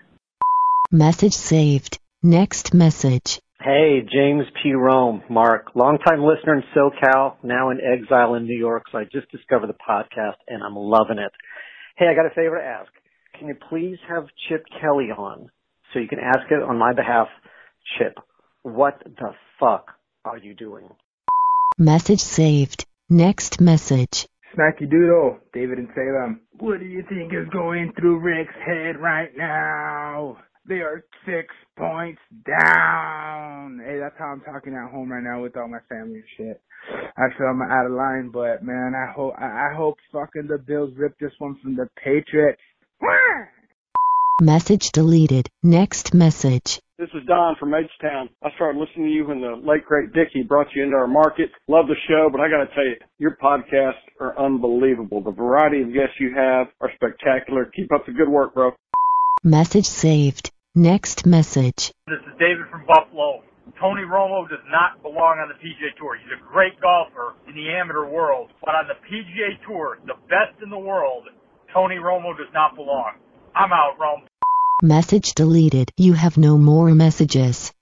Message 0.91 1.34
saved. 1.34 1.99
Next 2.23 2.73
message. 2.73 3.39
Hey, 3.59 4.01
James 4.01 4.45
P. 4.61 4.73
Rome, 4.73 5.23
Mark, 5.30 5.71
longtime 5.75 6.23
listener 6.23 6.55
in 6.55 6.63
SoCal, 6.75 7.36
now 7.43 7.71
in 7.71 7.80
exile 7.82 8.36
in 8.36 8.45
New 8.45 8.57
York. 8.57 8.84
So 8.91 8.99
I 8.99 9.03
just 9.03 9.32
discovered 9.32 9.67
the 9.67 9.73
podcast 9.73 10.38
and 10.47 10.63
I'm 10.63 10.75
loving 10.75 11.17
it. 11.17 11.32
Hey, 11.97 12.05
I 12.07 12.15
got 12.15 12.28
a 12.28 12.36
favor 12.36 12.57
to 12.57 12.63
ask. 12.63 12.91
Can 13.38 13.47
you 13.47 13.55
please 13.69 13.97
have 14.07 14.25
Chip 14.47 14.63
Kelly 14.80 15.09
on 15.15 15.49
so 15.91 15.99
you 15.99 16.07
can 16.07 16.19
ask 16.19 16.51
it 16.51 16.61
on 16.61 16.78
my 16.78 16.93
behalf? 16.93 17.28
Chip, 17.97 18.17
what 18.63 19.01
the 19.03 19.34
fuck 19.59 19.96
are 20.28 20.38
you 20.38 20.53
doing? 20.53 20.89
Message 21.78 22.19
saved. 22.19 22.86
Next 23.09 23.61
message. 23.61 24.28
Snacky 24.55 24.89
Doodle, 24.89 25.38
David 25.53 25.78
and 25.78 25.89
Salem. 25.93 26.41
What 26.59 26.80
do 26.80 26.86
you 26.86 27.03
think 27.07 27.32
is 27.32 27.47
going 27.51 27.93
through 27.99 28.19
Rick's 28.19 28.53
head 28.65 28.97
right 28.99 29.30
now? 29.38 30.38
They 30.67 30.82
are 30.82 31.05
six 31.25 31.53
points 31.78 32.19
down. 32.45 33.80
Hey, 33.86 33.99
that's 33.99 34.15
how 34.17 34.25
I'm 34.34 34.41
talking 34.41 34.73
at 34.73 34.91
home 34.91 35.11
right 35.11 35.23
now 35.23 35.41
with 35.43 35.55
all 35.55 35.69
my 35.69 35.80
family 35.88 36.15
and 36.15 36.23
shit. 36.36 36.61
I 37.17 37.28
feel 37.38 37.47
I'm 37.47 37.61
out 37.61 37.86
of 37.86 37.91
line, 37.91 38.32
but 38.34 38.63
man, 38.63 38.93
I 38.95 39.11
hope 39.13 39.34
I 39.38 39.69
hope 39.75 39.95
fucking 40.11 40.47
the 40.47 40.57
Bills 40.57 40.91
rip 40.97 41.17
this 41.19 41.32
one 41.39 41.57
from 41.61 41.75
the 41.75 41.88
Patriots. 42.03 42.61
Message 44.41 44.91
deleted. 44.91 45.49
Next 45.63 46.13
message. 46.13 46.79
This 46.99 47.09
is 47.15 47.25
Don 47.25 47.55
from 47.59 47.73
Edgetown. 47.73 48.29
I 48.43 48.53
started 48.53 48.77
listening 48.77 49.07
to 49.07 49.11
you 49.11 49.25
when 49.25 49.41
the 49.41 49.57
late 49.57 49.83
great 49.83 50.13
Dickie 50.13 50.43
brought 50.43 50.67
you 50.75 50.83
into 50.83 50.95
our 50.95 51.07
market. 51.07 51.49
Love 51.67 51.88
the 51.88 51.95
show, 52.07 52.29
but 52.31 52.39
I 52.39 52.47
got 52.47 52.69
to 52.69 52.75
tell 52.75 52.85
you, 52.85 52.97
your 53.17 53.35
podcasts 53.41 54.05
are 54.21 54.38
unbelievable. 54.38 55.23
The 55.23 55.31
variety 55.31 55.81
of 55.81 55.88
guests 55.88 56.21
you 56.21 56.35
have 56.35 56.67
are 56.81 56.91
spectacular. 56.93 57.65
Keep 57.65 57.91
up 57.91 58.05
the 58.05 58.13
good 58.13 58.29
work, 58.29 58.53
bro. 58.53 58.73
Message 59.43 59.88
saved. 59.88 60.51
Next 60.75 61.25
message. 61.25 61.91
This 62.05 62.21
is 62.21 62.38
David 62.38 62.69
from 62.69 62.85
Buffalo. 62.85 63.41
Tony 63.81 64.03
Romo 64.03 64.47
does 64.47 64.61
not 64.69 65.01
belong 65.01 65.41
on 65.41 65.49
the 65.49 65.57
PGA 65.57 65.97
Tour. 65.97 66.15
He's 66.15 66.38
a 66.38 66.53
great 66.53 66.79
golfer 66.79 67.33
in 67.49 67.55
the 67.55 67.73
amateur 67.73 68.05
world, 68.05 68.51
but 68.61 68.75
on 68.75 68.85
the 68.85 69.01
PGA 69.01 69.57
Tour, 69.65 69.97
the 70.05 70.13
best 70.29 70.61
in 70.61 70.69
the 70.69 70.77
world, 70.77 71.25
Tony 71.73 71.95
Romo 71.95 72.38
does 72.38 72.53
not 72.53 72.75
belong. 72.75 73.17
I'm 73.60 73.74
out, 73.74 73.97
Rome. 73.99 74.22
Message 74.84 75.34
deleted. 75.34 75.91
You 75.97 76.14
have 76.14 76.38
no 76.38 76.58
more 76.58 76.93
messages. 76.93 77.74